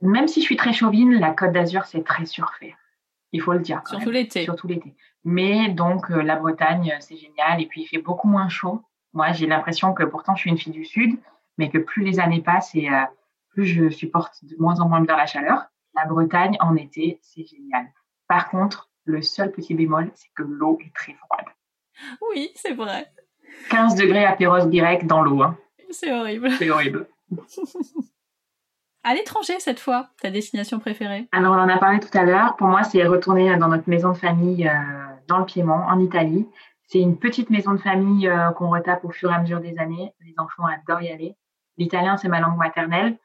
Même 0.00 0.28
si 0.28 0.40
je 0.40 0.46
suis 0.46 0.56
très 0.56 0.72
chauvine, 0.72 1.18
la 1.18 1.30
Côte 1.30 1.52
d'Azur, 1.52 1.84
c'est 1.84 2.02
très 2.02 2.24
surfait. 2.24 2.74
Il 3.32 3.42
faut 3.42 3.52
le 3.52 3.58
dire. 3.60 3.82
Surtout 3.86 4.10
l'été. 4.10 4.44
Surtout 4.44 4.66
l'été. 4.66 4.94
Mais 5.24 5.68
donc, 5.68 6.08
la 6.08 6.36
Bretagne, 6.36 6.96
c'est 7.00 7.16
génial. 7.16 7.60
Et 7.60 7.66
puis, 7.66 7.82
il 7.82 7.86
fait 7.86 8.00
beaucoup 8.00 8.26
moins 8.26 8.48
chaud. 8.48 8.82
Moi, 9.12 9.32
j'ai 9.32 9.46
l'impression 9.46 9.92
que 9.92 10.02
pourtant, 10.02 10.34
je 10.34 10.40
suis 10.40 10.50
une 10.50 10.56
fille 10.56 10.72
du 10.72 10.86
Sud, 10.86 11.18
mais 11.58 11.68
que 11.68 11.76
plus 11.76 12.02
les 12.02 12.20
années 12.20 12.40
passent 12.40 12.74
et 12.74 12.88
plus 13.50 13.66
je 13.66 13.90
supporte 13.90 14.42
de 14.44 14.56
moins 14.58 14.80
en 14.80 14.88
moins 14.88 15.02
bien 15.02 15.16
la 15.16 15.26
chaleur. 15.26 15.66
La 15.94 16.06
Bretagne, 16.06 16.56
en 16.60 16.76
été, 16.76 17.18
c'est 17.22 17.44
génial. 17.44 17.86
Par 18.28 18.48
contre, 18.48 18.89
le 19.10 19.22
seul 19.22 19.50
petit 19.52 19.74
bémol, 19.74 20.10
c'est 20.14 20.30
que 20.34 20.42
l'eau 20.42 20.78
est 20.84 20.94
très 20.94 21.14
froide. 21.14 21.46
Oui, 22.30 22.50
c'est 22.54 22.74
vrai. 22.74 23.12
15 23.70 23.94
degrés 23.96 24.24
apéros 24.24 24.66
direct 24.66 25.06
dans 25.06 25.22
l'eau. 25.22 25.42
Hein. 25.42 25.56
C'est 25.90 26.12
horrible. 26.12 26.50
C'est 26.52 26.70
horrible. 26.70 27.08
à 29.04 29.14
l'étranger 29.14 29.58
cette 29.58 29.80
fois, 29.80 30.08
ta 30.20 30.30
destination 30.30 30.78
préférée? 30.78 31.28
Alors 31.32 31.52
on 31.52 31.58
en 31.58 31.68
a 31.68 31.78
parlé 31.78 32.00
tout 32.00 32.16
à 32.16 32.24
l'heure. 32.24 32.56
Pour 32.56 32.68
moi, 32.68 32.84
c'est 32.84 33.04
retourner 33.04 33.56
dans 33.56 33.68
notre 33.68 33.88
maison 33.88 34.12
de 34.12 34.16
famille 34.16 34.68
euh, 34.68 34.72
dans 35.26 35.38
le 35.38 35.44
Piémont, 35.44 35.72
en 35.74 35.98
Italie. 35.98 36.46
C'est 36.86 37.00
une 37.00 37.18
petite 37.18 37.50
maison 37.50 37.72
de 37.72 37.78
famille 37.78 38.28
euh, 38.28 38.50
qu'on 38.52 38.70
retape 38.70 39.04
au 39.04 39.10
fur 39.10 39.30
et 39.30 39.34
à 39.34 39.40
mesure 39.40 39.60
des 39.60 39.78
années. 39.78 40.12
Les 40.20 40.34
enfants 40.38 40.64
adorent 40.66 41.02
y 41.02 41.10
aller. 41.10 41.36
L'italien, 41.76 42.16
c'est 42.16 42.28
ma 42.28 42.40
langue 42.40 42.56
maternelle. 42.56 43.16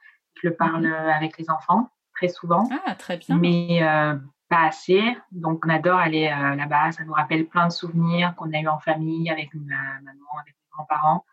Je 0.42 0.50
le 0.50 0.56
parle 0.56 0.86
mhm. 0.88 0.94
avec 0.94 1.38
les 1.38 1.50
enfants 1.50 1.90
très 2.16 2.30
souvent. 2.30 2.68
Ah, 2.86 2.96
très 2.96 3.18
bien. 3.18 3.38
Mais 3.38 3.80
euh, 3.82 4.16
pas 4.50 4.64
assez. 4.68 5.02
Donc 5.32 5.66
on 5.66 5.70
adore 5.70 5.98
aller 5.98 6.26
là-bas. 6.30 6.92
Ça 6.92 7.04
nous 7.04 7.14
rappelle 7.14 7.46
plein 7.46 7.68
de 7.68 7.72
souvenirs 7.72 8.34
qu'on 8.36 8.52
a 8.54 8.60
eu 8.60 8.68
en 8.68 8.80
famille 8.80 9.30
avec 9.30 9.54
ma 9.54 9.76
maman, 9.76 10.40
avec 10.42 10.54
mes 10.54 10.70
grands-parents. 10.72 11.26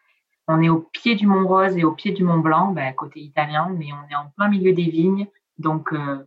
On 0.48 0.60
est 0.60 0.68
au 0.68 0.80
pied 0.80 1.14
du 1.14 1.26
Mont 1.26 1.46
Rose 1.46 1.76
et 1.76 1.84
au 1.84 1.92
pied 1.92 2.12
du 2.12 2.24
Mont 2.24 2.38
Blanc, 2.38 2.72
bah, 2.72 2.92
côté 2.92 3.20
italien, 3.20 3.70
mais 3.78 3.86
on 3.92 4.10
est 4.10 4.16
en 4.16 4.28
plein 4.36 4.48
milieu 4.48 4.72
des 4.72 4.90
vignes. 4.90 5.28
Donc, 5.58 5.92
euh, 5.92 6.26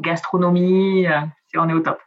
gastronomie, 0.00 1.06
euh, 1.06 1.20
on 1.54 1.68
est 1.68 1.72
au 1.72 1.80
top. 1.80 2.00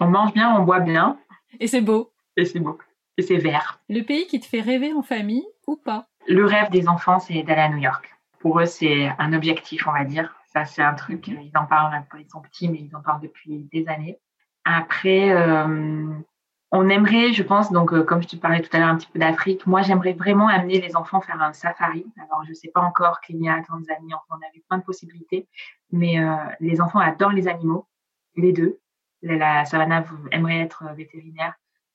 On 0.00 0.06
mange 0.06 0.34
bien, 0.34 0.54
on 0.54 0.64
boit 0.64 0.80
bien. 0.80 1.18
Et 1.60 1.66
c'est 1.66 1.80
beau. 1.80 2.12
Et 2.36 2.44
c'est 2.44 2.60
beau. 2.60 2.78
Et 3.16 3.22
c'est 3.22 3.38
vert. 3.38 3.80
Le 3.88 4.02
pays 4.02 4.26
qui 4.26 4.38
te 4.38 4.46
fait 4.46 4.60
rêver 4.60 4.92
en 4.92 5.02
famille 5.02 5.46
ou 5.66 5.76
pas? 5.76 6.08
Le 6.28 6.44
rêve 6.44 6.70
des 6.70 6.88
enfants, 6.88 7.18
c'est 7.18 7.42
d'aller 7.42 7.62
à 7.62 7.68
New 7.70 7.78
York. 7.78 8.14
Pour 8.40 8.60
eux, 8.60 8.66
c'est 8.66 9.08
un 9.18 9.32
objectif, 9.32 9.86
on 9.86 9.92
va 9.92 10.04
dire. 10.04 10.35
C'est 10.64 10.82
un 10.82 10.94
truc, 10.94 11.28
ils 11.28 11.52
en 11.54 11.66
parlent 11.66 12.02
quand 12.10 12.18
ils 12.18 12.30
sont 12.30 12.40
petits, 12.40 12.68
mais 12.68 12.78
ils 12.78 12.96
en 12.96 13.02
parlent 13.02 13.20
depuis 13.20 13.68
des 13.72 13.88
années. 13.88 14.18
Après, 14.64 15.30
euh, 15.30 16.18
on 16.72 16.88
aimerait, 16.88 17.32
je 17.32 17.42
pense, 17.42 17.70
donc 17.70 17.92
euh, 17.92 18.02
comme 18.02 18.22
je 18.22 18.28
te 18.28 18.36
parlais 18.36 18.60
tout 18.60 18.74
à 18.76 18.80
l'heure 18.80 18.88
un 18.88 18.96
petit 18.96 19.06
peu 19.06 19.18
d'Afrique, 19.18 19.66
moi 19.66 19.82
j'aimerais 19.82 20.14
vraiment 20.14 20.48
amener 20.48 20.80
les 20.80 20.96
enfants 20.96 21.20
faire 21.20 21.40
un 21.40 21.52
safari. 21.52 22.04
Alors 22.18 22.44
je 22.44 22.50
ne 22.50 22.54
sais 22.54 22.68
pas 22.68 22.80
encore 22.80 23.20
Kenya, 23.20 23.62
Tanzanie, 23.66 24.12
on 24.30 24.34
a 24.34 24.50
vu 24.52 24.62
plein 24.68 24.78
de 24.78 24.82
possibilités, 24.82 25.48
mais 25.92 26.18
euh, 26.18 26.34
les 26.60 26.80
enfants 26.80 26.98
adorent 26.98 27.32
les 27.32 27.48
animaux, 27.48 27.86
les 28.34 28.52
deux. 28.52 28.80
La, 29.22 29.64
Savannah 29.64 30.04
aimerait 30.32 30.60
être 30.60 30.84
euh, 30.86 30.92
vétérinaire 30.92 31.54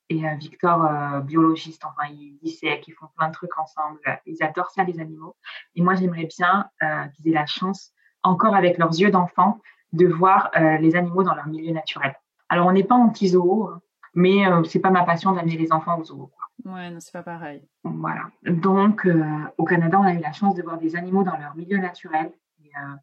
et 0.10 0.24
Victor 0.36 1.22
biologiste. 1.22 1.86
Enfin, 1.86 2.12
ils 2.12 2.38
dissèquent, 2.44 2.86
ils 2.86 2.94
font 2.94 3.08
plein 3.16 3.30
de 3.30 3.34
trucs 3.34 3.58
ensemble. 3.58 3.98
Ils 4.26 4.44
adorent 4.44 4.72
ça 4.72 4.84
les 4.84 5.00
animaux. 5.00 5.38
Et 5.76 5.82
moi 5.82 5.96
j'aimerais 5.96 6.26
bien 6.26 6.70
qu'ils 7.14 7.30
aient 7.30 7.34
la 7.34 7.46
chance, 7.46 7.94
encore 8.24 8.56
avec 8.56 8.78
leurs 8.78 9.00
yeux 9.00 9.12
d'enfant, 9.12 9.60
de 9.94 10.08
voir 10.08 10.52
les 10.80 10.96
animaux 10.96 11.24
dans 11.24 11.36
leur 11.36 11.48
milieu 11.48 11.74
naturel. 11.74 12.16
Alors 12.50 12.68
on 12.68 12.72
n'est 12.72 12.84
pas 12.84 12.96
anti-zoo. 12.96 13.70
Hein. 13.72 13.82
Mais 14.14 14.46
euh, 14.46 14.64
c'est 14.64 14.80
pas 14.80 14.90
ma 14.90 15.04
passion 15.04 15.32
d'amener 15.32 15.58
les 15.58 15.72
enfants 15.72 15.98
aux 15.98 16.04
zoos. 16.04 16.32
Ouais, 16.66 16.90
non, 16.90 17.00
c'est 17.00 17.14
pas 17.14 17.24
pareil. 17.24 17.64
Voilà. 17.84 18.30
Donc, 18.44 19.06
euh, 19.06 19.24
au 19.58 19.64
Canada, 19.64 20.00
on 20.00 20.04
a 20.04 20.14
eu 20.14 20.20
la 20.20 20.34
chance 20.34 20.56
de 20.56 20.62
voir 20.62 20.78
des 20.78 20.96
animaux 20.96 21.24
dans 21.24 21.38
leur 21.38 21.56
milieu 21.56 21.78
naturel. 21.78 22.32
Et, 22.64 22.70
euh, 22.78 22.96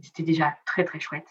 c'était 0.00 0.22
déjà 0.22 0.56
très, 0.64 0.84
très 0.84 0.98
chouette. 0.98 1.28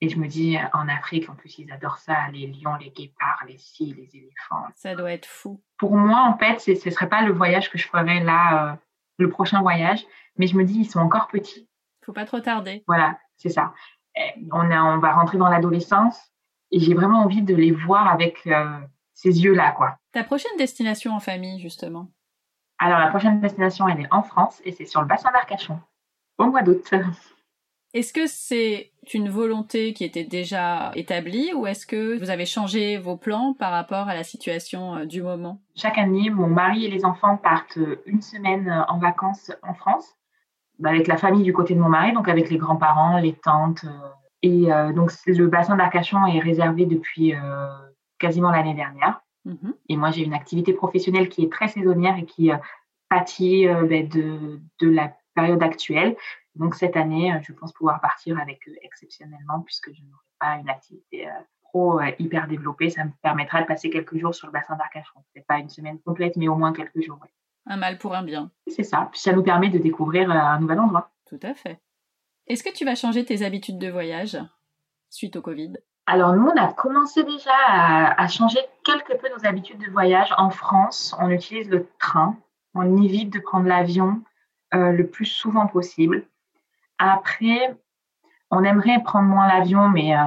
Et 0.00 0.08
je 0.08 0.18
me 0.18 0.26
dis, 0.26 0.58
en 0.72 0.88
Afrique, 0.88 1.30
en 1.30 1.34
plus, 1.34 1.58
ils 1.58 1.70
adorent 1.72 1.98
ça, 1.98 2.28
les 2.32 2.46
lions, 2.48 2.74
les 2.76 2.90
guépards, 2.90 3.44
les 3.46 3.56
scies, 3.56 3.94
les 3.96 4.18
éléphants. 4.18 4.66
Ça 4.74 4.94
doit 4.94 5.12
être 5.12 5.24
fou. 5.24 5.62
Pour 5.78 5.96
moi, 5.96 6.24
en 6.28 6.36
fait, 6.36 6.58
ce 6.58 6.72
ne 6.72 6.92
serait 6.92 7.08
pas 7.08 7.22
le 7.22 7.32
voyage 7.32 7.70
que 7.70 7.78
je 7.78 7.86
ferais 7.86 8.22
là, 8.22 8.78
le 9.18 9.30
prochain 9.30 9.62
voyage. 9.62 10.04
Mais 10.36 10.46
je 10.46 10.56
me 10.56 10.64
dis, 10.64 10.80
ils 10.80 10.90
sont 10.90 10.98
encore 10.98 11.28
petits. 11.28 11.68
Faut 12.04 12.12
pas 12.12 12.24
trop 12.24 12.40
tarder. 12.40 12.84
Voilà, 12.86 13.18
c'est 13.36 13.48
ça. 13.48 13.72
On, 14.52 14.70
a, 14.70 14.82
on 14.82 14.98
va 14.98 15.12
rentrer 15.12 15.38
dans 15.38 15.48
l'adolescence 15.48 16.20
et 16.70 16.78
j'ai 16.78 16.94
vraiment 16.94 17.20
envie 17.20 17.42
de 17.42 17.54
les 17.54 17.72
voir 17.72 18.08
avec 18.08 18.46
euh, 18.46 18.78
ces 19.12 19.42
yeux-là, 19.42 19.72
quoi. 19.72 19.96
Ta 20.12 20.22
prochaine 20.22 20.56
destination 20.58 21.12
en 21.12 21.20
famille, 21.20 21.60
justement? 21.60 22.08
Alors, 22.78 22.98
la 22.98 23.08
prochaine 23.08 23.40
destination, 23.40 23.88
elle 23.88 24.00
est 24.00 24.12
en 24.12 24.22
France 24.22 24.60
et 24.64 24.72
c'est 24.72 24.84
sur 24.84 25.00
le 25.00 25.06
bassin 25.06 25.30
d'Arcachon, 25.32 25.80
au 26.38 26.46
mois 26.46 26.62
d'août. 26.62 26.90
Est-ce 27.94 28.12
que 28.12 28.26
c'est 28.26 28.90
une 29.12 29.28
volonté 29.28 29.92
qui 29.92 30.02
était 30.02 30.24
déjà 30.24 30.90
établie 30.96 31.52
ou 31.54 31.68
est-ce 31.68 31.86
que 31.86 32.18
vous 32.18 32.30
avez 32.30 32.44
changé 32.44 32.98
vos 32.98 33.16
plans 33.16 33.54
par 33.54 33.70
rapport 33.70 34.08
à 34.08 34.14
la 34.14 34.24
situation 34.24 34.96
euh, 34.96 35.04
du 35.04 35.22
moment? 35.22 35.60
Chaque 35.76 35.98
année, 35.98 36.28
mon 36.28 36.48
mari 36.48 36.84
et 36.86 36.90
les 36.90 37.04
enfants 37.04 37.36
partent 37.36 37.78
une 38.06 38.20
semaine 38.20 38.68
euh, 38.68 38.82
en 38.88 38.98
vacances 38.98 39.52
en 39.62 39.74
France 39.74 40.16
avec 40.82 41.06
la 41.06 41.16
famille 41.16 41.42
du 41.42 41.52
côté 41.52 41.74
de 41.74 41.80
mon 41.80 41.88
mari, 41.88 42.12
donc 42.12 42.28
avec 42.28 42.50
les 42.50 42.58
grands-parents, 42.58 43.18
les 43.18 43.34
tantes. 43.34 43.84
Euh, 43.84 44.08
et 44.42 44.66
donc 44.94 45.10
le 45.26 45.46
bassin 45.46 45.74
d'Arcachon 45.74 46.26
est 46.26 46.38
réservé 46.38 46.84
depuis 46.84 47.32
quasiment 48.18 48.50
l'année 48.50 48.74
dernière. 48.74 49.22
Mmh 49.46 49.70
et 49.88 49.96
moi, 49.96 50.10
j'ai 50.10 50.22
une 50.22 50.34
activité 50.34 50.74
professionnelle 50.74 51.30
qui 51.30 51.44
est 51.44 51.50
très 51.50 51.68
saisonnière 51.68 52.18
et 52.18 52.26
qui 52.26 52.50
pâtit 53.08 53.66
ben, 53.66 54.06
de, 54.06 54.60
de 54.80 54.90
la 54.90 55.14
période 55.34 55.62
actuelle. 55.62 56.16
Donc 56.54 56.74
cette 56.74 56.96
année, 56.96 57.32
euh, 57.32 57.38
je 57.42 57.52
pense 57.52 57.72
pouvoir 57.72 58.00
partir 58.00 58.38
avec 58.38 58.66
eux 58.68 58.76
exceptionnellement 58.82 59.60
puisque 59.60 59.92
je 59.92 60.02
n'aurai 60.02 60.24
pas 60.38 60.56
une 60.60 60.68
activité 60.68 61.28
euh, 61.28 61.32
pro 61.62 62.00
euh, 62.00 62.10
hyper 62.18 62.46
développée. 62.46 62.90
Ça 62.90 63.04
me 63.04 63.10
permettra 63.22 63.62
de 63.62 63.66
passer 63.66 63.90
quelques 63.90 64.16
jours 64.16 64.34
sur 64.34 64.46
le 64.46 64.52
bassin 64.52 64.76
d'Arcachon. 64.76 65.20
C'est 65.34 65.46
pas 65.46 65.58
une 65.58 65.68
semaine 65.68 65.98
complète, 66.00 66.36
mais 66.36 66.48
au 66.48 66.54
moins 66.54 66.72
quelques 66.72 67.02
jours. 67.02 67.18
Un 67.66 67.76
mal 67.76 67.98
pour 67.98 68.14
un 68.14 68.22
bien. 68.22 68.50
C'est 68.66 68.82
ça. 68.82 69.08
Puis 69.10 69.20
ça 69.20 69.32
nous 69.32 69.42
permet 69.42 69.70
de 69.70 69.78
découvrir 69.78 70.30
un 70.30 70.58
nouvel 70.60 70.80
endroit. 70.80 71.10
Tout 71.26 71.40
à 71.42 71.54
fait. 71.54 71.80
Est-ce 72.46 72.62
que 72.62 72.72
tu 72.72 72.84
vas 72.84 72.94
changer 72.94 73.24
tes 73.24 73.42
habitudes 73.42 73.78
de 73.78 73.90
voyage 73.90 74.38
suite 75.08 75.36
au 75.36 75.42
Covid? 75.42 75.74
Alors 76.06 76.34
nous, 76.34 76.46
on 76.46 76.62
a 76.62 76.72
commencé 76.72 77.24
déjà 77.24 77.54
à, 77.66 78.22
à, 78.22 78.28
changer 78.28 78.58
quelque 78.84 79.14
peu 79.14 79.28
nos 79.30 79.46
habitudes 79.46 79.78
de 79.78 79.90
voyage. 79.90 80.34
En 80.36 80.50
France, 80.50 81.16
on 81.18 81.30
utilise 81.30 81.70
le 81.70 81.88
train. 81.98 82.36
On 82.74 83.02
évite 83.02 83.32
de 83.32 83.38
prendre 83.38 83.66
l'avion 83.66 84.22
euh, 84.74 84.92
le 84.92 85.06
plus 85.08 85.26
souvent 85.26 85.66
possible. 85.66 86.26
Après, 86.98 87.76
on 88.50 88.64
aimerait 88.64 89.02
prendre 89.02 89.28
moins 89.28 89.46
l'avion, 89.46 89.88
mais 89.88 90.16
euh, 90.16 90.20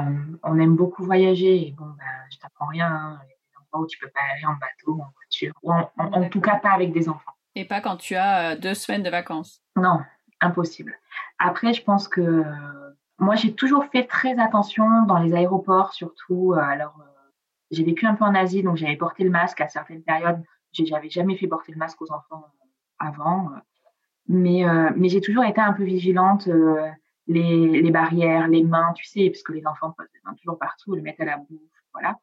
on 0.44 0.60
aime 0.60 0.76
beaucoup 0.76 1.04
voyager. 1.04 1.68
Et 1.68 1.72
bon, 1.72 1.86
ben, 1.86 2.06
je 2.32 2.38
t'apprends 2.38 2.68
rien. 2.68 2.88
Hein. 2.88 3.20
Il 3.24 3.30
y 3.30 3.34
a 3.34 3.36
des 3.36 3.58
endroits 3.58 3.82
où 3.82 3.88
tu 3.88 4.00
peux 4.00 4.10
pas 4.10 4.22
aller 4.34 4.46
en 4.46 4.54
bateau 4.54 5.02
en 5.02 5.12
ou 5.64 5.72
en, 5.72 6.30
tout 6.30 6.42
cas 6.42 6.58
pas 6.58 6.72
avec 6.72 6.92
des 6.92 7.10
enfants. 7.10 7.32
Et 7.56 7.66
pas 7.66 7.82
quand 7.82 7.98
tu 7.98 8.16
as 8.16 8.52
euh, 8.52 8.56
deux 8.56 8.74
semaines 8.74 9.04
de 9.04 9.10
vacances. 9.10 9.62
Non, 9.76 10.00
impossible. 10.42 10.96
Après, 11.40 11.74
je 11.74 11.84
pense 11.84 12.08
que 12.08 12.44
moi, 13.20 13.36
j'ai 13.36 13.54
toujours 13.54 13.86
fait 13.86 14.06
très 14.06 14.38
attention 14.40 15.04
dans 15.04 15.18
les 15.18 15.34
aéroports, 15.34 15.94
surtout. 15.94 16.54
alors, 16.54 17.00
j'ai 17.72 17.84
vécu 17.84 18.06
un 18.06 18.16
peu 18.16 18.26
en 18.26 18.36
Asie, 18.36 18.64
donc 18.64 18.78
j'avais 18.78 18.96
porté 18.96 19.24
le 19.24 19.30
masque 19.30 19.62
à 19.62 19.68
certaines 19.68 20.04
périodes. 20.04 20.42
J'avais 20.72 21.10
jamais 21.10 21.36
fait 21.36 21.48
porter 21.48 21.72
le 21.72 21.78
masque 21.78 22.02
aux 22.02 22.12
enfants 22.12 22.46
avant. 23.00 23.50
Mais, 24.28 24.68
euh, 24.68 24.92
mais 24.96 25.10
j'ai 25.10 25.22
toujours 25.22 25.46
été 25.46 25.62
un 25.62 25.74
peu 25.74 25.84
vigilante, 25.84 26.48
euh, 26.48 26.90
les, 27.28 27.82
les, 27.82 27.92
barrières, 27.92 28.48
les 28.48 28.64
mains, 28.64 28.94
tu 28.94 29.06
sais, 29.06 29.30
parce 29.30 29.42
que 29.42 29.54
les 29.54 29.66
enfants 29.66 29.92
posent 29.92 30.08
les 30.14 30.20
mains 30.26 30.36
toujours 30.36 30.60
partout, 30.60 30.94
ils 30.94 30.98
les 30.98 31.02
mettent 31.02 31.20
à 31.22 31.26
la 31.26 31.38
bouche, 31.38 31.84
voilà. 31.94 32.18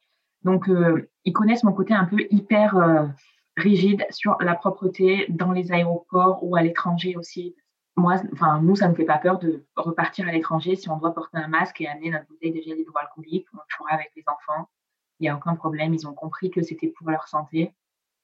Donc, 0.45 0.69
euh, 0.69 1.09
ils 1.25 1.33
connaissent 1.33 1.63
mon 1.63 1.73
côté 1.73 1.93
un 1.93 2.05
peu 2.05 2.25
hyper 2.29 3.13
rigide 3.57 4.05
sur 4.11 4.37
la 4.39 4.55
propreté 4.55 5.25
dans 5.29 5.51
les 5.51 5.71
aéroports 5.71 6.39
ou 6.43 6.55
à 6.55 6.61
l'étranger 6.61 7.17
aussi. 7.17 7.55
Moi, 7.97 8.15
enfin, 8.31 8.61
nous, 8.61 8.75
ça 8.75 8.87
ne 8.87 8.91
me 8.91 8.95
fait 8.95 9.05
pas 9.05 9.17
peur 9.17 9.39
de 9.39 9.65
repartir 9.75 10.27
à 10.27 10.31
l'étranger 10.31 10.75
si 10.75 10.89
on 10.89 10.97
doit 10.97 11.13
porter 11.13 11.37
un 11.37 11.47
masque 11.47 11.81
et 11.81 11.87
amener 11.87 12.11
notre 12.11 12.27
bouteille 12.27 12.53
de 12.53 12.61
gel 12.61 12.79
hydroalcoolique. 12.79 13.47
On 13.53 13.57
le 13.57 13.75
fera 13.75 13.93
avec 13.95 14.11
les 14.15 14.23
enfants. 14.27 14.69
Il 15.19 15.23
n'y 15.23 15.29
a 15.29 15.35
aucun 15.35 15.55
problème. 15.55 15.93
Ils 15.93 16.07
ont 16.07 16.13
compris 16.13 16.51
que 16.51 16.61
c'était 16.61 16.87
pour 16.87 17.09
leur 17.09 17.27
santé. 17.27 17.73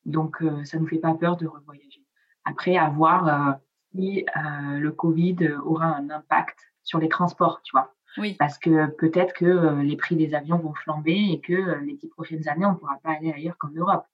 Donc, 0.06 0.38
ça 0.64 0.78
ne 0.78 0.82
nous 0.82 0.88
fait 0.88 0.98
pas 0.98 1.14
peur 1.14 1.38
de 1.38 1.48
revoyager. 1.48 2.06
Après, 2.46 2.78
avoir 2.78 3.60
si 3.94 4.26
euh, 4.36 4.78
le 4.78 4.92
Covid 4.92 5.38
aura 5.64 5.86
un 5.86 6.10
impact 6.10 6.60
sur 6.84 7.00
les 7.00 7.10
transports, 7.10 7.62
tu 7.64 7.72
vois. 7.72 7.94
Parce 8.38 8.58
que 8.58 8.88
peut-être 8.88 9.34
que 9.34 9.46
euh, 9.46 9.84
les 9.84 9.96
prix 9.96 10.16
des 10.16 10.34
avions 10.34 10.58
vont 10.58 10.74
flamber 10.74 11.30
et 11.32 11.40
que 11.40 11.54
euh, 11.54 11.80
les 11.82 11.94
dix 11.94 12.08
prochaines 12.08 12.48
années, 12.48 12.66
on 12.66 12.72
ne 12.72 12.78
pourra 12.78 12.98
pas 13.04 13.12
aller 13.12 13.32
ailleurs 13.32 13.58
qu'en 13.58 13.70
Europe. 13.70 14.06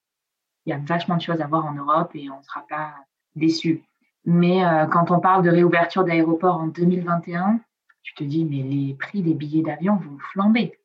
Il 0.65 0.69
y 0.69 0.73
a 0.73 0.77
vachement 0.77 1.17
de 1.17 1.21
choses 1.21 1.41
à 1.41 1.47
voir 1.47 1.65
en 1.65 1.73
Europe 1.73 2.11
et 2.13 2.29
on 2.29 2.37
ne 2.37 2.43
sera 2.43 2.65
pas 2.67 2.93
déçus. 3.35 3.83
Mais 4.25 4.61
quand 4.91 5.09
on 5.11 5.21
parle 5.21 5.45
de 5.45 5.49
réouverture 5.49 6.03
d'aéroports 6.03 6.57
en 6.57 6.67
2021, 6.67 7.61
tu 8.03 8.13
te 8.13 8.25
dis, 8.25 8.43
mais 8.43 8.61
les 8.61 8.93
prix 8.93 9.21
des 9.21 9.33
billets 9.33 9.61
d'avion 9.61 9.95
vont 9.95 10.17
flamber. 10.33 10.77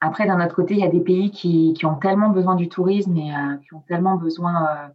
Après, 0.00 0.26
d'un 0.26 0.42
autre 0.42 0.54
côté, 0.54 0.72
il 0.72 0.80
y 0.80 0.84
a 0.84 0.88
des 0.88 1.02
pays 1.02 1.30
qui, 1.30 1.74
qui 1.74 1.84
ont 1.84 1.96
tellement 1.96 2.30
besoin 2.30 2.54
du 2.54 2.70
tourisme 2.70 3.14
et 3.18 3.30
qui 3.66 3.74
ont 3.74 3.82
tellement 3.86 4.16
besoin 4.16 4.90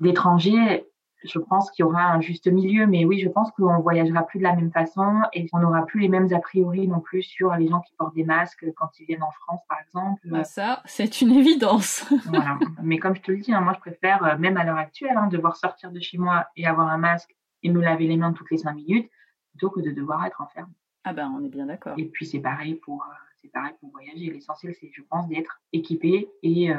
d'étrangers 0.00 0.84
je 1.26 1.38
pense 1.38 1.70
qu'il 1.70 1.82
y 1.82 1.86
aura 1.86 2.12
un 2.12 2.20
juste 2.20 2.46
milieu, 2.46 2.86
mais 2.86 3.04
oui, 3.04 3.20
je 3.20 3.28
pense 3.28 3.50
qu'on 3.52 3.80
voyagera 3.80 4.22
plus 4.26 4.38
de 4.38 4.44
la 4.44 4.54
même 4.54 4.70
façon 4.70 5.20
et 5.32 5.46
on 5.52 5.58
n'aura 5.58 5.84
plus 5.86 6.00
les 6.00 6.08
mêmes 6.08 6.32
a 6.32 6.38
priori 6.38 6.88
non 6.88 7.00
plus 7.00 7.22
sur 7.22 7.54
les 7.54 7.68
gens 7.68 7.80
qui 7.80 7.94
portent 7.96 8.14
des 8.14 8.24
masques 8.24 8.66
quand 8.76 8.90
ils 8.98 9.06
viennent 9.06 9.22
en 9.22 9.30
France, 9.30 9.60
par 9.68 9.78
exemple. 9.80 10.20
Bah, 10.24 10.44
ça, 10.44 10.82
c'est 10.84 11.20
une 11.20 11.32
évidence. 11.32 12.04
voilà. 12.26 12.58
Mais 12.82 12.98
comme 12.98 13.14
je 13.14 13.22
te 13.22 13.32
le 13.32 13.38
dis, 13.38 13.52
hein, 13.52 13.60
moi, 13.60 13.72
je 13.74 13.80
préfère, 13.80 14.24
euh, 14.24 14.38
même 14.38 14.56
à 14.56 14.64
l'heure 14.64 14.78
actuelle, 14.78 15.16
hein, 15.16 15.28
devoir 15.28 15.56
sortir 15.56 15.90
de 15.90 16.00
chez 16.00 16.18
moi 16.18 16.46
et 16.56 16.66
avoir 16.66 16.88
un 16.88 16.98
masque 16.98 17.34
et 17.62 17.70
me 17.70 17.80
laver 17.80 18.06
les 18.06 18.16
mains 18.16 18.32
toutes 18.32 18.50
les 18.50 18.58
cinq 18.58 18.74
minutes 18.74 19.10
plutôt 19.50 19.70
que 19.70 19.80
de 19.80 19.90
devoir 19.90 20.24
être 20.26 20.40
enfermé. 20.40 20.72
Ah 21.04 21.12
ben, 21.12 21.32
on 21.38 21.44
est 21.44 21.48
bien 21.48 21.66
d'accord. 21.66 21.94
Et 21.96 22.04
puis, 22.04 22.26
c'est 22.26 22.40
pareil 22.40 22.74
pour, 22.74 23.02
euh, 23.02 23.14
c'est 23.40 23.50
pareil 23.52 23.72
pour 23.80 23.90
voyager. 23.90 24.30
L'essentiel, 24.30 24.74
c'est, 24.80 24.90
je 24.92 25.02
pense, 25.02 25.28
d'être 25.28 25.60
équipé 25.72 26.28
et, 26.42 26.70
euh, 26.70 26.76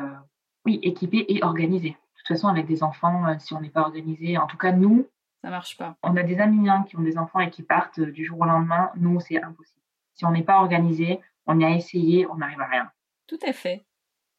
oui, 0.65 0.79
équipé 0.83 1.25
et 1.29 1.43
organisé 1.43 1.95
toute 2.27 2.35
façon, 2.35 2.49
avec 2.49 2.65
des 2.65 2.83
enfants, 2.83 3.25
euh, 3.27 3.35
si 3.39 3.53
on 3.53 3.61
n'est 3.61 3.69
pas 3.69 3.81
organisé, 3.81 4.37
en 4.37 4.47
tout 4.47 4.57
cas, 4.57 4.71
nous, 4.71 5.07
ça 5.41 5.49
marche 5.49 5.77
pas. 5.77 5.95
On 6.03 6.17
a 6.17 6.23
des 6.23 6.39
amis 6.39 6.69
hein, 6.69 6.83
qui 6.87 6.97
ont 6.97 7.01
des 7.01 7.17
enfants 7.17 7.39
et 7.39 7.49
qui 7.49 7.63
partent 7.63 7.99
euh, 7.99 8.11
du 8.11 8.25
jour 8.25 8.41
au 8.41 8.45
lendemain. 8.45 8.91
Nous, 8.97 9.19
c'est 9.19 9.41
impossible. 9.41 9.81
Si 10.13 10.25
on 10.25 10.31
n'est 10.31 10.43
pas 10.43 10.57
organisé, 10.57 11.21
on 11.45 11.59
y 11.59 11.63
a 11.63 11.69
essayé, 11.69 12.27
on 12.29 12.35
n'arrive 12.35 12.59
à 12.59 12.65
rien. 12.65 12.89
Tout 13.27 13.39
à 13.47 13.53
fait. 13.53 13.85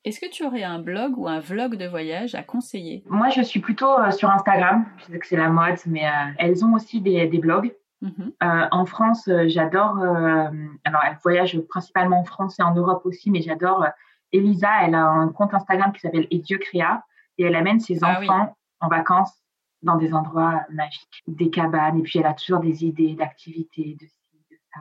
Est-ce 0.04 0.20
que 0.20 0.30
tu 0.30 0.44
aurais 0.44 0.64
un 0.64 0.80
blog 0.80 1.16
ou 1.16 1.28
un 1.28 1.40
vlog 1.40 1.76
de 1.76 1.86
voyage 1.86 2.34
à 2.34 2.42
conseiller? 2.42 3.04
Moi, 3.08 3.30
je 3.30 3.42
suis 3.42 3.60
plutôt 3.60 3.98
euh, 3.98 4.10
sur 4.10 4.30
Instagram. 4.30 4.84
Je 4.98 5.04
sais 5.04 5.18
que 5.18 5.26
c'est 5.26 5.36
la 5.36 5.48
mode, 5.48 5.78
mais 5.86 6.04
elles 6.38 6.64
ont 6.64 6.74
aussi 6.74 7.00
des, 7.00 7.26
blogs. 7.38 7.74
Mhm. 8.00 8.32
en 8.40 8.86
France, 8.86 9.28
j'adore. 9.46 9.98
alors, 9.98 11.02
elles 11.04 11.18
voyagent 11.22 11.58
principalement 11.62 12.20
en 12.20 12.24
France 12.24 12.58
et 12.60 12.62
en 12.62 12.72
Europe 12.74 13.02
aussi, 13.04 13.30
mais 13.30 13.40
j'adore. 13.40 13.86
Elisa, 14.30 14.68
elle 14.84 14.94
a 14.94 15.04
un 15.04 15.28
compte 15.30 15.54
Instagram 15.54 15.92
qui 15.92 16.00
s'appelle 16.00 16.28
Et 16.30 16.38
Dieu 16.38 16.58
créa 16.58 17.02
et 17.38 17.44
elle 17.44 17.54
amène 17.54 17.80
ses 17.80 17.98
ah 18.02 18.18
enfants 18.18 18.56
en 18.80 18.88
vacances 18.88 19.42
dans 19.82 19.96
des 19.96 20.12
endroits 20.12 20.64
magiques, 20.70 21.22
des 21.26 21.50
cabanes, 21.50 21.98
et 21.98 22.02
puis 22.02 22.18
elle 22.18 22.26
a 22.26 22.34
toujours 22.34 22.60
des 22.60 22.84
idées 22.84 23.14
d'activités, 23.14 23.96
de 24.00 24.06
ci, 24.06 24.44
de 24.50 24.56
ça. 24.74 24.80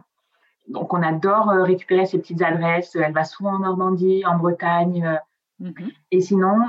Donc 0.68 0.94
on 0.94 1.04
adore 1.04 1.50
euh, 1.50 1.64
récupérer 1.64 2.06
ces 2.06 2.18
petites 2.18 2.42
adresses. 2.42 2.96
Elle 2.96 3.14
va 3.14 3.24
souvent 3.24 3.56
en 3.56 3.60
Normandie, 3.60 4.26
en 4.26 4.38
Bretagne. 4.38 5.06
Euh. 5.06 5.18
Mhm. 5.60 5.92
Et 6.12 6.22
sinon, 6.22 6.60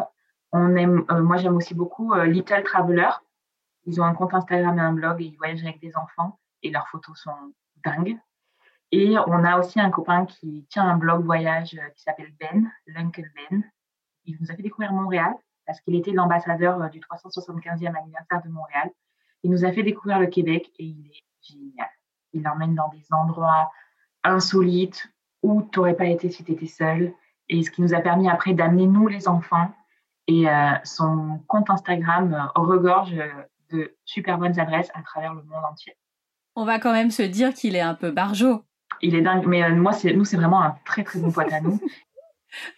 on 0.53 0.77
aime, 0.77 1.05
euh, 1.11 1.23
moi 1.23 1.37
j'aime 1.39 1.57
aussi 1.57 1.75
beaucoup 1.75 2.15
Little 2.15 2.63
Traveler. 2.65 3.11
Ils 3.85 4.01
ont 4.01 4.05
un 4.05 4.15
compte 4.15 4.35
Instagram 4.35 4.79
et 4.79 4.83
un 4.83 4.93
blog 4.93 5.23
et 5.23 5.27
ils 5.27 5.37
voyagent 5.37 5.65
avec 5.65 5.81
des 5.81 5.97
enfants 5.97 6.39
et 6.63 6.71
leurs 6.71 6.89
photos 6.89 7.19
sont 7.19 7.55
dingues. 7.85 8.19
Et 8.91 9.17
on 9.19 9.45
a 9.45 9.59
aussi 9.59 9.81
un 9.81 9.91
copain 9.91 10.27
qui 10.27 10.67
tient 10.71 10.87
un 10.87 10.97
blog 10.97 11.25
voyage 11.25 11.71
qui 11.95 12.03
s'appelle 12.03 12.33
Ben, 12.41 12.71
l'Uncle 12.87 13.25
Ben. 13.35 13.63
Il 14.25 14.37
nous 14.41 14.51
a 14.51 14.55
fait 14.55 14.63
découvrir 14.63 14.93
Montréal 14.93 15.35
parce 15.69 15.83
qu'il 15.83 15.95
était 15.95 16.13
l'ambassadeur 16.13 16.81
euh, 16.81 16.89
du 16.89 16.99
375e 16.99 17.95
anniversaire 17.95 18.43
de 18.43 18.49
Montréal. 18.49 18.91
Il 19.45 19.51
nous 19.51 19.67
a 19.67 19.71
fait 19.71 19.83
découvrir 19.83 20.19
le 20.19 20.27
Québec 20.27 20.73
et 20.79 20.85
il 20.85 21.07
est 21.07 21.25
génial. 21.47 21.91
Il 22.33 22.49
emmène 22.49 22.75
dans 22.75 22.89
des 22.89 23.05
endroits 23.13 23.71
insolites 24.25 25.13
où 25.43 25.69
tu 25.71 25.79
n'aurais 25.79 25.95
pas 25.95 26.07
été 26.07 26.31
si 26.31 26.43
tu 26.43 26.53
étais 26.53 26.67
seul. 26.67 27.13
Et 27.51 27.63
ce 27.63 27.71
qui 27.71 27.83
nous 27.83 27.93
a 27.95 28.01
permis 28.01 28.31
après 28.31 28.55
d'amener 28.55 28.87
nous 28.87 29.09
les 29.09 29.29
enfants. 29.29 29.71
Et 30.27 30.49
euh, 30.49 30.73
son 30.85 31.41
compte 31.47 31.69
Instagram 31.69 32.33
euh, 32.33 32.61
regorge 32.61 33.15
de 33.71 33.95
super 34.07 34.39
bonnes 34.39 34.59
adresses 34.59 34.91
à 34.95 35.03
travers 35.03 35.35
le 35.35 35.43
monde 35.43 35.65
entier. 35.71 35.95
On 36.57 36.65
va 36.65 36.79
quand 36.79 36.93
même 36.93 37.11
se 37.11 37.23
dire 37.23 37.53
qu'il 37.53 37.77
est 37.77 37.81
un 37.81 37.95
peu 37.95 38.11
barjot. 38.11 38.65
Il 39.03 39.15
est 39.15 39.23
dingue, 39.23 39.47
mais 39.47 39.71
moi, 39.71 39.93
nous, 40.15 40.25
c'est 40.25 40.37
vraiment 40.37 40.63
un 40.63 40.77
très 40.87 41.05
très 41.05 41.21
bon 41.21 41.31
pote 41.31 41.53
à 41.53 41.61
nous. 41.61 41.79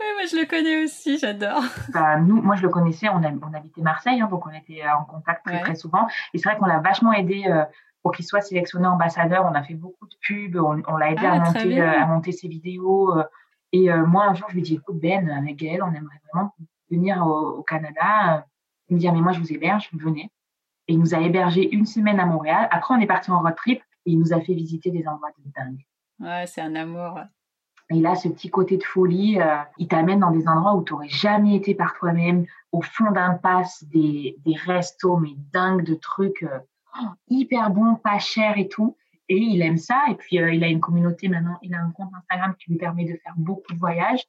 Oui, 0.01 0.07
moi 0.15 0.27
je 0.31 0.37
le 0.37 0.47
connais 0.47 0.85
aussi, 0.85 1.19
j'adore. 1.19 1.63
Bah, 1.93 2.19
nous, 2.19 2.43
moi 2.43 2.57
je 2.57 2.63
le 2.63 2.69
connaissais, 2.69 3.09
on, 3.09 3.17
on 3.19 3.55
habitait 3.55 3.83
Marseille, 3.83 4.21
hein, 4.21 4.29
donc 4.29 4.47
on 4.47 4.51
était 4.51 4.83
euh, 4.83 4.97
en 4.97 5.05
contact 5.05 5.47
très, 5.47 5.61
très 5.61 5.75
souvent. 5.75 6.09
Et 6.35 6.39
c'est 6.39 6.49
vrai 6.49 6.59
qu'on 6.59 6.67
l'a 6.67 6.81
vachement 6.81 7.13
aidé 7.13 7.45
euh, 7.47 7.65
pour 8.03 8.13
qu'il 8.13 8.25
soit 8.25 8.41
sélectionné 8.41 8.87
ambassadeur. 8.87 9.45
On 9.45 9.55
a 9.55 9.63
fait 9.63 9.75
beaucoup 9.75 10.07
de 10.07 10.15
pubs, 10.27 10.57
on, 10.57 10.97
l'a 10.97 11.13
aidé 11.13 11.25
à, 11.25 11.35
ah, 11.35 11.39
monter, 11.39 11.81
euh, 11.81 12.03
à 12.03 12.07
monter 12.07 12.33
ses 12.33 12.49
vidéos. 12.49 13.15
et 13.73 13.93
moi, 13.93 14.27
un 14.27 14.35
jour, 14.35 14.49
je 14.49 14.55
lui 14.55 14.61
ai 14.61 14.65
dit, 14.65 14.75
écoute 14.75 14.99
Ben, 15.01 15.29
avec 15.31 15.57
Gaël, 15.57 15.83
on 15.83 15.93
aimerait 15.93 16.21
vraiment 16.33 16.53
venir 16.91 17.25
au, 17.25 17.63
Canada. 17.63 18.47
Il 18.89 18.97
me 18.97 19.01
dit, 19.01 19.07
ah, 19.07 19.13
mais 19.13 19.21
moi 19.21 19.33
je 19.33 19.41
vous 19.41 19.53
héberge, 19.53 19.89
venez. 19.93 20.31
Et 20.89 20.95
il 20.95 20.99
nous 20.99 21.15
a 21.15 21.21
hébergé 21.21 21.73
une 21.73 21.87
semaine 21.87 22.19
à 22.19 22.27
Montréal. 22.27 22.67
Après, 22.73 22.95
on 22.95 22.99
est 22.99 23.07
parti 23.07 23.31
en 23.31 23.41
road 23.41 23.55
trip 23.55 23.81
et 24.07 24.11
il 24.11 24.19
nous 24.19 24.33
a 24.33 24.41
fait 24.41 24.55
visiter 24.55 24.91
des 24.91 25.07
endroits 25.07 25.31
de 25.39 25.53
dingue. 25.53 25.87
Ouais, 26.19 26.47
c'est 26.47 26.61
un 26.61 26.75
amour. 26.75 27.21
Il 27.91 28.07
a 28.07 28.15
ce 28.15 28.29
petit 28.29 28.51
côté 28.51 28.77
de 28.77 28.85
folie. 28.85 29.41
Euh, 29.41 29.57
il 29.79 29.89
t'amène 29.89 30.21
dans 30.21 30.31
des 30.31 30.47
endroits 30.47 30.75
où 30.75 30.85
tu 30.85 30.93
n'aurais 30.93 31.09
jamais 31.09 31.57
été 31.57 31.75
par 31.75 31.95
toi-même, 31.95 32.47
au 32.73 32.83
fond 32.83 33.11
d'un 33.11 33.35
pass, 33.35 33.85
des, 33.85 34.37
des 34.45 34.55
restos, 34.55 35.17
mais 35.17 35.35
dingues 35.53 35.85
de 35.85 35.95
trucs 35.95 36.43
euh, 36.45 36.59
hyper 37.29 37.71
bons, 37.71 37.97
pas 37.97 38.19
chers 38.19 38.59
et 38.59 38.69
tout. 38.69 38.97
Et 39.29 39.37
il 39.37 39.63
aime 39.63 39.79
ça. 39.79 40.05
Et 40.09 40.15
puis, 40.15 40.41
euh, 40.41 40.53
il 40.53 40.63
a 40.63 40.69
une 40.69 40.81
communauté 40.81 41.29
maintenant. 41.29 41.59
Il 41.63 41.75
a 41.75 41.81
un 41.81 41.91
compte 41.91 42.11
Instagram 42.15 42.55
qui 42.59 42.71
lui 42.71 42.79
permet 42.79 43.05
de 43.05 43.17
faire 43.23 43.35
beaucoup 43.37 43.73
de 43.73 43.79
voyages. 43.79 44.25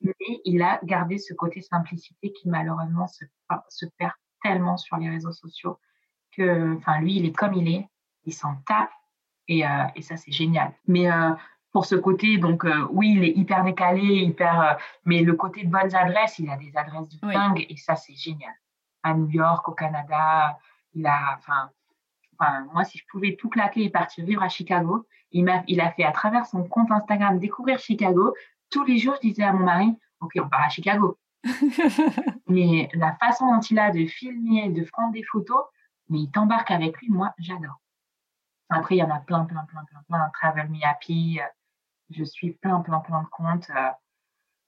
Mais 0.00 0.12
il 0.44 0.60
a 0.62 0.78
gardé 0.82 1.18
ce 1.18 1.32
côté 1.32 1.62
simplicité 1.62 2.32
qui, 2.32 2.48
malheureusement, 2.48 3.06
se, 3.06 3.24
se 3.68 3.86
perd 3.98 4.12
tellement 4.42 4.76
sur 4.76 4.96
les 4.98 5.08
réseaux 5.08 5.32
sociaux 5.32 5.78
que, 6.36 6.76
enfin, 6.76 7.00
lui, 7.00 7.16
il 7.16 7.24
est 7.24 7.32
comme 7.32 7.54
il 7.54 7.68
est. 7.68 7.88
Il 8.24 8.34
s'en 8.34 8.56
tape. 8.66 8.90
Et, 9.48 9.62
et 9.94 10.02
ça, 10.02 10.16
c'est 10.16 10.32
génial. 10.32 10.74
Mais 10.88 11.08
pour 11.72 11.86
ce 11.86 11.94
côté. 11.94 12.38
Donc, 12.38 12.64
euh, 12.64 12.86
oui, 12.90 13.14
il 13.16 13.24
est 13.24 13.36
hyper 13.36 13.64
décalé, 13.64 14.02
hyper. 14.02 14.60
Euh, 14.60 14.74
mais 15.04 15.22
le 15.22 15.34
côté 15.34 15.64
de 15.64 15.70
bonnes 15.70 15.94
adresses, 15.94 16.38
il 16.38 16.48
a 16.50 16.56
des 16.56 16.76
adresses 16.76 17.08
de 17.08 17.32
dingue 17.32 17.66
et 17.68 17.76
ça, 17.76 17.96
c'est 17.96 18.14
génial. 18.14 18.54
À 19.02 19.14
New 19.14 19.28
York, 19.28 19.68
au 19.68 19.72
Canada, 19.72 20.58
il 20.94 21.06
a. 21.06 21.36
Enfin, 21.38 21.70
enfin, 22.38 22.66
moi, 22.72 22.84
si 22.84 22.98
je 22.98 23.04
pouvais 23.10 23.36
tout 23.36 23.48
claquer 23.48 23.84
et 23.84 23.90
partir 23.90 24.24
vivre 24.24 24.42
à 24.42 24.48
Chicago, 24.48 25.06
il, 25.32 25.48
a, 25.48 25.62
il 25.68 25.80
a 25.80 25.90
fait 25.90 26.04
à 26.04 26.12
travers 26.12 26.46
son 26.46 26.64
compte 26.64 26.90
Instagram 26.90 27.38
découvrir 27.38 27.78
Chicago. 27.78 28.34
Tous 28.70 28.84
les 28.84 28.98
jours, 28.98 29.14
je 29.22 29.28
disais 29.28 29.44
à 29.44 29.52
mon 29.52 29.64
mari, 29.64 29.96
OK, 30.20 30.32
on 30.42 30.48
part 30.48 30.62
à 30.62 30.68
Chicago. 30.68 31.18
mais 32.48 32.88
la 32.94 33.14
façon 33.16 33.46
dont 33.54 33.60
il 33.60 33.78
a 33.78 33.90
de 33.90 34.06
filmer, 34.06 34.70
de 34.70 34.82
prendre 34.84 35.12
des 35.12 35.22
photos, 35.22 35.62
mais 36.08 36.20
il 36.20 36.30
t'embarque 36.30 36.70
avec 36.70 36.98
lui, 36.98 37.10
moi, 37.10 37.32
j'adore. 37.38 37.80
Après, 38.68 38.96
il 38.96 38.98
y 38.98 39.02
en 39.02 39.10
a 39.10 39.20
plein, 39.20 39.44
plein, 39.44 39.64
plein, 39.64 39.84
plein, 39.84 40.02
plein. 40.08 40.30
Travel 40.34 40.68
Me 40.68 40.84
Happy, 40.84 41.40
euh, 41.40 41.44
je 42.10 42.24
suis 42.24 42.52
plein, 42.52 42.80
plein, 42.80 43.00
plein 43.00 43.22
de 43.22 43.28
comptes. 43.28 43.70
Euh, 43.70 43.90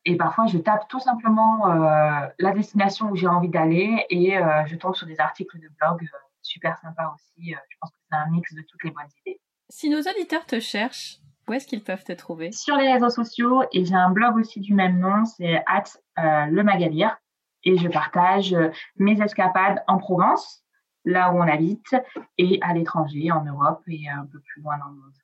et 0.05 0.17
parfois, 0.17 0.47
je 0.47 0.59
tape 0.59 0.89
tout 0.89 1.01
simplement 1.01 1.69
euh, 1.69 2.29
la 2.39 2.53
destination 2.53 3.11
où 3.11 3.17
j'ai 3.17 3.27
envie 3.27 3.49
d'aller 3.49 4.07
et 4.11 4.39
euh, 4.39 4.65
je 4.67 4.77
tombe 4.77 4.95
sur 4.95 5.07
des 5.07 5.21
articles 5.21 5.59
de 5.59 5.69
blog 5.81 6.09
super 6.43 6.79
sympas 6.79 7.13
aussi. 7.15 7.51
je 7.51 7.77
pense 7.81 7.91
que 7.91 7.99
c'est 8.11 8.17
un 8.17 8.31
mix 8.31 8.55
de 8.55 8.63
toutes 8.63 8.83
les 8.85 8.91
bonnes 8.91 9.09
idées. 9.27 9.41
Si 9.69 9.91
nos 9.91 10.01
auditeurs 10.01 10.47
te 10.47 10.61
cherchent, 10.61 11.19
où 11.47 11.53
est-ce 11.53 11.67
qu'ils 11.67 11.83
peuvent 11.85 12.05
te 12.05 12.13
trouver? 12.13 12.53
Sur 12.53 12.77
les 12.77 12.91
réseaux 12.91 13.11
sociaux 13.11 13.65
et 13.73 13.85
j'ai 13.85 13.95
un 13.95 14.11
blog 14.11 14.37
aussi 14.37 14.61
du 14.61 14.73
même 14.73 14.99
nom, 14.99 15.27
c'est 15.27 15.63
at 15.67 15.85
le 16.17 16.63
Magalire 16.63 17.19
et 17.65 17.77
je 17.77 17.89
partage 17.89 18.57
mes 18.97 19.21
escapades 19.21 19.83
en 19.89 19.99
Provence, 19.99 20.65
là 21.09 21.33
où 21.33 21.39
on 21.39 21.49
habite, 21.49 21.97
et 22.37 22.59
à 22.63 22.75
l'étranger, 22.75 23.33
en 23.33 23.45
Europe 23.45 23.83
et 23.89 24.09
un 24.09 24.27
peu 24.27 24.39
plus 24.41 24.63
loin 24.63 24.77
dans 24.79 24.89
le 24.89 24.97
monde. 24.97 25.15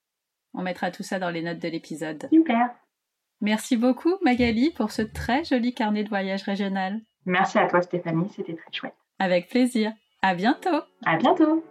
On 0.55 0.63
mettra 0.63 0.91
tout 0.91 1.03
ça 1.03 1.19
dans 1.19 1.31
les 1.31 1.43
notes 1.43 1.59
de 1.59 1.69
l'épisode. 1.69 2.29
Super. 2.33 2.71
Merci 3.41 3.77
beaucoup 3.77 4.15
Magali 4.23 4.71
pour 4.71 4.93
ce 4.93 5.03
très 5.03 5.45
joli 5.45 5.75
carnet 5.75 6.05
de 6.05 6.09
voyage 6.09 6.45
régional. 6.45 7.01
Merci 7.27 7.59
à 7.59 7.67
toi 7.67 7.83
Stéphanie, 7.83 8.31
c'était 8.35 8.55
très 8.55 8.73
chouette. 8.73 8.95
Avec 9.19 9.49
plaisir. 9.49 9.93
À 10.23 10.35
bientôt. 10.35 10.81
À 11.05 11.17
bientôt. 11.19 11.65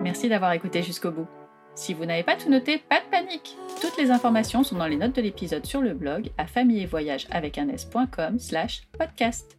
Merci 0.00 0.28
d'avoir 0.28 0.52
écouté 0.52 0.82
jusqu'au 0.82 1.10
bout. 1.10 1.26
Si 1.74 1.92
vous 1.92 2.06
n'avez 2.06 2.22
pas 2.22 2.36
tout 2.36 2.48
noté, 2.48 2.78
pas 2.78 3.00
de 3.00 3.10
panique. 3.10 3.56
Toutes 3.80 3.96
les 3.98 4.10
informations 4.10 4.64
sont 4.64 4.76
dans 4.76 4.86
les 4.86 4.96
notes 4.96 5.14
de 5.14 5.22
l'épisode 5.22 5.66
sur 5.66 5.80
le 5.80 5.94
blog 5.94 6.30
à 6.38 6.46
famillevoyage 6.46 7.28
avec 7.30 7.58
un 7.58 7.68
s.com 7.68 8.38
slash 8.38 8.82
podcast. 8.98 9.58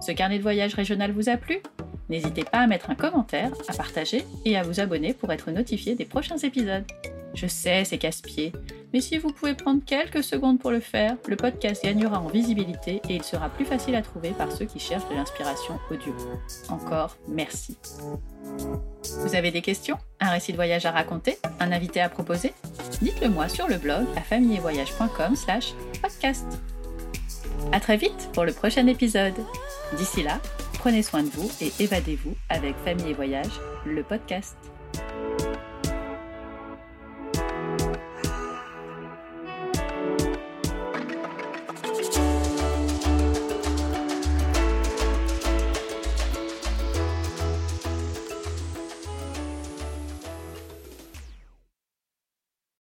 Ce 0.00 0.12
carnet 0.12 0.38
de 0.38 0.42
voyage 0.42 0.74
régional 0.74 1.12
vous 1.12 1.28
a 1.28 1.36
plu? 1.36 1.58
N'hésitez 2.08 2.44
pas 2.44 2.58
à 2.58 2.66
mettre 2.66 2.90
un 2.90 2.94
commentaire, 2.94 3.52
à 3.68 3.74
partager 3.74 4.24
et 4.44 4.56
à 4.56 4.62
vous 4.62 4.80
abonner 4.80 5.12
pour 5.12 5.30
être 5.32 5.50
notifié 5.50 5.94
des 5.94 6.06
prochains 6.06 6.38
épisodes. 6.38 6.84
Je 7.34 7.46
sais, 7.46 7.84
c'est 7.84 7.98
casse-pied, 7.98 8.52
mais 8.92 9.00
si 9.02 9.18
vous 9.18 9.32
pouvez 9.32 9.54
prendre 9.54 9.84
quelques 9.84 10.24
secondes 10.24 10.58
pour 10.58 10.70
le 10.70 10.80
faire, 10.80 11.16
le 11.26 11.36
podcast 11.36 11.84
gagnera 11.84 12.20
en 12.20 12.28
visibilité 12.28 13.02
et 13.08 13.16
il 13.16 13.22
sera 13.22 13.50
plus 13.50 13.66
facile 13.66 13.94
à 13.94 14.02
trouver 14.02 14.30
par 14.30 14.50
ceux 14.50 14.64
qui 14.64 14.78
cherchent 14.78 15.08
de 15.10 15.14
l'inspiration 15.14 15.78
audio. 15.90 16.14
Encore 16.70 17.16
merci. 17.28 17.76
Vous 19.20 19.34
avez 19.34 19.50
des 19.50 19.60
questions? 19.60 19.98
Un 20.20 20.30
récit 20.30 20.52
de 20.52 20.56
voyage 20.56 20.86
à 20.86 20.90
raconter? 20.90 21.36
Un 21.60 21.70
invité 21.70 22.00
à 22.00 22.08
proposer? 22.08 22.54
Dites-le 23.02 23.28
moi 23.28 23.48
sur 23.48 23.68
le 23.68 23.76
blog 23.76 24.06
à 24.16 24.22
famillevoyage.com 24.22 25.36
slash 25.36 25.74
podcast. 26.00 26.46
A 27.72 27.80
très 27.80 27.96
vite 27.96 28.30
pour 28.32 28.44
le 28.44 28.52
prochain 28.52 28.86
épisode. 28.86 29.34
D'ici 29.96 30.22
là, 30.22 30.40
Prenez 30.78 31.02
soin 31.02 31.24
de 31.24 31.28
vous 31.28 31.50
et 31.60 31.72
évadez-vous 31.80 32.36
avec 32.48 32.76
Famille 32.84 33.10
et 33.10 33.14
Voyage, 33.14 33.60
le 33.84 34.04
podcast. 34.04 34.56